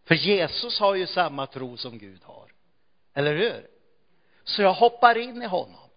För 0.04 0.16
Jesus 0.16 0.80
har 0.80 0.96
ju 0.96 1.08
samma 1.08 1.48
tro 1.48 1.78
som 1.78 1.98
Gud 1.98 2.24
har. 2.24 2.52
Eller 3.14 3.36
hur? 3.36 3.68
Så 4.44 4.62
jag 4.62 4.74
hoppar 4.74 5.18
in 5.18 5.42
i 5.42 5.46
honom. 5.46 5.90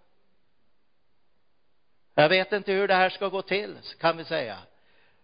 Jag 2.14 2.28
vet 2.28 2.52
inte 2.52 2.72
hur 2.72 2.88
det 2.88 2.94
här 2.94 3.10
ska 3.10 3.28
gå 3.28 3.42
till, 3.42 3.78
kan 3.98 4.16
vi 4.16 4.24
säga. 4.24 4.58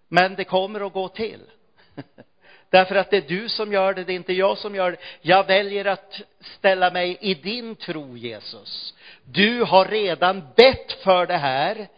Men 0.09 0.35
det 0.35 0.45
kommer 0.45 0.87
att 0.87 0.93
gå 0.93 1.09
till. 1.09 1.51
Därför 2.73 2.95
att 2.95 3.11
det 3.11 3.17
är 3.17 3.29
du 3.29 3.49
som 3.49 3.73
gör 3.73 3.95
det, 3.95 4.05
det 4.05 4.13
är 4.13 4.17
inte 4.17 4.33
jag 4.33 4.59
som 4.59 4.75
gör 4.75 4.91
det. 4.91 4.97
Jag 5.21 5.47
väljer 5.47 5.85
att 5.85 6.21
ställa 6.41 6.91
mig 6.91 7.19
i 7.21 7.35
din 7.35 7.77
tro, 7.77 8.17
Jesus. 8.17 8.95
Du 9.25 9.63
har 9.63 9.85
redan 9.85 10.43
bett 10.57 10.93
för 10.93 11.27
det 11.27 11.37
här 11.37 11.89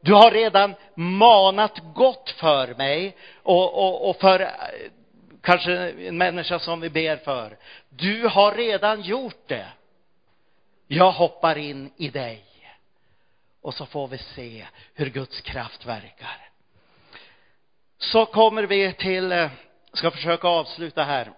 du 0.00 0.14
har 0.14 0.30
redan 0.30 0.74
manat 0.94 1.78
gott 1.94 2.30
för 2.30 2.74
mig 2.74 3.16
och, 3.42 3.74
och, 3.74 4.10
och 4.10 4.16
för 4.16 4.40
eh, 4.40 4.48
kanske 5.40 5.90
en 5.90 6.18
människa 6.18 6.58
som 6.58 6.80
vi 6.80 6.90
ber 6.90 7.16
för. 7.16 7.56
Du 7.88 8.28
har 8.28 8.54
redan 8.54 9.02
gjort 9.02 9.42
det. 9.48 9.66
Jag 10.86 11.12
hoppar 11.12 11.58
in 11.58 11.92
i 11.96 12.08
dig. 12.08 12.44
Och 13.62 13.74
så 13.74 13.86
får 13.86 14.08
vi 14.08 14.18
se 14.18 14.66
hur 14.94 15.06
Guds 15.06 15.40
kraft 15.40 15.86
verkar. 15.86 16.48
Så 17.98 18.26
kommer 18.26 18.62
vi 18.62 18.92
till, 18.92 19.32
eh, 19.32 19.50
ska 19.92 20.10
försöka 20.10 20.48
avsluta 20.48 21.04
här. 21.04 21.32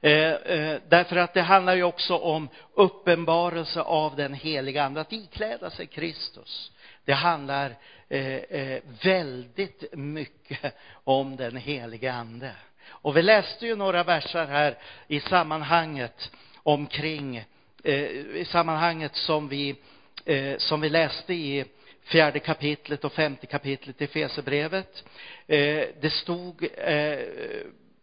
Eh, 0.00 0.32
eh, 0.32 0.80
därför 0.88 1.16
att 1.16 1.34
det 1.34 1.42
handlar 1.42 1.74
ju 1.74 1.82
också 1.82 2.16
om 2.16 2.48
uppenbarelse 2.74 3.80
av 3.80 4.16
den 4.16 4.34
heliga 4.34 4.84
Ande, 4.84 5.00
att 5.00 5.12
ikläda 5.12 5.70
sig 5.70 5.86
Kristus. 5.86 6.72
Det 7.04 7.12
handlar 7.12 7.76
eh, 8.08 8.34
eh 8.34 8.82
väldigt 9.02 9.84
mycket 9.92 10.74
om 11.04 11.36
den 11.36 11.56
heliga 11.56 12.12
Ande. 12.12 12.52
Och 12.88 13.16
vi 13.16 13.22
läste 13.22 13.66
ju 13.66 13.76
några 13.76 14.04
verser 14.04 14.46
här 14.46 14.78
i 15.08 15.20
sammanhanget 15.20 16.30
omkring, 16.62 17.44
eh, 17.84 17.94
i 17.94 18.46
sammanhanget 18.50 19.16
som 19.16 19.48
vi, 19.48 19.76
eh, 20.24 20.56
som 20.58 20.80
vi 20.80 20.88
läste 20.88 21.34
i 21.34 21.64
fjärde 22.04 22.38
kapitlet 22.38 23.04
och 23.04 23.12
femte 23.12 23.46
kapitlet 23.46 24.02
i 24.02 24.06
Fesebrevet. 24.06 25.04
Eh, 25.46 25.84
det 26.00 26.12
stod 26.12 26.68
eh, 26.76 27.18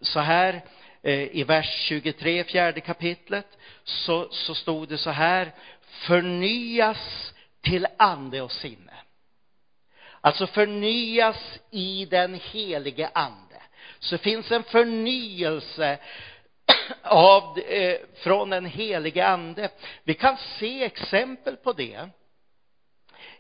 så 0.02 0.20
här 0.20 0.62
Eh, 1.04 1.36
i 1.36 1.44
vers 1.44 1.86
23, 1.88 2.44
fjärde 2.44 2.82
kapitlet, 2.82 3.58
så, 3.84 4.28
så 4.32 4.56
stod 4.56 4.90
det 4.90 4.98
så 4.98 5.10
här, 5.10 5.52
förnyas 5.82 7.34
till 7.62 7.88
ande 7.98 8.42
och 8.42 8.52
sinne. 8.52 8.94
Alltså 10.22 10.48
förnyas 10.48 11.60
i 11.72 12.06
den 12.06 12.34
helige 12.34 13.10
ande. 13.14 13.62
Så 14.00 14.16
det 14.16 14.24
finns 14.24 14.52
en 14.52 14.64
förnyelse 14.64 15.98
av, 17.04 17.60
eh, 17.60 17.98
från 18.16 18.50
den 18.50 18.66
helige 18.66 19.28
ande. 19.28 19.70
Vi 20.04 20.14
kan 20.14 20.38
se 20.38 20.84
exempel 20.84 21.56
på 21.56 21.74
det 21.74 22.10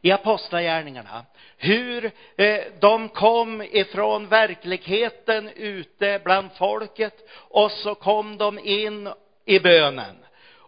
i 0.02 0.12
apostlagärningarna. 0.12 1.26
Hur 1.58 2.12
eh, 2.38 2.62
de 2.80 3.10
kom 3.10 3.62
ifrån 3.62 4.28
verkligheten 4.28 5.50
ute 5.50 6.22
bland 6.24 6.52
folket 6.58 7.30
och 7.34 7.72
så 7.72 7.96
kom 7.96 8.38
de 8.38 8.60
in 8.60 9.14
i 9.46 9.60
bönen. 9.60 10.16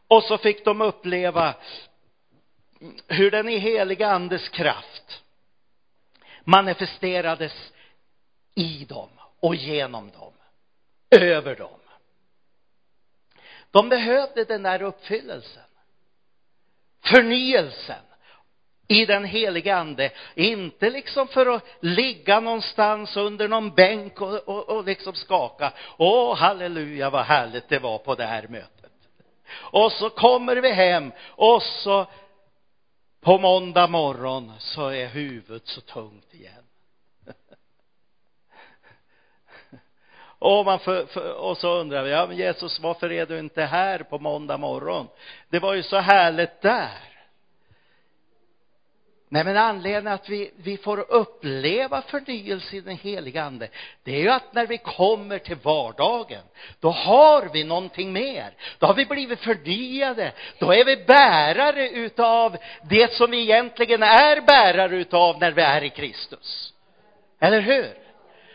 Och 0.07 0.23
så 0.23 0.37
fick 0.37 0.65
de 0.65 0.81
uppleva 0.81 1.55
hur 3.07 3.31
den 3.31 3.49
i 3.49 3.57
heliga 3.57 4.07
andes 4.07 4.49
kraft 4.49 5.23
manifesterades 6.43 7.73
i 8.55 8.85
dem 8.85 9.09
och 9.39 9.55
genom 9.55 10.11
dem, 10.11 10.33
över 11.09 11.55
dem. 11.55 11.79
De 13.71 13.89
behövde 13.89 14.43
den 14.43 14.63
där 14.63 14.81
uppfyllelsen, 14.81 15.63
förnyelsen 17.05 18.03
i 18.87 19.05
den 19.05 19.25
helige 19.25 19.75
ande. 19.75 20.11
Inte 20.35 20.89
liksom 20.89 21.27
för 21.27 21.45
att 21.55 21.63
ligga 21.79 22.39
någonstans 22.39 23.17
under 23.17 23.47
någon 23.47 23.75
bänk 23.75 24.21
och, 24.21 24.33
och, 24.33 24.69
och 24.69 24.83
liksom 24.83 25.13
skaka. 25.13 25.73
Åh, 25.97 26.35
halleluja, 26.35 27.09
vad 27.09 27.25
härligt 27.25 27.69
det 27.69 27.79
var 27.79 27.97
på 27.97 28.15
det 28.15 28.25
här 28.25 28.47
mötet. 28.47 28.91
Och 29.55 29.91
så 29.91 30.09
kommer 30.09 30.55
vi 30.55 30.71
hem 30.71 31.11
och 31.29 31.63
så 31.63 32.05
på 33.21 33.37
måndag 33.37 33.87
morgon 33.87 34.51
så 34.59 34.87
är 34.87 35.07
huvudet 35.07 35.67
så 35.67 35.81
tungt 35.81 36.33
igen. 36.33 36.63
Och, 40.39 40.65
man 40.65 40.79
för, 40.79 41.05
för, 41.05 41.33
och 41.33 41.57
så 41.57 41.73
undrar 41.73 42.03
vi, 42.03 42.11
ja 42.11 42.27
men 42.27 42.37
Jesus, 42.37 42.79
varför 42.79 43.11
är 43.11 43.25
du 43.25 43.39
inte 43.39 43.63
här 43.63 43.99
på 43.99 44.19
måndag 44.19 44.57
morgon? 44.57 45.07
Det 45.49 45.59
var 45.59 45.73
ju 45.73 45.83
så 45.83 45.97
härligt 45.97 46.61
där. 46.61 47.12
Nej, 49.33 49.43
men 49.43 49.57
anledningen 49.57 50.07
att 50.13 50.29
vi, 50.29 50.51
vi 50.55 50.77
får 50.77 50.99
uppleva 50.99 52.01
förnyelse 52.01 52.75
i 52.75 52.81
den 52.81 52.97
heliga 52.97 53.43
ande, 53.43 53.67
det 54.03 54.15
är 54.15 54.19
ju 54.19 54.29
att 54.29 54.53
när 54.53 54.67
vi 54.67 54.77
kommer 54.77 55.39
till 55.39 55.55
vardagen, 55.55 56.41
då 56.79 56.89
har 56.89 57.49
vi 57.53 57.63
någonting 57.63 58.13
mer. 58.13 58.53
Då 58.79 58.87
har 58.87 58.93
vi 58.93 59.05
blivit 59.05 59.39
förnyade. 59.39 60.31
Då 60.59 60.73
är 60.73 60.85
vi 60.85 60.97
bärare 60.97 61.89
utav 61.89 62.57
det 62.89 63.13
som 63.13 63.31
vi 63.31 63.41
egentligen 63.41 64.03
är 64.03 64.41
bärare 64.41 64.95
utav 64.95 65.39
när 65.39 65.51
vi 65.51 65.61
är 65.61 65.83
i 65.83 65.89
Kristus. 65.89 66.73
Eller 67.39 67.61
hur? 67.61 67.97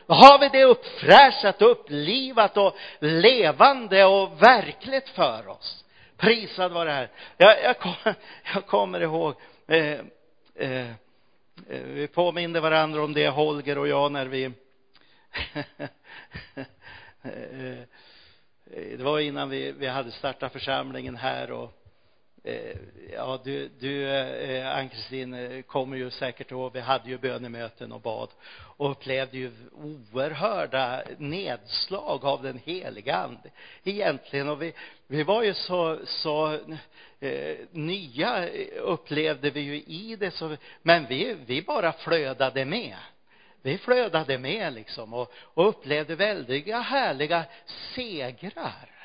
Då 0.06 0.14
har 0.14 0.38
vi 0.38 0.48
det 0.48 0.64
uppfräschat, 0.64 1.62
upplivat 1.62 2.56
och 2.56 2.76
levande 2.98 4.04
och 4.04 4.42
verkligt 4.42 5.08
för 5.08 5.48
oss. 5.48 5.84
Prisad 6.16 6.72
var 6.72 6.86
det 6.86 6.92
här. 6.92 7.10
Jag, 7.36 7.62
jag, 7.64 7.78
kommer, 7.78 8.14
jag 8.54 8.66
kommer 8.66 9.00
ihåg 9.00 9.34
eh, 9.68 9.98
Eh, 10.60 10.90
eh, 11.68 11.82
vi 11.84 12.08
påminde 12.08 12.60
varandra 12.60 13.04
om 13.04 13.12
det, 13.12 13.28
Holger 13.28 13.78
och 13.78 13.88
jag, 13.88 14.12
när 14.12 14.26
vi 14.26 14.44
eh, 17.22 17.78
det 18.70 19.02
var 19.02 19.20
innan 19.20 19.50
vi, 19.50 19.72
vi 19.72 19.86
hade 19.86 20.10
startat 20.10 20.52
församlingen 20.52 21.16
här 21.16 21.50
och 21.50 21.77
Eh, 22.44 22.76
ja, 23.12 23.40
du, 23.44 23.70
du 23.78 24.08
eh, 24.08 24.76
Ann-Kristin, 24.76 25.34
eh, 25.34 25.62
kommer 25.62 25.96
ju 25.96 26.10
säkert 26.10 26.50
ihåg, 26.50 26.72
vi 26.72 26.80
hade 26.80 27.10
ju 27.10 27.18
bönemöten 27.18 27.92
och 27.92 28.00
bad 28.00 28.28
och 28.76 28.90
upplevde 28.90 29.38
ju 29.38 29.52
oerhörda 29.72 31.02
nedslag 31.18 32.24
av 32.24 32.42
den 32.42 32.60
heliga 32.64 33.16
ande 33.16 33.50
egentligen. 33.84 34.48
Och 34.48 34.62
vi, 34.62 34.72
vi 35.06 35.22
var 35.22 35.42
ju 35.42 35.54
så, 35.54 35.98
så 36.06 36.58
eh, 37.20 37.56
nya 37.70 38.48
upplevde 38.80 39.50
vi 39.50 39.60
ju 39.60 39.74
i 39.76 40.16
det, 40.16 40.30
så, 40.30 40.56
men 40.82 41.06
vi, 41.06 41.36
vi 41.46 41.62
bara 41.62 41.92
flödade 41.92 42.64
med. 42.64 42.96
Vi 43.62 43.78
flödade 43.78 44.38
med 44.38 44.72
liksom 44.72 45.14
och, 45.14 45.32
och 45.36 45.68
upplevde 45.68 46.14
väldiga 46.14 46.80
härliga 46.80 47.44
segrar. 47.94 48.97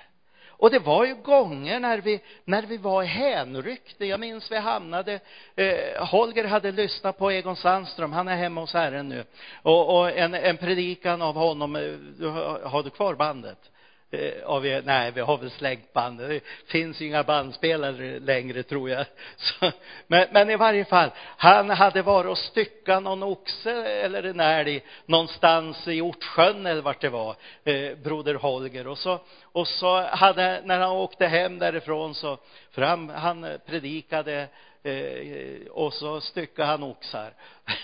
Och 0.57 0.71
det 0.71 0.79
var 0.79 1.05
ju 1.05 1.15
gånger 1.15 1.79
när 1.79 1.97
vi, 1.97 2.21
när 2.45 2.63
vi 2.63 2.77
var 2.77 3.03
hänryckta. 3.03 4.05
Jag 4.05 4.19
minns 4.19 4.51
vi 4.51 4.57
hamnade, 4.57 5.19
eh, 5.55 6.05
Holger 6.05 6.43
hade 6.43 6.71
lyssnat 6.71 7.17
på 7.17 7.31
Egon 7.31 7.55
Sandström, 7.55 8.13
han 8.13 8.27
är 8.27 8.35
hemma 8.35 8.61
hos 8.61 8.73
Herren 8.73 9.09
nu. 9.09 9.23
Och, 9.61 9.99
och 9.99 10.17
en, 10.17 10.33
en 10.33 10.57
predikan 10.57 11.21
av 11.21 11.35
honom, 11.35 11.75
eh, 11.75 12.69
har 12.69 12.83
du 12.83 12.89
kvar 12.89 13.15
bandet? 13.15 13.72
Eh, 14.13 14.43
Av 14.45 14.65
er, 14.65 14.81
nej, 14.85 15.11
vi 15.11 15.21
har 15.21 15.37
väl 15.37 15.51
slängt 15.51 15.93
bandet. 15.93 16.29
Det 16.29 16.41
finns 16.71 17.01
inga 17.01 17.23
bandspelare 17.23 18.19
längre, 18.19 18.63
tror 18.63 18.89
jag. 18.89 19.05
Så, 19.37 19.71
men, 20.07 20.27
men, 20.31 20.49
i 20.49 20.55
varje 20.55 20.85
fall, 20.85 21.09
han 21.37 21.69
hade 21.69 22.01
varit 22.01 22.29
och 22.29 22.37
styckat 22.37 23.03
någon 23.03 23.23
oxe 23.23 23.71
eller 23.71 24.23
en 24.23 24.39
älg 24.39 24.83
någonstans 25.05 25.87
i 25.87 26.01
Ortsjön 26.01 26.65
eller 26.65 26.81
vart 26.81 27.01
det 27.01 27.09
var, 27.09 27.35
eh, 27.63 27.97
broder 27.97 28.35
Holger. 28.35 28.87
Och 28.87 28.97
så, 28.97 29.19
och 29.43 29.67
så 29.67 30.01
hade, 30.01 30.61
när 30.65 30.79
han 30.79 30.91
åkte 30.91 31.27
hem 31.27 31.59
därifrån 31.59 32.15
så, 32.15 32.37
för 32.71 32.81
han, 32.81 33.09
han 33.09 33.47
predikade 33.65 34.47
eh, 34.83 35.67
och 35.71 35.93
så 35.93 36.21
styckade 36.21 36.67
han 36.67 36.83
oxar 36.83 37.33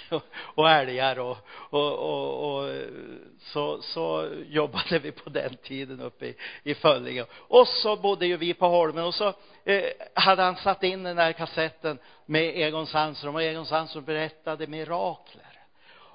och 0.56 0.70
älgar 0.70 1.20
och, 1.20 1.38
och, 1.70 1.94
och, 1.94 2.64
och, 2.64 2.70
så, 3.40 3.82
så 3.82 4.30
jobbade 4.48 5.00
vi 5.00 5.12
på 5.12 5.30
den 5.30 5.56
tiden 5.56 6.02
uppe 6.02 6.26
i, 6.26 6.36
i 6.64 6.76
Föllinge. 6.76 7.26
Och 7.32 7.68
så 7.68 7.96
bodde 7.96 8.26
ju 8.26 8.38
vi 8.38 8.54
på 8.54 8.68
Holmen 8.68 9.04
och 9.04 9.16
så 9.16 9.34
eh, 9.64 9.84
hade 10.14 10.44
han 10.44 10.56
satt 10.56 10.84
in 10.84 11.04
den 11.04 11.16
där 11.16 11.32
kassetten 11.32 12.00
med 12.26 12.58
Egon 12.58 12.88
Sandström 12.88 13.36
och 13.36 13.44
Egon 13.44 13.66
Sandström 13.66 14.04
berättade 14.04 14.68
mirakler. 14.68 15.59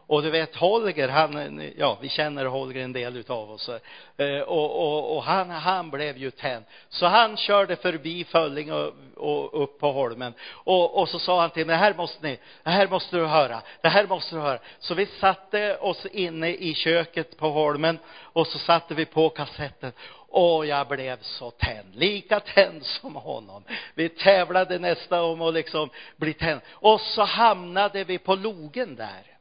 Och 0.07 0.23
du 0.23 0.31
vet 0.31 0.57
Holger, 0.57 1.09
han, 1.09 1.73
ja 1.77 1.99
vi 2.01 2.09
känner 2.09 2.45
Holger 2.45 2.85
en 2.85 2.93
del 2.93 3.17
utav 3.17 3.51
oss. 3.51 3.71
Eh, 4.17 4.41
och, 4.41 4.81
och, 4.81 5.17
och 5.17 5.23
han, 5.23 5.51
han 5.51 5.91
blev 5.91 6.17
ju 6.17 6.31
tänd. 6.31 6.65
Så 6.89 7.07
han 7.07 7.37
körde 7.37 7.77
förbi 7.77 8.25
Fölling 8.25 8.73
och, 8.73 8.93
och 9.17 9.63
upp 9.63 9.79
på 9.79 9.93
holmen. 9.93 10.35
Och, 10.51 10.99
och 10.99 11.09
så 11.09 11.19
sa 11.19 11.41
han 11.41 11.51
till 11.51 11.67
mig, 11.67 11.75
det 11.75 11.81
här 11.81 11.95
måste 11.95 12.27
ni, 12.27 12.39
det 12.63 12.71
här 12.71 12.89
måste 12.89 13.17
du 13.17 13.27
höra, 13.27 13.63
det 13.81 13.89
här 13.89 14.07
måste 14.07 14.35
du 14.35 14.41
höra. 14.41 14.59
Så 14.79 14.95
vi 14.95 15.07
satte 15.07 15.77
oss 15.77 16.07
inne 16.07 16.49
i 16.49 16.75
köket 16.75 17.37
på 17.37 17.51
holmen 17.51 17.99
och 18.21 18.47
så 18.47 18.59
satte 18.59 18.95
vi 18.95 19.05
på 19.05 19.29
kassetten. 19.29 19.93
Och 20.29 20.67
jag 20.67 20.89
blev 20.89 21.19
så 21.21 21.51
tänd, 21.51 21.95
lika 21.95 22.41
tänd 22.41 22.87
som 22.87 23.17
honom. 23.17 23.65
Vi 23.95 24.09
tävlade 24.09 24.79
nästan 24.79 25.21
om 25.21 25.43
att 25.43 25.55
liksom 25.55 25.91
bli 26.17 26.35
tänd. 26.35 26.61
Och 26.71 27.01
så 27.01 27.23
hamnade 27.23 28.05
vi 28.05 28.19
på 28.19 28.35
logen 28.35 28.97
där 28.97 29.34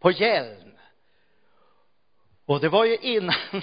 på 0.00 0.10
Hjälm. 0.10 0.68
Och 2.46 2.60
det 2.60 2.68
var 2.68 2.84
ju 2.84 2.96
innan 2.96 3.34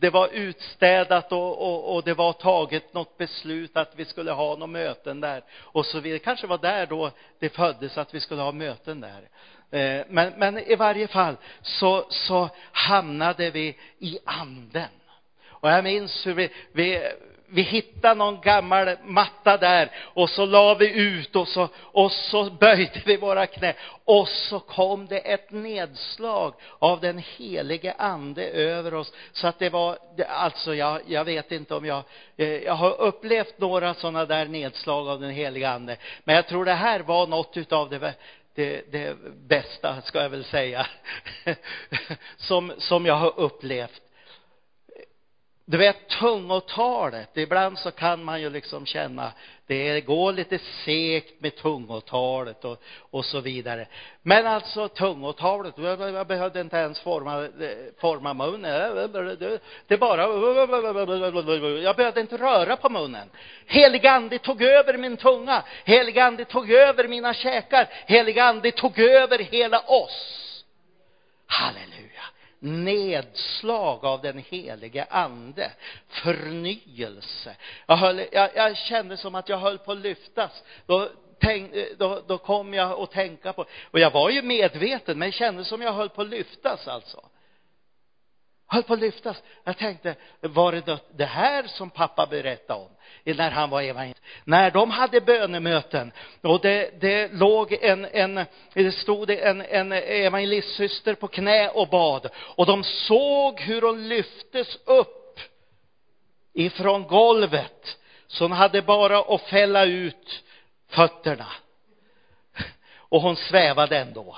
det 0.00 0.10
var 0.10 0.28
utstädat 0.28 1.32
och, 1.32 1.62
och, 1.62 1.94
och 1.94 2.02
det 2.04 2.14
var 2.14 2.32
taget 2.32 2.94
något 2.94 3.18
beslut 3.18 3.76
att 3.76 3.92
vi 3.96 4.04
skulle 4.04 4.30
ha 4.30 4.52
några 4.52 4.66
möten 4.66 5.20
där 5.20 5.44
och 5.52 5.86
så 5.86 6.00
vidare. 6.00 6.18
kanske 6.18 6.46
var 6.46 6.58
där 6.58 6.86
då 6.86 7.10
det 7.38 7.48
föddes 7.48 7.98
att 7.98 8.14
vi 8.14 8.20
skulle 8.20 8.42
ha 8.42 8.52
möten 8.52 9.00
där. 9.00 9.28
Eh, 9.70 10.04
men, 10.08 10.32
men 10.36 10.58
i 10.58 10.74
varje 10.74 11.06
fall 11.06 11.36
så, 11.62 12.06
så 12.10 12.48
hamnade 12.72 13.50
vi 13.50 13.78
i 13.98 14.18
anden. 14.24 14.88
Och 15.48 15.70
jag 15.70 15.84
minns 15.84 16.26
hur 16.26 16.34
vi, 16.34 16.50
vi, 16.72 17.12
vi 17.52 17.62
hittade 17.62 18.14
någon 18.14 18.40
gammal 18.40 18.96
matta 19.04 19.56
där 19.56 19.90
och 19.96 20.30
så 20.30 20.46
la 20.46 20.74
vi 20.74 20.92
ut 21.00 21.36
och 21.36 21.48
så, 21.48 21.68
och 21.76 22.12
så 22.12 22.50
böjde 22.50 23.02
vi 23.04 23.16
våra 23.16 23.46
knä. 23.46 23.74
Och 24.04 24.28
så 24.28 24.60
kom 24.60 25.06
det 25.06 25.18
ett 25.18 25.50
nedslag 25.50 26.54
av 26.78 27.00
den 27.00 27.18
helige 27.18 27.92
ande 27.92 28.44
över 28.44 28.94
oss. 28.94 29.12
Så 29.32 29.46
att 29.46 29.58
det 29.58 29.70
var, 29.70 29.98
alltså 30.28 30.74
jag, 30.74 31.00
jag 31.06 31.24
vet 31.24 31.52
inte 31.52 31.74
om 31.74 31.86
jag, 31.86 32.02
eh, 32.36 32.48
jag 32.48 32.74
har 32.74 33.00
upplevt 33.00 33.58
några 33.58 33.94
sådana 33.94 34.24
där 34.24 34.46
nedslag 34.46 35.08
av 35.08 35.20
den 35.20 35.30
helige 35.30 35.70
ande. 35.70 35.96
Men 36.24 36.36
jag 36.36 36.46
tror 36.46 36.64
det 36.64 36.74
här 36.74 37.00
var 37.00 37.26
något 37.26 37.56
utav 37.56 37.90
det 37.90 38.14
det, 38.54 38.92
det 38.92 39.16
bästa, 39.48 40.02
ska 40.02 40.22
jag 40.22 40.30
väl 40.30 40.44
säga, 40.44 40.86
som, 42.36 42.72
som 42.78 43.06
jag 43.06 43.14
har 43.14 43.40
upplevt. 43.40 44.02
Du 45.72 45.78
vet 45.78 46.08
tungotalet, 46.08 47.36
ibland 47.36 47.78
så 47.78 47.90
kan 47.90 48.24
man 48.24 48.40
ju 48.40 48.50
liksom 48.50 48.86
känna, 48.86 49.32
det 49.66 50.00
går 50.00 50.32
lite 50.32 50.58
segt 50.84 51.40
med 51.40 51.56
tungotalet 51.56 52.64
och, 52.64 52.82
och 53.10 53.24
så 53.24 53.40
vidare. 53.40 53.86
Men 54.22 54.46
alltså 54.46 54.88
tungotalet, 54.88 55.74
jag 55.76 56.26
behövde 56.26 56.60
inte 56.60 56.76
ens 56.76 57.00
forma, 57.00 57.48
forma 58.00 58.34
munnen. 58.34 59.12
Det 59.86 59.96
bara, 59.96 60.22
jag 61.82 61.96
behövde 61.96 62.20
inte 62.20 62.36
röra 62.36 62.76
på 62.76 62.88
munnen. 62.88 63.30
Helig 63.66 64.06
ande 64.06 64.38
tog 64.38 64.62
över 64.62 64.98
min 64.98 65.16
tunga. 65.16 65.62
Helig 65.84 66.18
ande 66.18 66.44
tog 66.44 66.70
över 66.70 67.08
mina 67.08 67.34
käkar. 67.34 67.88
Helig 68.06 68.38
ande 68.38 68.70
tog 68.70 68.98
över 68.98 69.38
hela 69.38 69.80
oss. 69.80 70.64
Halleluja 71.46 72.22
nedslag 72.62 74.04
av 74.04 74.22
den 74.22 74.38
helige 74.38 75.04
ande, 75.10 75.72
förnyelse. 76.08 77.56
Jag, 77.86 77.96
höll, 77.96 78.22
jag, 78.32 78.50
jag 78.54 78.76
kände 78.76 79.16
som 79.16 79.34
att 79.34 79.48
jag 79.48 79.58
höll 79.58 79.78
på 79.78 79.92
att 79.92 79.98
lyftas. 79.98 80.62
Då, 80.86 81.08
tänk, 81.40 81.72
då, 81.98 82.22
då 82.26 82.38
kom 82.38 82.74
jag 82.74 83.00
att 83.00 83.10
tänka 83.10 83.52
på, 83.52 83.64
och 83.90 84.00
jag 84.00 84.10
var 84.10 84.30
ju 84.30 84.42
medveten, 84.42 85.18
men 85.18 85.26
jag 85.26 85.34
kände 85.34 85.64
som 85.64 85.82
jag 85.82 85.92
höll 85.92 86.08
på 86.08 86.22
att 86.22 86.28
lyftas 86.28 86.88
alltså 86.88 87.24
höll 88.72 88.82
på 88.82 88.92
att 88.92 89.00
lyftas. 89.00 89.42
Jag 89.64 89.78
tänkte, 89.78 90.14
var 90.40 90.72
det 90.72 90.98
det 91.16 91.24
här 91.24 91.66
som 91.66 91.90
pappa 91.90 92.26
berättade 92.26 92.80
om 92.80 92.88
när 93.24 93.50
han 93.50 93.70
var 93.70 93.82
evangelist? 93.82 94.22
När 94.44 94.70
de 94.70 94.90
hade 94.90 95.20
bönemöten 95.20 96.12
och 96.42 96.60
det, 96.60 97.00
det 97.00 97.32
låg 97.32 97.72
en, 97.72 98.04
en, 98.04 98.44
det 98.74 98.92
stod 98.92 99.30
en, 99.30 99.60
en 99.60 99.92
evangelistsyster 99.92 101.14
på 101.14 101.28
knä 101.28 101.68
och 101.68 101.88
bad 101.88 102.30
och 102.36 102.66
de 102.66 102.84
såg 102.84 103.60
hur 103.60 103.82
hon 103.82 104.08
lyftes 104.08 104.78
upp 104.84 105.40
ifrån 106.52 107.02
golvet 107.02 107.98
så 108.26 108.44
hon 108.44 108.52
hade 108.52 108.82
bara 108.82 109.18
att 109.18 109.42
fälla 109.42 109.84
ut 109.84 110.44
fötterna 110.88 111.46
och 112.96 113.20
hon 113.20 113.36
svävade 113.36 113.98
ändå. 113.98 114.36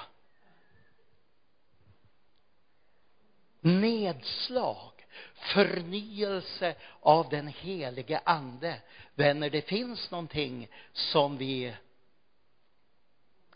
Nedslag, 3.64 4.92
förnyelse 5.34 6.74
av 7.00 7.28
den 7.28 7.48
helige 7.48 8.20
ande. 8.24 8.76
Vänner, 9.14 9.50
det 9.50 9.62
finns 9.62 10.10
någonting 10.10 10.68
som 10.92 11.36
vi 11.36 11.74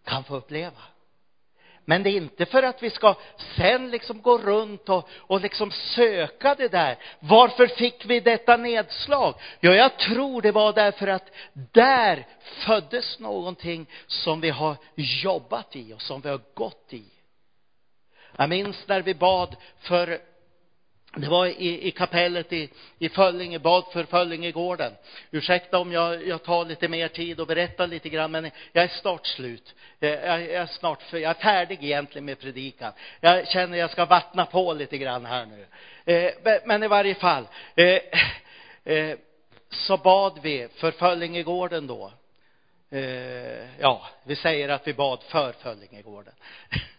kan 0.04 0.24
få 0.24 0.36
uppleva. 0.36 0.82
Men 1.84 2.02
det 2.02 2.10
är 2.10 2.16
inte 2.16 2.46
för 2.46 2.62
att 2.62 2.82
vi 2.82 2.90
ska 2.90 3.14
sen 3.56 3.90
liksom 3.90 4.22
gå 4.22 4.38
runt 4.38 4.88
och, 4.88 5.08
och 5.16 5.40
liksom 5.40 5.70
söka 5.70 6.54
det 6.54 6.68
där. 6.68 6.98
Varför 7.18 7.66
fick 7.66 8.04
vi 8.04 8.20
detta 8.20 8.56
nedslag? 8.56 9.34
Ja, 9.60 9.74
jag 9.74 9.98
tror 9.98 10.42
det 10.42 10.52
var 10.52 10.72
därför 10.72 11.06
att 11.06 11.30
där 11.72 12.26
föddes 12.42 13.18
någonting 13.18 13.86
som 14.06 14.40
vi 14.40 14.50
har 14.50 14.76
jobbat 14.94 15.76
i 15.76 15.92
och 15.92 16.02
som 16.02 16.20
vi 16.20 16.28
har 16.28 16.40
gått 16.54 16.92
i. 16.92 17.04
Jag 18.40 18.48
minns 18.48 18.88
när 18.88 19.02
vi 19.02 19.14
bad 19.14 19.56
för 19.80 20.20
det 21.14 21.28
var 21.28 21.46
i, 21.46 21.88
i 21.88 21.90
kapellet 21.90 22.52
i, 22.52 22.70
i 22.98 23.08
Föllinge, 23.08 23.58
bad 23.58 23.84
för 23.92 24.04
Föllingegården. 24.04 24.92
Ursäkta 25.30 25.78
om 25.78 25.92
jag, 25.92 26.26
jag 26.26 26.42
tar 26.42 26.64
lite 26.64 26.88
mer 26.88 27.08
tid 27.08 27.40
och 27.40 27.46
berättar 27.46 27.86
lite 27.86 28.08
grann, 28.08 28.30
men 28.30 28.50
jag 28.72 28.84
är 28.84 28.88
snart 28.88 29.26
slut. 29.26 29.74
Jag, 29.98 30.10
jag 30.10 30.42
är 30.42 30.66
snart, 30.66 31.02
för, 31.02 31.18
jag 31.18 31.30
är 31.30 31.42
färdig 31.42 31.84
egentligen 31.84 32.24
med 32.24 32.40
predikan. 32.40 32.92
Jag 33.20 33.48
känner 33.48 33.78
jag 33.78 33.90
ska 33.90 34.04
vattna 34.04 34.46
på 34.46 34.72
lite 34.72 34.98
grann 34.98 35.26
här 35.26 35.46
nu. 35.46 35.66
Eh, 36.14 36.60
men 36.64 36.82
i 36.82 36.88
varje 36.88 37.14
fall, 37.14 37.48
eh, 37.76 38.00
eh, 38.94 39.16
så 39.70 39.96
bad 39.96 40.38
vi 40.42 40.68
för 40.74 40.90
Föllingegården 40.90 41.86
då 41.86 42.12
eh, 42.90 43.80
ja, 43.80 44.06
vi 44.24 44.36
säger 44.36 44.68
att 44.68 44.86
vi 44.86 44.94
bad 44.94 45.22
för 45.22 45.52
Föllingegården. 45.52 46.34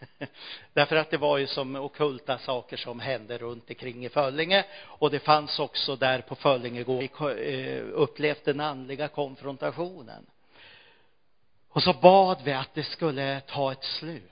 Därför 0.72 0.96
att 0.96 1.10
det 1.10 1.16
var 1.16 1.38
ju 1.38 1.46
som 1.46 1.76
okulta 1.76 2.38
saker 2.38 2.76
som 2.76 3.00
hände 3.00 3.38
runt 3.38 3.70
omkring 3.70 4.04
i 4.04 4.08
Föllinge 4.08 4.64
och 4.82 5.10
det 5.10 5.18
fanns 5.18 5.58
också 5.58 5.96
där 5.96 6.20
på 6.20 6.34
Föllingegården 6.34 7.38
eh, 7.38 7.82
upplevt 7.92 8.44
den 8.44 8.60
andliga 8.60 9.08
konfrontationen. 9.08 10.26
Och 11.68 11.82
så 11.82 11.92
bad 11.92 12.38
vi 12.44 12.52
att 12.52 12.74
det 12.74 12.84
skulle 12.84 13.40
ta 13.40 13.72
ett 13.72 13.84
slut. 13.84 14.30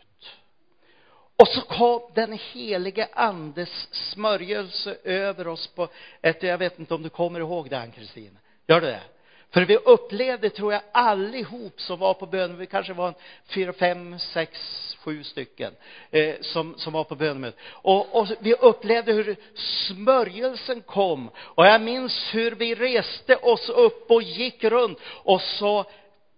Och 1.37 1.49
så 1.49 1.61
kom 1.61 2.03
den 2.15 2.39
helige 2.53 3.09
andes 3.13 3.89
smörjelse 3.93 4.97
över 5.05 5.49
oss 5.49 5.67
på 5.67 5.89
ett, 6.23 6.43
jag 6.43 6.59
vet 6.59 6.79
inte 6.79 6.95
om 6.95 7.03
du 7.03 7.09
kommer 7.09 7.41
ihåg 7.41 7.71
det, 7.71 7.79
Ann-Kristin? 7.79 8.39
Gör 8.67 8.81
du 8.81 8.87
det? 8.87 9.03
För 9.51 9.63
vi 9.65 9.77
upplevde, 9.77 10.51
tror 10.51 10.73
jag, 10.73 10.83
allihop 10.93 11.81
som 11.81 11.99
var 11.99 12.15
på 12.15 12.27
bönemötet, 12.27 12.61
vi 12.61 12.67
kanske 12.67 12.93
var 12.93 13.09
en 13.09 13.15
fyra, 13.47 13.73
fem, 13.73 14.19
sex, 14.19 14.59
sju 14.99 15.25
stycken 15.25 15.73
eh, 16.11 16.35
som, 16.41 16.75
som 16.79 16.93
var 16.93 17.05
på 17.05 17.15
bönemötet, 17.15 17.61
Och, 17.73 18.21
och 18.21 18.29
vi 18.41 18.55
upplevde 18.55 19.13
hur 19.13 19.37
smörjelsen 19.55 20.81
kom. 20.81 21.31
Och 21.39 21.67
jag 21.67 21.81
minns 21.81 22.35
hur 22.35 22.51
vi 22.51 22.75
reste 22.75 23.37
oss 23.37 23.69
upp 23.69 24.11
och 24.11 24.23
gick 24.23 24.65
runt 24.65 24.99
och 25.05 25.43
så 25.43 25.85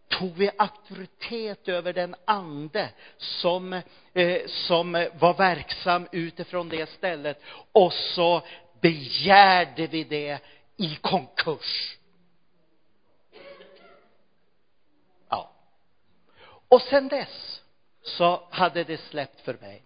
tog 0.09 0.37
vi 0.37 0.51
auktoritet 0.57 1.69
över 1.69 1.93
den 1.93 2.15
ande 2.25 2.89
som, 3.17 3.73
eh, 4.13 4.47
som 4.47 4.93
var 5.19 5.35
verksam 5.35 6.09
utifrån 6.13 6.69
det 6.69 6.89
stället. 6.89 7.43
Och 7.73 7.93
så 7.93 8.43
begärde 8.81 9.87
vi 9.87 10.05
det 10.05 10.39
i 10.77 10.99
konkurs. 11.01 11.97
Och 16.71 16.83
sen 16.83 17.09
dess 17.09 17.63
så 18.03 18.43
hade 18.51 18.85
det 18.85 18.99
släppt 18.99 19.41
för 19.41 19.55
mig. 19.55 19.83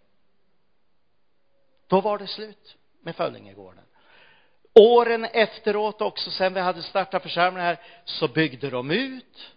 Då 1.87 2.01
var 2.01 2.18
det 2.18 2.26
slut 2.26 2.76
med 3.01 3.16
Föllingegården. 3.16 3.85
Åren 4.74 5.24
efteråt 5.24 6.01
också, 6.01 6.30
sen 6.30 6.55
vi 6.55 6.61
hade 6.61 6.82
startat 6.82 7.22
församlingen 7.22 7.66
här, 7.66 7.80
så 8.05 8.28
byggde 8.28 8.70
de 8.70 8.91
ut. 8.91 9.53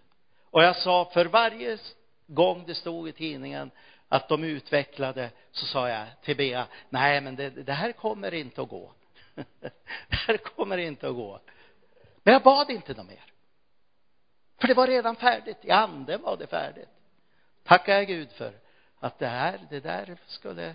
Och 0.50 0.62
jag 0.62 0.76
sa, 0.76 1.04
för 1.04 1.26
varje 1.26 1.78
gång 2.26 2.64
det 2.66 2.74
stod 2.74 3.08
i 3.08 3.12
tidningen 3.12 3.70
att 4.08 4.28
de 4.28 4.44
utvecklade, 4.44 5.30
så 5.52 5.66
sa 5.66 5.88
jag 5.88 6.06
till 6.22 6.36
Bea, 6.36 6.66
nej 6.88 7.20
men 7.20 7.36
det, 7.36 7.50
det 7.50 7.72
här 7.72 7.92
kommer 7.92 8.34
inte 8.34 8.62
att 8.62 8.68
gå. 8.68 8.92
det 10.08 10.16
här 10.26 10.36
kommer 10.36 10.78
inte 10.78 11.08
att 11.08 11.14
gå. 11.14 11.40
Men 12.22 12.32
jag 12.32 12.42
bad 12.42 12.70
inte 12.70 12.94
något 12.94 13.06
mer. 13.06 13.24
För 14.60 14.68
det 14.68 14.74
var 14.74 14.86
redan 14.86 15.16
färdigt, 15.16 15.58
i 15.62 15.70
anden 15.70 16.22
var 16.22 16.36
det 16.36 16.46
färdigt 16.46 16.88
tackar 17.68 17.94
jag 17.94 18.06
Gud 18.06 18.32
för 18.32 18.52
att 18.98 19.18
det 19.18 19.26
här, 19.26 19.60
det 19.70 19.80
där 19.80 20.16
skulle, 20.26 20.74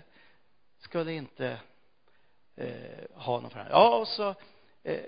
skulle 0.78 1.12
inte 1.12 1.58
eh, 2.56 3.04
ha 3.14 3.40
någon 3.40 3.50
framgång. 3.50 3.72
Ja, 3.72 3.96
och 3.96 4.08
så 4.08 4.34
eh, 4.82 5.04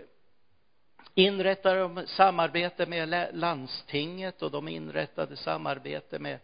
inrättade 1.14 1.80
de 1.80 2.06
samarbete 2.06 2.86
med 2.86 3.28
landstinget 3.32 4.42
och 4.42 4.50
de 4.50 4.68
inrättade 4.68 5.36
samarbete 5.36 6.18
med 6.18 6.38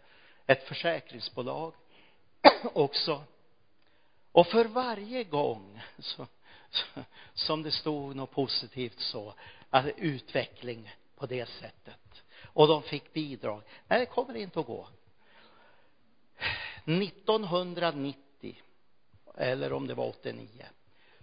ett 0.45 0.63
försäkringsbolag 0.63 1.73
också. 2.73 3.23
Och 4.31 4.47
för 4.47 4.65
varje 4.65 5.23
gång 5.23 5.81
så, 5.99 6.27
så, 6.69 6.85
som 7.33 7.63
det 7.63 7.71
stod 7.71 8.15
något 8.15 8.31
positivt 8.31 8.99
så, 8.99 9.33
att 9.69 9.85
utveckling 9.97 10.91
på 11.15 11.25
det 11.25 11.49
sättet. 11.49 12.23
Och 12.43 12.67
de 12.67 12.83
fick 12.83 13.13
bidrag. 13.13 13.61
Nej, 13.87 13.99
det 13.99 14.05
kommer 14.05 14.35
inte 14.35 14.59
att 14.59 14.65
gå. 14.65 14.87
1990, 16.85 18.61
eller 19.37 19.73
om 19.73 19.87
det 19.87 19.93
var 19.93 20.07
89, 20.07 20.65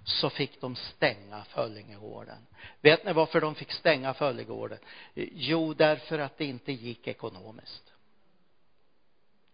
så 0.04 0.30
fick 0.30 0.60
de 0.60 0.76
stänga 0.76 1.44
Föllingegården. 1.44 2.46
Vet 2.80 3.04
ni 3.04 3.12
varför 3.12 3.40
de 3.40 3.54
fick 3.54 3.72
stänga 3.72 4.14
Föllingegården? 4.14 4.78
Jo, 5.14 5.74
därför 5.74 6.18
att 6.18 6.38
det 6.38 6.44
inte 6.44 6.72
gick 6.72 7.06
ekonomiskt. 7.06 7.92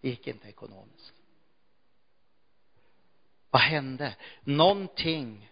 Det 0.01 0.09
gick 0.09 0.27
inte 0.27 0.49
ekonomiskt. 0.49 1.13
Vad 3.51 3.63
hände? 3.63 4.15
Någonting 4.45 5.51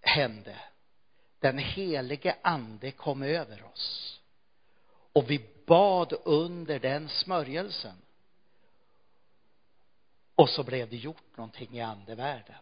hände. 0.00 0.56
Den 1.40 1.58
helige 1.58 2.36
ande 2.42 2.90
kom 2.90 3.22
över 3.22 3.64
oss. 3.64 4.20
Och 5.12 5.30
vi 5.30 5.38
bad 5.68 6.12
under 6.24 6.78
den 6.78 7.08
smörjelsen. 7.08 7.96
Och 10.34 10.48
så 10.48 10.62
blev 10.62 10.88
det 10.88 10.96
gjort 10.96 11.36
någonting 11.36 11.68
i 11.76 11.80
andevärlden. 11.80 12.54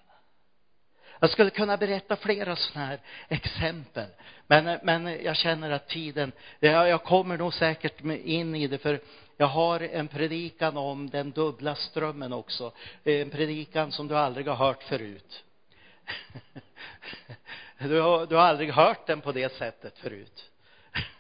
Jag 1.21 1.31
skulle 1.31 1.51
kunna 1.51 1.77
berätta 1.77 2.17
flera 2.17 2.57
sådana 2.57 2.87
här 2.87 3.01
exempel. 3.29 4.09
Men, 4.47 4.79
men 4.83 5.25
jag 5.25 5.37
känner 5.37 5.71
att 5.71 5.89
tiden, 5.89 6.33
jag 6.61 7.05
kommer 7.05 7.39
nog 7.39 7.55
säkert 7.55 8.01
in 8.05 8.55
i 8.55 8.67
det 8.67 8.79
för 8.79 9.01
jag 9.37 9.47
har 9.47 9.81
en 9.81 10.09
predikan 10.09 10.77
om 10.77 11.11
den 11.11 11.31
dubbla 11.31 11.75
strömmen 11.75 12.33
också. 12.33 12.73
En 13.05 13.31
predikan 13.31 13.93
som 13.93 14.09
du 14.09 14.17
aldrig 14.17 14.49
har 14.49 14.57
hört 14.57 14.83
förut. 14.83 15.45
Du 17.79 18.01
har, 18.01 18.27
du 18.27 18.35
har 18.37 18.43
aldrig 18.43 18.71
hört 18.71 19.07
den 19.07 19.21
på 19.21 19.33
det 19.33 19.53
sättet 19.53 19.99
förut. 19.99 20.51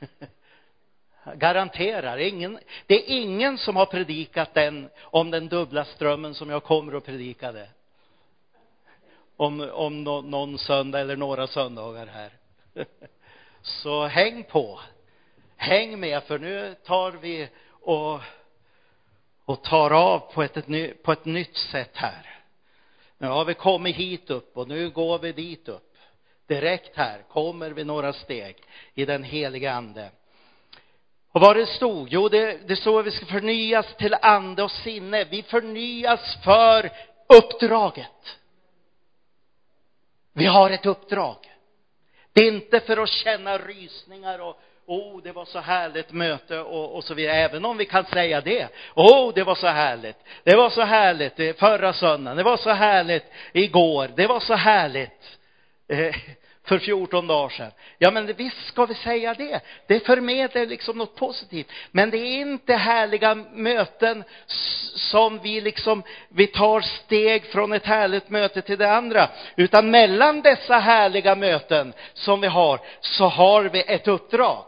Garanterar, 1.34 2.18
ingen, 2.18 2.58
det 2.86 2.94
är 2.94 3.20
ingen 3.20 3.58
som 3.58 3.76
har 3.76 3.86
predikat 3.86 4.54
den 4.54 4.90
om 5.00 5.30
den 5.30 5.48
dubbla 5.48 5.84
strömmen 5.84 6.34
som 6.34 6.50
jag 6.50 6.62
kommer 6.64 6.92
att 6.92 7.04
predika 7.04 7.52
det. 7.52 7.68
Om, 9.36 9.70
om 9.72 10.04
no, 10.04 10.20
någon 10.20 10.58
söndag 10.58 11.00
eller 11.00 11.16
några 11.16 11.46
söndagar 11.46 12.06
här. 12.06 12.32
Så 13.62 14.06
häng 14.06 14.44
på. 14.44 14.80
Häng 15.56 16.00
med, 16.00 16.22
för 16.22 16.38
nu 16.38 16.74
tar 16.84 17.12
vi 17.12 17.48
och, 17.70 18.20
och 19.44 19.62
tar 19.62 19.90
av 19.90 20.18
på 20.18 20.42
ett, 20.42 20.66
på 21.02 21.12
ett 21.12 21.24
nytt 21.24 21.56
sätt 21.56 21.96
här. 21.96 22.40
Nu 23.18 23.26
har 23.26 23.44
vi 23.44 23.54
kommit 23.54 23.96
hit 23.96 24.30
upp 24.30 24.56
och 24.56 24.68
nu 24.68 24.90
går 24.90 25.18
vi 25.18 25.32
dit 25.32 25.68
upp. 25.68 25.96
Direkt 26.46 26.96
här 26.96 27.22
kommer 27.28 27.70
vi 27.70 27.84
några 27.84 28.12
steg 28.12 28.56
i 28.94 29.04
den 29.04 29.22
heliga 29.22 29.72
ande. 29.72 30.10
Och 31.36 31.42
vad 31.42 31.56
det 31.56 31.66
stod? 31.66 32.08
Jo, 32.10 32.28
det, 32.28 32.68
det 32.68 32.76
stod 32.76 33.00
att 33.00 33.06
vi 33.06 33.10
ska 33.10 33.26
förnyas 33.26 33.94
till 33.94 34.16
ande 34.22 34.62
och 34.62 34.70
sinne. 34.70 35.24
Vi 35.24 35.42
förnyas 35.42 36.38
för 36.44 36.90
uppdraget. 37.28 38.38
Vi 40.32 40.46
har 40.46 40.70
ett 40.70 40.86
uppdrag. 40.86 41.36
Det 42.32 42.40
är 42.40 42.52
inte 42.52 42.80
för 42.80 42.96
att 42.96 43.08
känna 43.08 43.58
rysningar 43.58 44.38
och 44.38 44.60
oh, 44.86 45.22
det 45.22 45.32
var 45.32 45.44
så 45.44 45.58
härligt 45.58 46.12
möte 46.12 46.58
och, 46.58 46.96
och 46.96 47.04
så 47.04 47.14
vidare, 47.14 47.36
även 47.36 47.64
om 47.64 47.76
vi 47.76 47.84
kan 47.84 48.04
säga 48.04 48.40
det. 48.40 48.68
Oh, 48.94 49.34
det 49.34 49.44
var 49.44 49.54
så 49.54 49.66
härligt. 49.66 50.18
Det 50.44 50.56
var 50.56 50.70
så 50.70 50.82
härligt 50.82 51.58
förra 51.58 51.92
söndagen. 51.92 52.36
Det 52.36 52.42
var 52.42 52.56
så 52.56 52.70
härligt 52.70 53.26
igår. 53.52 54.10
Det 54.16 54.26
var 54.26 54.40
så 54.40 54.54
härligt. 54.54 55.38
Eh, 55.88 56.14
för 56.66 56.78
14 56.78 57.26
dagar 57.26 57.48
sedan. 57.48 57.70
Ja, 57.98 58.10
men 58.10 58.26
visst 58.26 58.66
ska 58.66 58.86
vi 58.86 58.94
säga 58.94 59.34
det. 59.34 59.60
Det 59.86 60.06
förmedlar 60.06 60.66
liksom 60.66 60.98
något 60.98 61.16
positivt. 61.16 61.72
Men 61.90 62.10
det 62.10 62.18
är 62.18 62.40
inte 62.40 62.74
härliga 62.74 63.34
möten 63.34 64.24
som 64.94 65.38
vi 65.38 65.60
liksom, 65.60 66.02
vi 66.28 66.46
tar 66.46 66.80
steg 66.80 67.46
från 67.46 67.72
ett 67.72 67.86
härligt 67.86 68.30
möte 68.30 68.62
till 68.62 68.78
det 68.78 68.92
andra. 68.92 69.28
Utan 69.56 69.90
mellan 69.90 70.42
dessa 70.42 70.78
härliga 70.78 71.34
möten 71.34 71.92
som 72.14 72.40
vi 72.40 72.46
har, 72.46 72.80
så 73.00 73.24
har 73.24 73.64
vi 73.64 73.82
ett 73.82 74.08
uppdrag. 74.08 74.64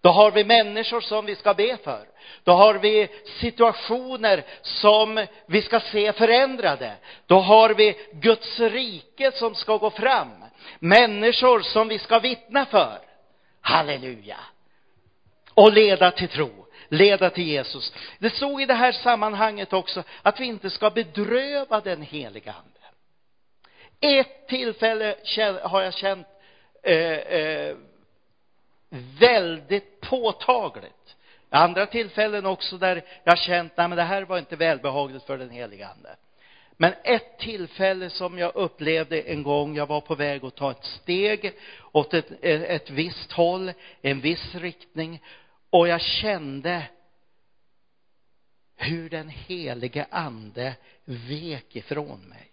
Då 0.00 0.08
har 0.08 0.30
vi 0.30 0.44
människor 0.44 1.00
som 1.00 1.26
vi 1.26 1.34
ska 1.34 1.54
be 1.54 1.76
för. 1.76 2.06
Då 2.44 2.52
har 2.52 2.74
vi 2.74 3.08
situationer 3.40 4.44
som 4.62 5.26
vi 5.46 5.62
ska 5.62 5.80
se 5.80 6.12
förändrade. 6.12 6.92
Då 7.26 7.38
har 7.38 7.74
vi 7.74 7.96
Guds 8.12 8.60
rike 8.60 9.32
som 9.32 9.54
ska 9.54 9.76
gå 9.76 9.90
fram. 9.90 10.45
Människor 10.78 11.60
som 11.60 11.88
vi 11.88 11.98
ska 11.98 12.18
vittna 12.18 12.66
för. 12.66 12.98
Halleluja. 13.60 14.38
Och 15.54 15.72
leda 15.72 16.10
till 16.10 16.28
tro, 16.28 16.66
leda 16.88 17.30
till 17.30 17.46
Jesus. 17.46 17.92
Det 18.18 18.30
stod 18.30 18.62
i 18.62 18.66
det 18.66 18.74
här 18.74 18.92
sammanhanget 18.92 19.72
också 19.72 20.02
att 20.22 20.40
vi 20.40 20.44
inte 20.44 20.70
ska 20.70 20.90
bedröva 20.90 21.80
den 21.80 22.02
heliga 22.02 22.52
ande. 22.52 22.76
Ett 24.00 24.48
tillfälle 24.48 25.16
har 25.62 25.82
jag 25.82 25.94
känt 25.94 26.26
eh, 26.82 26.96
eh, 26.96 27.76
väldigt 29.18 30.00
påtagligt. 30.00 31.16
Andra 31.50 31.86
tillfällen 31.86 32.46
också 32.46 32.78
där 32.78 33.04
jag 33.24 33.38
känt, 33.38 33.72
nej 33.76 33.88
men 33.88 33.96
det 33.96 34.02
här 34.02 34.22
var 34.22 34.38
inte 34.38 34.56
välbehagligt 34.56 35.26
för 35.26 35.38
den 35.38 35.50
heliga 35.50 35.88
ande. 35.88 36.16
Men 36.76 36.94
ett 37.04 37.38
tillfälle 37.38 38.10
som 38.10 38.38
jag 38.38 38.54
upplevde 38.54 39.20
en 39.20 39.42
gång, 39.42 39.76
jag 39.76 39.86
var 39.86 40.00
på 40.00 40.14
väg 40.14 40.44
att 40.44 40.56
ta 40.56 40.70
ett 40.70 40.84
steg 40.84 41.52
åt 41.92 42.14
ett, 42.14 42.30
eh, 42.42 42.62
ett 42.62 42.90
visst 42.90 43.32
håll, 43.32 43.72
en 44.02 44.20
viss 44.20 44.54
riktning, 44.54 45.22
och 45.70 45.88
jag 45.88 46.00
kände 46.00 46.82
hur 48.76 49.10
den 49.10 49.28
helige 49.28 50.06
ande 50.10 50.74
vek 51.04 51.76
ifrån 51.76 52.20
mig. 52.20 52.52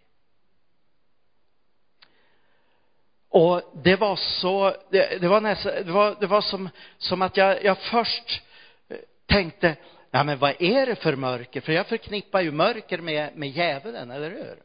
Och 3.30 3.62
det 3.84 3.96
var 3.96 4.16
så, 4.16 4.76
det, 4.90 5.22
det 5.22 5.28
var 5.28 5.42
nästan, 5.42 5.72
det 5.86 5.92
var, 5.92 6.16
det 6.20 6.28
var 6.28 6.42
som, 6.42 6.70
som 6.98 7.22
att 7.22 7.38
jag, 7.38 7.64
jag 7.64 7.78
först 7.78 8.42
eh, 8.90 8.98
tänkte, 9.26 9.76
ja 10.16 10.24
men 10.24 10.40
vad 10.40 10.62
är 10.62 10.86
det 10.86 10.96
för 10.96 11.16
mörker? 11.16 11.62
För 11.62 11.72
jag 11.72 11.88
förknippar 11.88 12.42
ju 12.42 12.52
mörker 12.52 12.98
med, 12.98 13.36
med 13.36 13.50
djävulen, 13.50 14.12
eller 14.12 14.30
hur? 14.30 14.64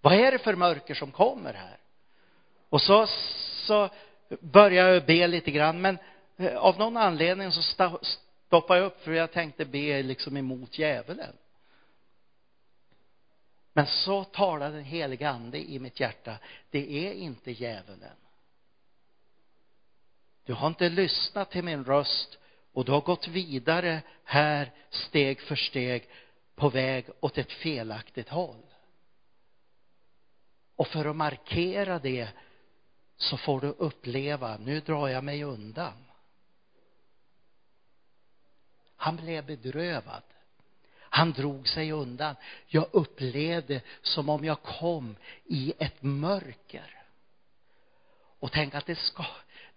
Vad 0.00 0.12
är 0.12 0.32
det 0.32 0.38
för 0.38 0.56
mörker 0.56 0.94
som 0.94 1.10
kommer 1.10 1.52
här? 1.52 1.76
Och 2.68 2.82
så, 2.82 3.06
så 3.66 3.90
började 4.40 4.92
jag 4.92 5.06
be 5.06 5.26
lite 5.26 5.50
grann, 5.50 5.80
men 5.80 5.98
eh, 6.36 6.56
av 6.56 6.78
någon 6.78 6.96
anledning 6.96 7.52
så 7.52 7.62
stoppade 8.02 8.80
jag 8.80 8.86
upp, 8.86 9.04
för 9.04 9.12
jag 9.12 9.32
tänkte 9.32 9.64
be 9.64 10.02
liksom 10.02 10.36
emot 10.36 10.78
djävulen. 10.78 11.36
Men 13.72 13.86
så 13.86 14.24
talade 14.24 14.76
den 14.76 14.84
helige 14.84 15.28
ande 15.28 15.70
i 15.70 15.78
mitt 15.78 16.00
hjärta. 16.00 16.36
Det 16.70 17.08
är 17.08 17.12
inte 17.12 17.50
djävulen. 17.50 18.16
Du 20.44 20.52
har 20.52 20.68
inte 20.68 20.88
lyssnat 20.88 21.50
till 21.50 21.64
min 21.64 21.84
röst 21.84 22.38
och 22.72 22.84
du 22.84 22.92
har 22.92 23.00
gått 23.00 23.28
vidare 23.28 24.02
här 24.24 24.70
steg 24.90 25.40
för 25.40 25.56
steg 25.56 26.08
på 26.54 26.68
väg 26.68 27.06
åt 27.20 27.38
ett 27.38 27.52
felaktigt 27.52 28.28
håll. 28.28 28.62
Och 30.76 30.88
för 30.88 31.04
att 31.04 31.16
markera 31.16 31.98
det 31.98 32.28
så 33.16 33.36
får 33.36 33.60
du 33.60 33.68
uppleva, 33.68 34.56
nu 34.56 34.80
drar 34.80 35.08
jag 35.08 35.24
mig 35.24 35.44
undan. 35.44 36.04
Han 38.96 39.16
blev 39.16 39.46
bedrövad. 39.46 40.22
Han 41.00 41.32
drog 41.32 41.68
sig 41.68 41.92
undan. 41.92 42.36
Jag 42.66 42.86
upplevde 42.92 43.80
som 44.02 44.28
om 44.28 44.44
jag 44.44 44.62
kom 44.62 45.16
i 45.44 45.72
ett 45.78 46.02
mörker. 46.02 47.02
Och 48.38 48.52
tänk 48.52 48.74
att 48.74 48.86
det, 48.86 48.98
ska, 48.98 49.24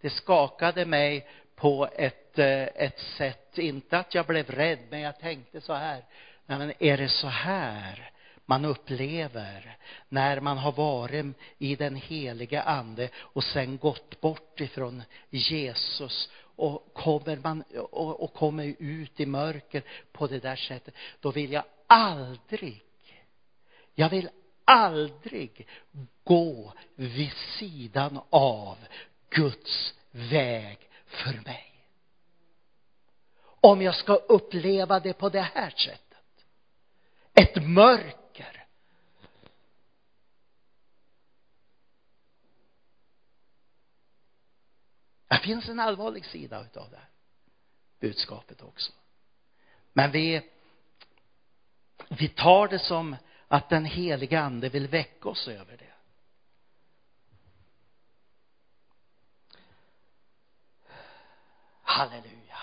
det 0.02 0.10
skakade 0.10 0.86
mig 0.86 1.28
på 1.56 1.90
ett, 1.96 2.40
eh, 2.40 2.64
ett 2.64 3.00
sätt, 3.00 3.58
inte 3.58 3.98
att 3.98 4.16
jag 4.16 4.26
blev 4.26 4.50
rädd, 4.50 4.80
men 4.90 5.00
jag 5.00 5.20
tänkte 5.20 5.62
så 5.62 5.74
här, 5.74 6.06
nej 6.46 6.58
men 6.58 6.74
är 6.80 6.98
det 6.98 7.10
så 7.10 7.28
här 7.28 8.12
man 8.46 8.66
upplever 8.66 9.78
när 10.10 10.40
man 10.40 10.58
har 10.58 10.72
varit 10.72 11.26
i 11.58 11.76
den 11.76 11.96
heliga 11.96 12.62
ande 12.62 13.10
och 13.16 13.44
sen 13.44 13.78
gått 13.78 14.22
bort 14.22 14.62
ifrån 14.62 15.04
Jesus? 15.30 16.30
Och 16.58 16.94
kommer 16.94 17.38
man 17.38 17.64
och, 17.92 18.24
och 18.24 18.34
kommer 18.34 18.76
ut 18.80 19.20
i 19.20 19.26
mörker 19.26 19.84
på 20.12 20.28
det 20.28 20.40
där 20.40 20.56
sättet, 20.56 20.96
då 21.20 21.32
vill 21.32 21.52
jag 21.52 21.64
aldrig, 21.88 22.84
jag 23.96 24.10
vill 24.10 24.30
aldrig 24.66 25.68
gå 26.24 26.74
vid 26.96 27.34
sidan 27.34 28.20
av 28.30 28.78
Guds 29.30 29.94
väg 30.12 30.78
för 31.16 31.42
mig. 31.46 31.72
Om 33.42 33.82
jag 33.82 33.96
ska 33.96 34.16
uppleva 34.16 35.00
det 35.00 35.14
på 35.14 35.30
det 35.30 35.42
här 35.42 35.70
sättet. 35.70 36.46
Ett 37.34 37.64
mörker. 37.64 38.66
Det 45.28 45.40
finns 45.40 45.70
en 45.70 45.80
allvarlig 45.80 46.26
sida 46.26 46.62
utav 46.62 46.90
det 46.90 46.98
här 46.98 47.10
budskapet 48.00 48.62
också. 48.62 48.92
Men 49.94 50.12
vi, 50.12 50.50
vi 52.10 52.28
tar 52.30 52.68
det 52.68 52.80
som 52.80 53.16
att 53.48 53.70
den 53.70 53.86
heliga 53.86 54.40
ande 54.42 54.70
vill 54.70 54.88
väcka 54.88 55.30
oss 55.30 55.48
över 55.48 55.78
det. 55.78 55.95
Halleluja. 61.96 62.58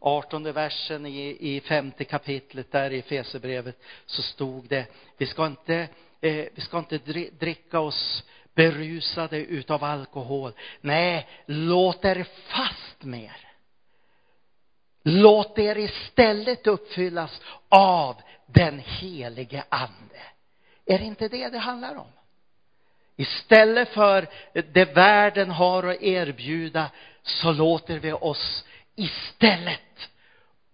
18 0.00 0.52
versen 0.52 1.06
i, 1.06 1.36
i 1.56 1.60
femte 1.60 2.04
kapitlet 2.04 2.72
där 2.72 2.90
i 2.92 3.02
Fesebrevet 3.02 3.82
så 4.06 4.22
stod 4.22 4.68
det, 4.68 4.86
vi 5.16 5.26
ska 5.26 5.46
inte, 5.46 5.88
eh, 6.20 6.46
vi 6.54 6.60
ska 6.60 6.78
inte 6.78 6.98
dricka 7.38 7.80
oss 7.80 8.24
berusade 8.54 9.38
utav 9.38 9.84
alkohol. 9.84 10.52
Nej, 10.80 11.28
låt 11.46 12.04
er 12.04 12.26
fast 12.48 13.04
mer! 13.04 13.48
Låt 15.02 15.58
er 15.58 15.78
istället 15.78 16.66
uppfyllas 16.66 17.40
av 17.68 18.22
den 18.46 18.78
helige 18.78 19.64
ande. 19.68 20.22
Är 20.84 20.98
det 20.98 21.04
inte 21.04 21.28
det 21.28 21.48
det 21.48 21.58
handlar 21.58 21.96
om? 21.96 22.12
Istället 23.20 23.88
för 23.88 24.28
det 24.72 24.84
världen 24.84 25.50
har 25.50 25.82
att 25.82 26.02
erbjuda 26.02 26.90
så 27.22 27.52
låter 27.52 27.98
vi 27.98 28.12
oss 28.12 28.64
istället 28.96 30.10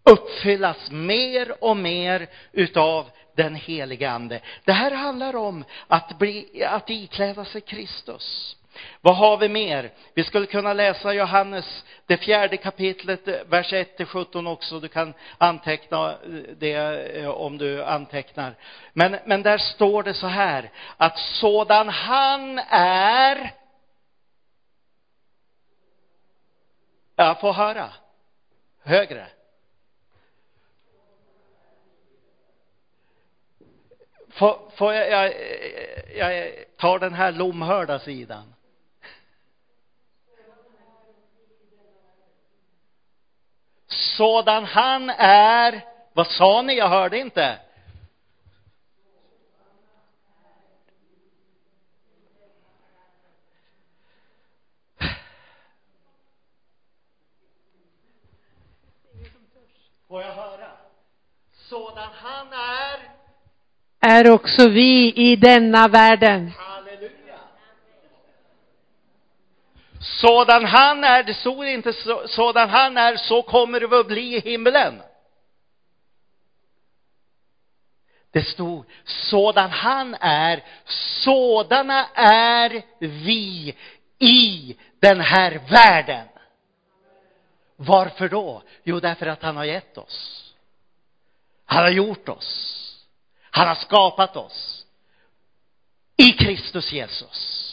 uppfyllas 0.04 0.90
mer 0.90 1.64
och 1.64 1.76
mer 1.76 2.28
utav 2.52 3.10
den 3.36 3.54
helige 3.54 4.10
ande. 4.10 4.40
Det 4.64 4.72
här 4.72 4.90
handlar 4.90 5.36
om 5.36 5.64
att 5.86 6.18
bli, 6.18 6.64
att 6.64 6.90
ikläda 6.90 7.44
sig 7.44 7.60
Kristus. 7.60 8.56
Vad 9.00 9.16
har 9.16 9.36
vi 9.36 9.48
mer? 9.48 9.90
Vi 10.14 10.24
skulle 10.24 10.46
kunna 10.46 10.72
läsa 10.72 11.12
Johannes, 11.12 11.84
det 12.06 12.16
fjärde 12.16 12.56
kapitlet, 12.56 13.28
vers 13.46 13.72
1 13.72 13.96
till 13.96 14.06
17 14.06 14.46
också. 14.46 14.80
Du 14.80 14.88
kan 14.88 15.14
anteckna 15.38 16.16
det 16.58 16.74
eh, 16.74 17.28
om 17.28 17.58
du 17.58 17.84
antecknar. 17.84 18.54
Men, 18.92 19.16
men 19.24 19.42
där 19.42 19.58
står 19.58 20.02
det 20.02 20.14
så 20.14 20.26
här, 20.26 20.70
att 20.96 21.18
sådan 21.18 21.88
han 21.88 22.58
är, 22.70 23.50
jag 27.16 27.40
får 27.40 27.52
höra, 27.52 27.92
högre. 28.82 29.26
Får, 34.36 34.70
får 34.76 34.94
jag, 34.94 35.10
jag, 35.10 35.34
jag 36.36 36.52
tar 36.76 36.98
den 36.98 37.14
här 37.14 37.32
lomhörda 37.32 37.98
sidan. 37.98 38.54
Sådan 43.96 44.64
han 44.64 45.10
är, 45.10 45.84
vad 46.12 46.26
sa 46.26 46.62
ni? 46.62 46.76
Jag 46.76 46.88
hörde 46.88 47.18
inte. 47.18 47.58
Får 60.08 60.22
jag 60.22 60.32
höra? 60.34 60.70
Sådan 61.52 62.08
han 62.12 62.52
är 62.52 63.16
är 64.00 64.30
också 64.30 64.68
vi 64.68 65.12
i 65.16 65.36
denna 65.36 65.88
världen. 65.88 66.52
Halleluja. 66.58 67.38
Sådan 70.00 70.64
han 70.64 71.04
är, 71.04 71.22
det 71.22 71.34
stod 71.34 71.66
inte 71.66 71.92
så, 71.92 72.28
sådan 72.28 72.70
han 72.70 72.96
är, 72.96 73.16
så 73.16 73.42
kommer 73.42 73.80
du 73.80 74.00
att 74.00 74.06
bli 74.06 74.36
i 74.36 74.40
himlen. 74.40 75.02
Det 78.30 78.42
stod, 78.42 78.84
sådan 79.04 79.70
han 79.70 80.14
är, 80.20 80.64
sådana 81.24 82.06
är 82.14 82.82
vi 82.98 83.76
i 84.18 84.76
den 85.00 85.20
här 85.20 85.60
världen. 85.70 86.28
Varför 87.76 88.28
då? 88.28 88.62
Jo, 88.82 89.00
därför 89.00 89.26
att 89.26 89.42
han 89.42 89.56
har 89.56 89.64
gett 89.64 89.98
oss. 89.98 90.54
Han 91.64 91.82
har 91.82 91.90
gjort 91.90 92.28
oss. 92.28 92.82
Han 93.50 93.68
har 93.68 93.74
skapat 93.74 94.36
oss 94.36 94.86
i 96.16 96.32
Kristus 96.32 96.92
Jesus. 96.92 97.65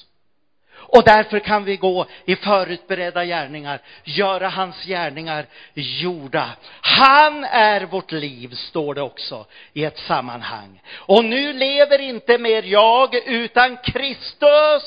Och 0.88 1.04
därför 1.04 1.40
kan 1.40 1.64
vi 1.64 1.78
gå 1.78 2.06
i 2.26 2.36
förutberedda 2.36 3.26
gärningar, 3.26 3.80
göra 4.04 4.50
hans 4.50 4.84
gärningar 4.86 5.46
gjorda. 5.74 6.50
Han 6.82 7.44
är 7.44 7.82
vårt 7.82 8.12
liv, 8.12 8.56
står 8.56 8.96
det 8.96 9.02
också 9.02 9.46
i 9.74 9.84
ett 9.84 9.98
sammanhang. 9.98 10.82
Och 10.96 11.26
nu 11.26 11.54
lever 11.54 12.00
inte 12.02 12.38
mer 12.38 12.64
jag, 12.64 13.16
utan 13.16 13.78
Kristus 13.78 14.84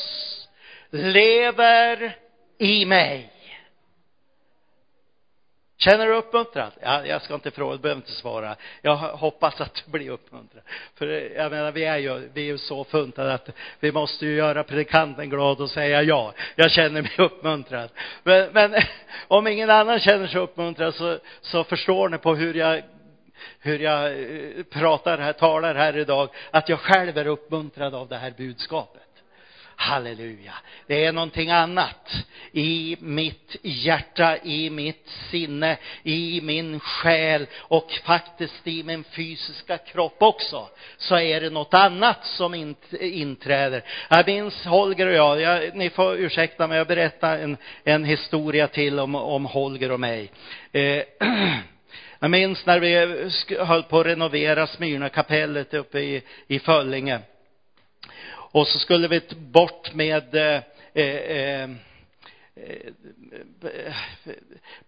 lever 0.90 2.16
i 2.58 2.84
mig. 2.84 3.32
Känner 5.78 6.06
du 6.06 6.14
uppmuntrad? 6.14 6.72
Ja, 6.80 7.06
jag 7.06 7.22
ska 7.22 7.34
inte 7.34 7.50
fråga, 7.50 7.76
du 7.76 7.82
behöver 7.82 8.00
inte 8.00 8.12
svara. 8.12 8.56
Jag 8.82 8.96
hoppas 8.96 9.60
att 9.60 9.82
du 9.84 9.90
blir 9.90 10.10
uppmuntrad. 10.10 10.62
För 10.94 11.06
jag 11.36 11.52
menar, 11.52 11.72
vi 11.72 11.84
är 11.84 11.98
ju, 11.98 12.30
vi 12.34 12.40
är 12.40 12.44
ju 12.44 12.58
så 12.58 12.84
funtade 12.84 13.34
att 13.34 13.48
vi 13.80 13.92
måste 13.92 14.26
ju 14.26 14.36
göra 14.36 14.64
predikanten 14.64 15.30
glad 15.30 15.60
och 15.60 15.70
säga 15.70 16.02
ja. 16.02 16.32
Jag 16.56 16.70
känner 16.70 17.02
mig 17.02 17.12
uppmuntrad. 17.18 17.90
Men, 18.22 18.52
men 18.52 18.74
om 19.28 19.46
ingen 19.46 19.70
annan 19.70 20.00
känner 20.00 20.26
sig 20.26 20.40
uppmuntrad 20.40 20.94
så, 20.94 21.18
så 21.40 21.64
förstår 21.64 22.08
ni 22.08 22.18
på 22.18 22.34
hur 22.34 22.54
jag 22.54 22.82
hur 23.60 23.78
jag 23.78 24.04
eh, 24.12 24.62
pratar 24.62 25.18
här, 25.18 25.32
talar 25.32 25.74
här 25.74 25.96
idag, 25.96 26.28
att 26.50 26.68
jag 26.68 26.80
själv 26.80 27.18
är 27.18 27.26
uppmuntrad 27.26 27.94
av 27.94 28.08
det 28.08 28.16
här 28.16 28.34
budskapet. 28.36 29.05
Halleluja. 29.76 30.52
Det 30.86 31.04
är 31.04 31.12
någonting 31.12 31.50
annat 31.50 32.24
i 32.52 32.96
mitt 33.00 33.56
hjärta, 33.62 34.36
i 34.38 34.70
mitt 34.70 35.08
sinne, 35.30 35.76
i 36.02 36.40
min 36.40 36.80
själ 36.80 37.46
och 37.56 37.92
faktiskt 38.04 38.66
i 38.66 38.82
min 38.82 39.04
fysiska 39.04 39.78
kropp 39.78 40.16
också. 40.18 40.68
Så 40.96 41.18
är 41.18 41.40
det 41.40 41.50
något 41.50 41.74
annat 41.74 42.26
som 42.26 42.74
inträder. 43.00 43.84
Jag 44.08 44.26
minns 44.26 44.64
Holger 44.64 45.06
och 45.06 45.14
jag, 45.14 45.40
jag 45.40 45.76
ni 45.76 45.90
får 45.90 46.16
ursäkta 46.16 46.66
mig, 46.66 46.78
jag 46.78 46.86
berättar 46.86 47.38
en, 47.38 47.56
en 47.84 48.04
historia 48.04 48.68
till 48.68 48.98
om, 48.98 49.14
om 49.14 49.44
Holger 49.44 49.92
och 49.92 50.00
mig. 50.00 50.30
Eh, 50.72 51.02
jag 52.18 52.30
minns 52.30 52.66
när 52.66 52.80
vi 52.80 52.94
höll 53.58 53.82
på 53.82 54.00
att 54.00 54.06
renovera 54.06 54.66
Smyrna 54.66 55.08
kapellet 55.08 55.74
uppe 55.74 55.98
i, 55.98 56.22
i 56.46 56.58
Föllinge. 56.58 57.20
Och 58.56 58.68
så 58.68 58.78
skulle 58.78 59.08
vi 59.08 59.20
bort 59.36 59.94
med 59.94 60.34
eh, 60.34 60.62
eh, 60.94 61.62
eh, 61.62 61.70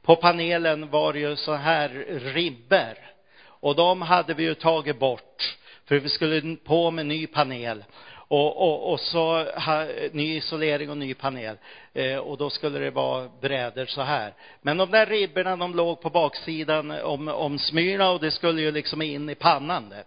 på 0.03 0.17
panelen 0.17 0.91
var 0.91 1.13
det 1.13 1.19
ju 1.19 1.37
så 1.37 1.55
här 1.55 1.89
ribber. 2.35 2.99
Och 3.45 3.77
de 3.77 4.03
hade 4.03 4.35
vi 4.35 4.43
ju 4.43 4.55
tagit 4.55 4.99
bort 4.99 5.57
för 5.85 5.99
vi 5.99 6.09
skulle 6.09 6.57
på 6.57 6.91
med 6.91 7.07
ny 7.07 7.27
panel. 7.27 7.85
Och, 8.11 8.63
och, 8.63 8.93
och 8.93 9.01
så 9.01 9.45
ha, 9.45 9.87
ny 10.13 10.37
isolering 10.37 10.91
och 10.91 10.99
ny 10.99 11.15
panel. 11.15 11.57
Eh, 11.95 12.17
och 12.17 12.39
då 12.39 12.51
skulle 12.51 12.79
det 12.79 12.91
vara 12.91 13.29
brädor 13.41 13.87
så 13.87 14.03
här. 14.03 14.33
Men 14.63 14.77
de 14.77 14.91
där 14.91 15.07
ribborna 15.07 15.57
de 15.57 15.75
låg 15.75 16.01
på 16.01 16.11
baksidan 16.11 16.91
om, 16.91 17.29
om 17.29 17.59
Smyrna 17.59 18.11
och 18.11 18.21
det 18.21 18.31
skulle 18.31 18.63
ju 18.63 18.73
liksom 18.73 19.03
in 19.03 19.31
i 19.31 19.35
pannan 19.35 19.89
det, 19.89 20.05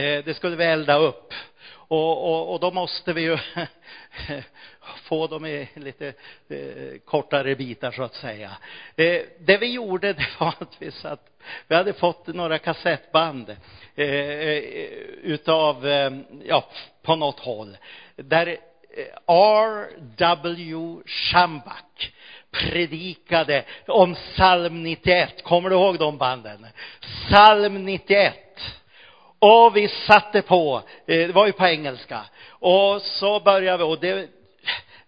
eh, 0.00 0.24
det 0.24 0.34
skulle 0.34 0.56
vi 0.56 0.64
elda 0.64 0.98
upp 0.98 1.34
och, 1.90 2.24
och, 2.24 2.52
och 2.52 2.60
då 2.60 2.70
måste 2.70 3.12
vi 3.12 3.20
ju 3.20 3.38
få 5.02 5.26
dem 5.26 5.46
i 5.46 5.68
lite 5.74 6.06
eh, 6.48 6.98
kortare 7.04 7.56
bitar 7.56 7.90
så 7.90 8.02
att 8.02 8.14
säga. 8.14 8.50
Eh, 8.96 9.22
det 9.38 9.56
vi 9.56 9.72
gjorde 9.72 10.12
det 10.12 10.26
var 10.40 10.54
att 10.58 10.76
vi 10.78 10.90
satt, 10.90 11.30
vi 11.68 11.74
hade 11.74 11.92
fått 11.92 12.26
några 12.26 12.58
kassettband 12.58 13.56
eh, 13.96 14.06
eh 14.06 14.62
utav, 15.22 15.86
eh, 15.86 16.12
ja, 16.44 16.64
på 17.02 17.16
något 17.16 17.40
håll, 17.40 17.76
där 18.16 18.46
eh, 18.46 18.56
R.W. 19.26 20.96
Schambach 21.06 22.10
predikade 22.50 23.64
om 23.86 24.14
psalm 24.14 24.82
91. 24.82 25.42
Kommer 25.42 25.70
du 25.70 25.76
ihåg 25.76 25.98
de 25.98 26.18
banden? 26.18 26.66
Psalm 27.00 27.84
91 27.84 28.36
och 29.40 29.76
vi 29.76 29.88
satte 29.88 30.42
på, 30.42 30.82
eh, 31.06 31.26
det 31.26 31.32
var 31.32 31.46
ju 31.46 31.52
på 31.52 31.66
engelska. 31.66 32.20
Och 32.48 33.02
så 33.02 33.40
började 33.40 33.78
vi, 33.78 33.84
och 33.84 34.00
det, 34.00 34.28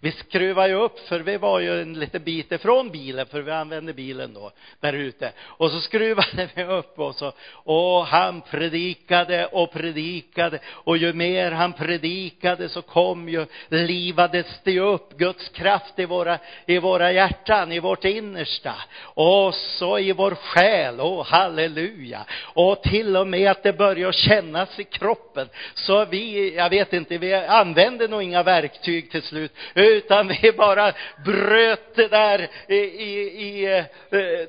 vi 0.05 0.12
skruvade 0.12 0.68
ju 0.68 0.74
upp, 0.74 0.98
för 0.98 1.20
vi 1.20 1.36
var 1.36 1.61
ju 1.61 1.82
en 1.82 1.92
liten 1.92 2.22
bit 2.24 2.53
ifrån 2.53 2.90
bilen, 2.90 3.26
för 3.26 3.42
vi 3.42 3.50
använde 3.50 3.92
bilen 3.92 4.34
då, 4.34 4.53
där 4.80 4.92
ute. 4.92 5.32
Och 5.40 5.70
så 5.70 5.80
skruvade 5.80 6.48
vi 6.55 6.64
upp 6.64 6.98
och 6.98 7.14
så, 7.14 7.32
och 7.53 8.07
han 8.07 8.40
predikade 8.40 9.46
och 9.46 9.72
predikade. 9.72 10.59
Och 10.66 10.96
ju 10.96 11.12
mer 11.12 11.53
han 11.53 11.72
predikade 11.72 12.68
så 12.68 12.82
kom 12.82 13.28
ju, 13.28 13.46
livades 13.68 14.46
det 14.64 14.80
upp 14.80 15.16
Guds 15.16 15.48
kraft 15.48 15.98
i 15.98 16.05
våra, 16.05 16.38
i 16.66 16.78
våra 16.78 17.12
hjärtan, 17.12 17.72
i 17.72 17.78
vårt 17.78 18.05
innersta. 18.05 18.74
Och 19.03 19.55
så 19.55 19.98
i 19.98 20.12
vår 20.12 20.34
själ, 20.34 21.00
åh 21.00 21.26
halleluja. 21.26 22.26
Och 22.55 22.82
till 22.82 23.16
och 23.16 23.26
med 23.26 23.50
att 23.50 23.62
det 23.62 23.72
började 23.72 24.12
kännas 24.12 24.80
i 24.80 24.84
kroppen. 24.84 25.48
Så 25.74 26.05
vi, 26.05 26.55
jag 26.55 26.70
vet 26.70 26.92
inte, 26.92 27.18
vi 27.18 27.34
använde 27.34 28.09
nog 28.09 28.22
inga 28.22 28.42
verktyg 28.42 29.11
till 29.11 29.22
slut, 29.22 29.53
utan 29.93 30.28
vi 30.28 30.53
bara 30.53 30.93
bröt 31.24 31.95
det 31.95 32.09
där 32.09 32.49
i, 32.68 32.74
i, 32.74 33.20
i 33.49 33.78
eh, 33.78 33.84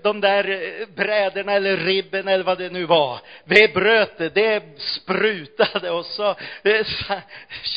de 0.04 0.22
där 0.22 0.46
bräderna 0.96 1.54
eller 1.54 1.78
ribben 1.78 2.28
eller 2.28 2.44
vad 2.44 2.58
det 2.58 2.70
nu 2.70 2.86
var. 2.86 3.20
Vi 3.44 3.68
bröt 3.68 4.18
det, 4.18 4.30
det 4.30 4.64
sprutade 4.78 5.92
och 5.92 6.06
så 6.06 6.36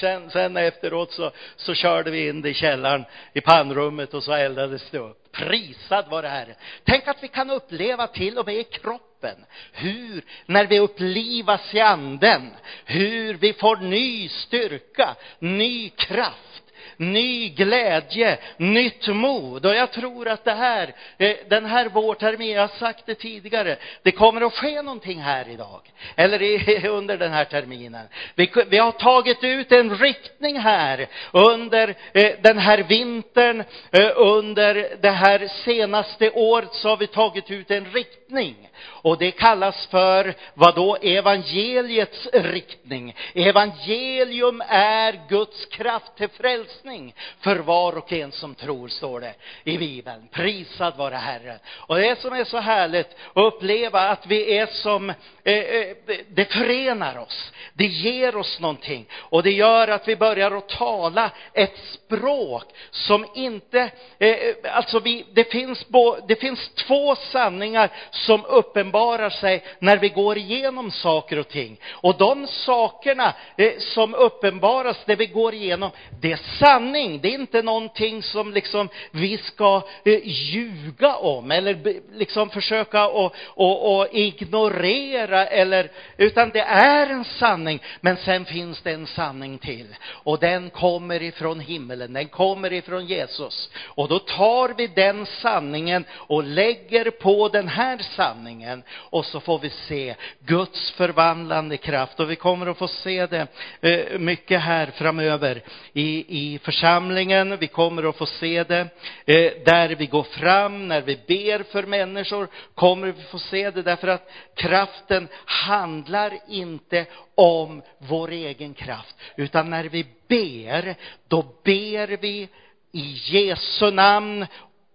sen, 0.00 0.30
sen 0.30 0.56
efteråt 0.56 1.12
så, 1.12 1.30
så 1.56 1.74
körde 1.74 2.10
vi 2.10 2.28
in 2.28 2.42
det 2.42 2.48
i 2.48 2.54
källaren 2.54 3.04
i 3.32 3.40
pannrummet 3.40 4.14
och 4.14 4.22
så 4.22 4.32
eldades 4.32 4.90
det 4.90 4.98
upp. 4.98 5.32
Prisad 5.32 6.04
var 6.10 6.22
det 6.22 6.28
här. 6.28 6.54
Tänk 6.84 7.08
att 7.08 7.22
vi 7.22 7.28
kan 7.28 7.50
uppleva 7.50 8.06
till 8.06 8.38
och 8.38 8.46
med 8.46 8.54
i 8.54 8.64
kroppen 8.64 9.36
hur, 9.72 10.24
när 10.46 10.66
vi 10.66 10.78
upplivas 10.78 11.74
i 11.74 11.80
anden, 11.80 12.50
hur 12.84 13.34
vi 13.34 13.52
får 13.52 13.76
ny 13.76 14.28
styrka, 14.28 15.16
ny 15.38 15.88
kraft 15.88 16.62
ny 16.96 17.48
glädje, 17.48 18.38
nytt 18.56 19.08
mod. 19.08 19.66
Och 19.66 19.74
jag 19.74 19.92
tror 19.92 20.28
att 20.28 20.44
det 20.44 20.54
här, 20.54 20.94
eh, 21.18 21.36
den 21.48 21.64
här 21.64 21.88
vårterminen, 21.88 22.54
jag 22.54 22.62
har 22.62 22.78
sagt 22.78 23.06
det 23.06 23.14
tidigare, 23.14 23.76
det 24.02 24.12
kommer 24.12 24.40
att 24.40 24.52
ske 24.52 24.82
någonting 24.82 25.20
här 25.20 25.48
idag. 25.48 25.80
Eller 26.16 26.86
under 26.88 27.16
den 27.16 27.32
här 27.32 27.44
terminen. 27.44 28.06
Vi, 28.34 28.52
vi 28.68 28.78
har 28.78 28.92
tagit 28.92 29.44
ut 29.44 29.72
en 29.72 29.98
riktning 29.98 30.58
här 30.58 31.08
under 31.32 31.94
eh, 32.12 32.32
den 32.42 32.58
här 32.58 32.78
vintern, 32.78 33.64
eh, 33.92 34.10
under 34.16 34.96
det 35.00 35.10
här 35.10 35.48
senaste 35.64 36.30
året 36.30 36.72
så 36.72 36.88
har 36.88 36.96
vi 36.96 37.06
tagit 37.06 37.50
ut 37.50 37.70
en 37.70 37.84
riktning. 37.84 38.68
Och 38.84 39.18
det 39.18 39.30
kallas 39.30 39.86
för, 39.86 40.34
vad 40.54 40.74
då, 40.74 40.96
evangeliets 40.96 42.26
riktning. 42.32 43.16
Evangelium 43.34 44.62
är 44.68 45.20
Guds 45.28 45.66
kraft 45.66 46.16
till 46.16 46.28
frälsning 46.28 47.14
för 47.40 47.56
var 47.56 47.98
och 47.98 48.12
en 48.12 48.32
som 48.32 48.54
tror, 48.54 48.88
står 48.88 49.20
det 49.20 49.34
i 49.64 49.78
Bibeln. 49.78 50.28
Prisad 50.32 50.96
vare 50.96 51.14
Herren. 51.14 51.58
Och 51.68 51.96
det 51.96 52.20
som 52.20 52.32
är 52.32 52.44
så 52.44 52.58
härligt 52.58 53.16
att 53.34 53.54
uppleva 53.54 54.00
att 54.00 54.26
vi 54.26 54.58
är 54.58 54.66
som, 54.66 55.10
eh, 55.10 55.54
eh, 55.54 55.96
det 56.28 56.44
förenar 56.44 57.18
oss. 57.18 57.52
Det 57.72 57.84
ger 57.84 58.36
oss 58.36 58.60
någonting. 58.60 59.06
Och 59.12 59.42
det 59.42 59.50
gör 59.50 59.88
att 59.88 60.08
vi 60.08 60.16
börjar 60.16 60.50
att 60.50 60.68
tala 60.68 61.30
ett 61.52 61.78
språk 61.78 62.64
som 62.90 63.26
inte, 63.34 63.90
eh, 64.18 64.54
alltså 64.72 65.00
vi, 65.00 65.26
det 65.32 65.44
finns, 65.44 65.88
bo, 65.88 66.16
det 66.28 66.36
finns 66.36 66.68
två 66.74 67.14
sanningar 67.14 67.90
som 68.10 68.44
uppenbarar 68.66 69.30
sig 69.30 69.62
när 69.78 69.96
vi 69.96 70.08
går 70.08 70.38
igenom 70.38 70.90
saker 70.90 71.38
och 71.38 71.48
ting. 71.48 71.80
Och 71.90 72.18
de 72.18 72.46
sakerna 72.46 73.34
eh, 73.56 73.72
som 73.78 74.14
uppenbaras 74.14 74.96
när 75.06 75.16
vi 75.16 75.26
går 75.26 75.54
igenom, 75.54 75.90
det 76.20 76.32
är 76.32 76.40
sanning. 76.58 77.20
Det 77.20 77.28
är 77.28 77.34
inte 77.38 77.62
någonting 77.62 78.22
som 78.22 78.52
liksom 78.52 78.88
vi 79.10 79.38
ska 79.38 79.82
eh, 80.04 80.20
ljuga 80.24 81.16
om 81.16 81.50
eller 81.50 82.00
liksom 82.12 82.50
försöka 82.50 83.02
att 83.02 83.32
och, 83.54 83.98
och 83.98 84.08
ignorera 84.12 85.46
eller, 85.46 85.90
utan 86.16 86.50
det 86.50 86.60
är 86.60 87.06
en 87.06 87.24
sanning. 87.24 87.82
Men 88.00 88.16
sen 88.16 88.44
finns 88.44 88.82
det 88.82 88.92
en 88.92 89.06
sanning 89.06 89.58
till 89.58 89.96
och 90.06 90.38
den 90.38 90.70
kommer 90.70 91.22
ifrån 91.22 91.60
himmelen, 91.60 92.12
den 92.12 92.28
kommer 92.28 92.72
ifrån 92.72 93.06
Jesus. 93.06 93.70
Och 93.84 94.08
då 94.08 94.18
tar 94.18 94.74
vi 94.76 94.86
den 94.86 95.26
sanningen 95.26 96.04
och 96.12 96.44
lägger 96.44 97.10
på 97.10 97.48
den 97.48 97.68
här 97.68 97.98
sanningen 98.16 98.55
och 98.94 99.24
så 99.24 99.40
får 99.40 99.58
vi 99.58 99.70
se 99.70 100.14
Guds 100.46 100.90
förvandlande 100.90 101.76
kraft. 101.76 102.20
Och 102.20 102.30
vi 102.30 102.36
kommer 102.36 102.66
att 102.66 102.78
få 102.78 102.88
se 102.88 103.26
det 103.26 103.46
eh, 103.80 104.18
mycket 104.18 104.60
här 104.60 104.86
framöver 104.86 105.62
i, 105.92 106.24
i 106.28 106.58
församlingen. 106.58 107.56
Vi 107.56 107.66
kommer 107.66 108.08
att 108.08 108.16
få 108.16 108.26
se 108.26 108.64
det 108.64 108.80
eh, 109.26 109.52
där 109.64 109.94
vi 109.94 110.06
går 110.06 110.22
fram, 110.22 110.88
när 110.88 111.00
vi 111.00 111.16
ber 111.26 111.62
för 111.62 111.82
människor, 111.82 112.48
kommer 112.74 113.06
vi 113.06 113.22
få 113.22 113.38
se 113.38 113.70
det 113.70 113.82
därför 113.82 114.08
att 114.08 114.30
kraften 114.54 115.28
handlar 115.44 116.38
inte 116.48 117.06
om 117.34 117.82
vår 117.98 118.30
egen 118.30 118.74
kraft, 118.74 119.16
utan 119.36 119.70
när 119.70 119.84
vi 119.84 120.06
ber, 120.28 120.94
då 121.28 121.42
ber 121.64 122.16
vi 122.16 122.48
i 122.92 123.20
Jesu 123.26 123.90
namn 123.90 124.46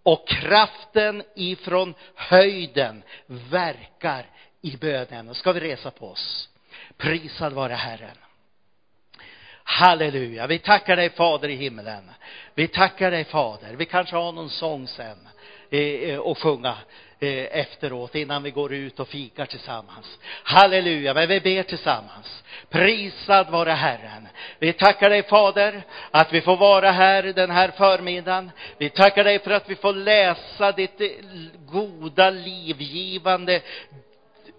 och 0.03 0.27
kraften 0.27 1.23
ifrån 1.35 1.93
höjden 2.15 3.03
verkar 3.25 4.25
i 4.61 4.77
bönen. 4.77 5.29
Och 5.29 5.37
ska 5.37 5.51
vi 5.51 5.59
resa 5.59 5.91
på 5.91 6.09
oss. 6.09 6.49
Prisad 6.97 7.53
vare 7.53 7.73
Herren. 7.73 8.17
Halleluja. 9.63 10.47
Vi 10.47 10.59
tackar 10.59 10.95
dig 10.95 11.09
Fader 11.09 11.49
i 11.49 11.55
himlen. 11.55 12.11
Vi 12.55 12.67
tackar 12.67 13.11
dig 13.11 13.23
Fader. 13.23 13.73
Vi 13.73 13.85
kanske 13.85 14.15
har 14.15 14.31
någon 14.31 14.49
sång 14.49 14.87
sen 14.87 15.27
eh, 15.69 15.79
eh 15.79 16.19
och 16.19 16.37
sjunga 16.37 16.77
Eh, 17.23 17.59
efteråt 17.59 18.15
innan 18.15 18.43
vi 18.43 18.51
går 18.51 18.73
ut 18.73 18.99
och 18.99 19.07
fikar 19.07 19.45
tillsammans. 19.45 20.19
Halleluja, 20.43 21.13
men 21.13 21.29
vi 21.29 21.39
ber 21.39 21.63
tillsammans. 21.63 22.43
Prisad 22.69 23.49
vare 23.49 23.69
Herren. 23.69 24.27
Vi 24.59 24.73
tackar 24.73 25.09
dig 25.09 25.23
Fader 25.23 25.83
att 26.11 26.33
vi 26.33 26.41
får 26.41 26.57
vara 26.57 26.91
här 26.91 27.23
den 27.23 27.51
här 27.51 27.71
förmiddagen. 27.77 28.51
Vi 28.77 28.89
tackar 28.89 29.23
dig 29.23 29.39
för 29.39 29.51
att 29.51 29.69
vi 29.69 29.75
får 29.75 29.93
läsa 29.93 30.71
ditt 30.71 31.01
eh, 31.01 31.07
goda, 31.65 32.29
livgivande 32.29 33.61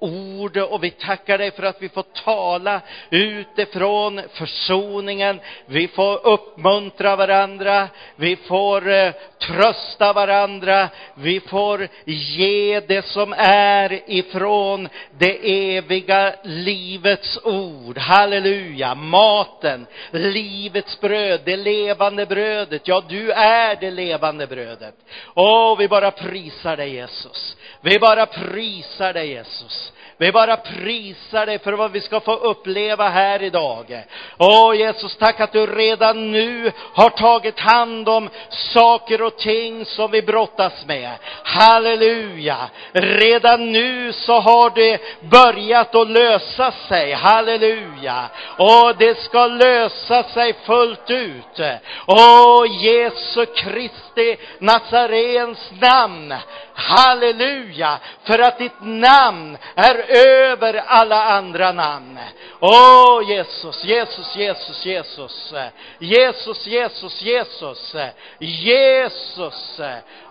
ord 0.03 0.57
och 0.57 0.85
vi 0.85 0.91
tackar 0.91 1.39
dig 1.39 1.51
för 1.51 1.63
att 1.63 1.83
vi 1.83 1.89
får 1.89 2.03
tala 2.25 2.81
utifrån 3.11 4.21
försoningen. 4.33 5.41
Vi 5.67 5.89
får 5.89 6.27
uppmuntra 6.27 7.17
varandra, 7.17 7.89
vi 8.17 8.37
får 8.37 8.91
eh, 8.91 9.13
trösta 9.39 10.13
varandra, 10.13 10.89
vi 11.15 11.41
får 11.41 11.89
ge 12.05 12.81
det 12.81 13.07
som 13.07 13.35
är 13.39 14.11
ifrån 14.11 14.89
det 15.19 15.77
eviga 15.77 16.35
livets 16.45 17.39
ord. 17.45 17.99
Halleluja! 17.99 18.95
Maten, 18.95 19.87
livets 20.11 21.01
bröd, 21.01 21.41
det 21.45 21.57
levande 21.57 22.27
brödet. 22.27 22.89
Ja, 22.89 23.03
du 23.09 23.33
är 23.33 23.77
det 23.77 23.91
levande 23.91 24.47
brödet. 24.47 24.95
Åh, 25.35 25.79
vi 25.79 25.89
bara 25.89 26.11
prisar 26.11 26.77
dig 26.77 26.95
Jesus. 26.95 27.57
Vi 27.81 27.99
bara 27.99 28.27
prisar 28.27 29.13
dig 29.13 29.29
Jesus. 29.29 29.92
Vi 30.23 30.33
bara 30.33 30.57
prisar 30.57 31.47
dig 31.47 31.59
för 31.59 31.73
vad 31.73 31.93
vi 31.93 32.01
ska 32.01 32.21
få 32.21 32.35
uppleva 32.35 33.09
här 33.09 33.43
idag. 33.43 34.05
Åh 34.39 34.77
Jesus, 34.77 35.17
tack 35.17 35.41
att 35.41 35.53
du 35.53 35.67
redan 35.67 36.33
nu 36.33 36.73
har 36.95 37.11
tagit 37.11 37.61
hand 37.61 38.09
om 38.09 38.31
saker 38.49 39.23
och 39.23 39.37
ting 39.37 39.85
som 39.85 40.11
vi 40.11 40.23
brottas 40.23 40.87
med. 40.87 41.11
Halleluja! 41.45 42.57
Redan 42.93 43.73
nu 43.73 44.13
så 44.13 44.41
har 44.41 44.71
det 44.75 45.01
börjat 45.21 45.95
att 45.95 46.11
lösa 46.11 46.73
sig. 46.89 47.13
Halleluja! 47.13 48.25
Och 48.57 48.97
det 48.99 49.19
ska 49.19 49.47
lösa 49.47 50.23
sig 50.23 50.55
fullt 50.67 51.11
ut. 51.11 51.61
Åh 52.07 52.85
Jesu 52.85 53.47
Kristi 53.47 54.37
Nazarens 54.59 55.73
namn. 55.81 56.35
Halleluja! 56.75 57.99
För 58.25 58.39
att 58.39 58.59
ditt 58.59 58.81
namn 58.81 59.59
är 59.75 60.12
över 60.17 60.75
alla 60.87 61.25
andra 61.25 61.73
namn. 61.73 62.19
Åh 62.61 63.19
oh, 63.19 63.31
Jesus, 63.31 63.85
Jesus, 63.85 64.37
Jesus, 64.37 64.87
Jesus. 64.87 65.55
Jesus, 65.99 66.67
Jesus, 66.67 67.23
Jesus. 67.23 67.97
Jesus. 68.39 69.81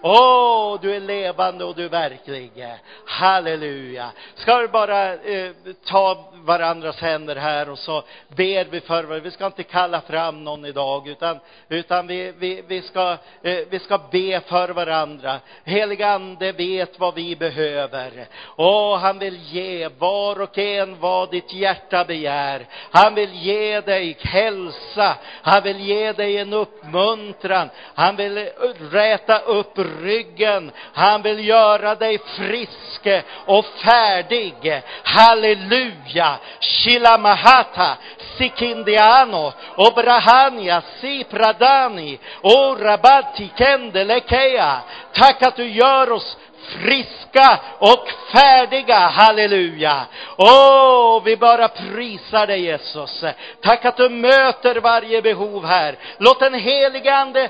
Åh, 0.01 0.73
oh, 0.75 0.81
du 0.81 0.95
är 0.95 0.99
levande 0.99 1.65
och 1.65 1.75
du 1.75 1.85
är 1.85 1.89
verklig. 1.89 2.51
Halleluja. 3.05 4.11
Ska 4.35 4.57
vi 4.57 4.67
bara 4.67 5.13
eh, 5.13 5.51
ta 5.85 6.31
varandras 6.33 6.99
händer 6.99 7.35
här 7.35 7.69
och 7.69 7.79
så 7.79 8.03
ber 8.27 8.65
vi 8.65 8.81
för 8.81 9.03
varandra. 9.03 9.19
Vi 9.19 9.31
ska 9.31 9.45
inte 9.45 9.63
kalla 9.63 10.01
fram 10.01 10.43
någon 10.43 10.65
idag 10.65 11.07
utan, 11.07 11.39
utan 11.69 12.07
vi, 12.07 12.33
vi, 12.37 12.63
vi, 12.67 12.81
ska, 12.81 13.17
eh, 13.43 13.59
vi 13.69 13.79
ska 13.79 13.97
be 14.11 14.39
för 14.39 14.69
varandra. 14.69 15.39
Helig 15.63 16.03
Ande 16.03 16.51
vet 16.51 16.99
vad 16.99 17.15
vi 17.15 17.35
behöver. 17.35 18.27
Åh, 18.55 18.97
han 18.97 19.19
vill 19.19 19.35
ge 19.35 19.70
ge 19.71 19.89
var 19.99 20.41
och 20.41 20.57
en 20.57 20.99
vad 20.99 21.31
ditt 21.31 21.53
hjärta 21.53 22.03
begär. 22.05 22.65
Han 22.91 23.15
vill 23.15 23.33
ge 23.33 23.81
dig 23.81 24.17
hälsa. 24.21 25.15
Han 25.41 25.63
vill 25.63 25.79
ge 25.79 26.11
dig 26.11 26.37
en 26.37 26.53
uppmuntran. 26.53 27.69
Han 27.95 28.15
vill 28.15 28.49
räta 28.91 29.39
upp 29.39 29.73
ryggen. 30.01 30.71
Han 30.93 31.21
vill 31.21 31.47
göra 31.47 31.95
dig 31.95 32.19
frisk 32.37 33.07
och 33.45 33.65
färdig. 33.65 34.81
Halleluja! 35.03 36.37
Shilamahata, 36.59 37.97
Sikindiano, 38.37 39.53
Obrahania, 39.75 40.81
Sipradani, 41.01 42.19
Orabati, 42.41 43.49
Kendelekea. 43.57 44.81
Tack 45.13 45.43
att 45.43 45.55
du 45.55 45.69
gör 45.69 46.11
oss 46.11 46.37
friska 46.67 47.59
och 47.79 48.07
färdiga. 48.31 48.97
Halleluja! 48.97 50.05
Åh, 50.37 51.21
vi 51.23 51.37
bara 51.37 51.67
prisar 51.67 52.47
dig 52.47 52.61
Jesus. 52.61 53.23
Tack 53.61 53.85
att 53.85 53.97
du 53.97 54.09
möter 54.09 54.75
varje 54.75 55.21
behov 55.21 55.65
här. 55.65 55.97
Låt 56.17 56.39
den 56.39 56.53
helige 56.53 57.15
Ande 57.15 57.49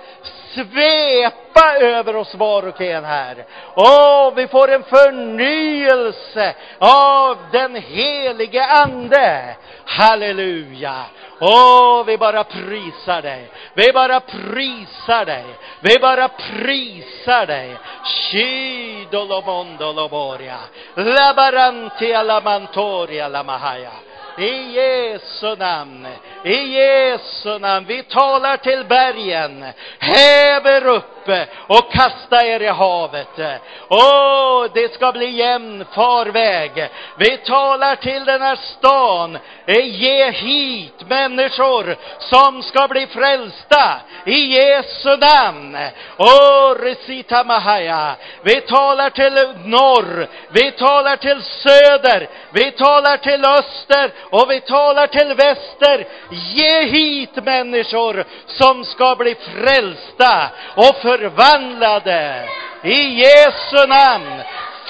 svepa 0.53 1.75
över 1.79 2.15
oss 2.15 2.35
var 2.35 2.67
och 2.67 2.81
en 2.81 3.05
här. 3.05 3.45
Åh, 3.75 4.33
vi 4.35 4.47
får 4.47 4.71
en 4.71 4.83
förnyelse 4.83 6.55
av 6.79 7.37
den 7.51 7.75
helige 7.75 8.65
Ande. 8.65 9.55
Halleluja! 9.85 11.05
Åh, 11.41 12.03
vi 12.05 12.17
bara 12.17 12.43
prisar 12.43 13.21
dig. 13.21 13.49
Vi 13.73 13.91
bara 13.93 14.19
prisar 14.19 15.25
dig. 15.25 15.45
Vi 15.79 15.99
bara 15.99 16.27
prisar 16.27 17.45
dig. 17.45 17.77
Shidolomondoloboria. 18.03 20.57
Labarantia 20.95 22.23
lamantoria 22.23 23.27
lamahaya. 23.27 23.91
I 24.37 24.73
Jesu 24.73 25.55
namn, 25.55 26.07
i 26.43 26.55
Jesu 26.55 27.59
namn. 27.59 27.85
Vi 27.85 28.03
talar 28.03 28.57
till 28.57 28.85
bergen. 28.85 29.65
Häver 29.99 30.85
upp 30.85 31.20
och 31.67 31.91
kasta 31.91 32.45
er 32.45 32.61
i 32.61 32.67
havet. 32.67 33.61
Åh, 33.89 34.65
det 34.73 34.93
ska 34.93 35.11
bli 35.11 35.29
jämn 35.29 35.85
farväg. 35.95 36.89
Vi 37.17 37.37
talar 37.37 37.95
till 37.95 38.25
den 38.25 38.41
här 38.41 38.55
stan. 38.55 39.37
Ge 39.67 40.31
hit 40.31 41.09
människor 41.09 41.95
som 42.19 42.63
ska 42.63 42.87
bli 42.87 43.07
frälsta 43.07 44.01
i 44.25 44.39
Jesu 44.39 45.17
namn. 45.17 45.77
Åh, 46.17 46.75
resita 46.79 47.43
mahaya. 47.43 48.15
Vi 48.43 48.61
talar 48.61 49.09
till 49.09 49.67
norr, 49.69 50.27
vi 50.49 50.71
talar 50.71 51.15
till 51.15 51.41
söder, 51.41 52.29
vi 52.51 52.71
talar 52.71 53.17
till 53.17 53.45
öster 53.45 54.11
och 54.29 54.51
vi 54.51 54.61
talar 54.61 55.07
till 55.07 55.33
väster. 55.33 56.07
Ge 56.31 56.81
hit 56.81 57.35
människor 57.43 58.25
som 58.45 58.85
ska 58.85 59.15
bli 59.15 59.35
frälsta 59.35 60.49
och 60.75 60.95
förvandlade 61.11 62.49
i 62.83 63.21
Jesu 63.21 63.87
namn. 63.87 64.41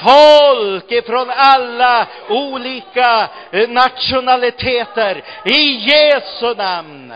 Folk 0.03 0.91
ifrån 0.91 1.29
alla 1.35 2.07
olika 2.29 3.29
eh, 3.51 3.69
nationaliteter 3.69 5.23
i 5.45 5.61
Jesu 5.61 6.55
namn. 6.55 7.13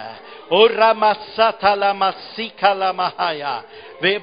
Och 0.49 0.77
ramassatalamasikalamahaya. 0.77 3.55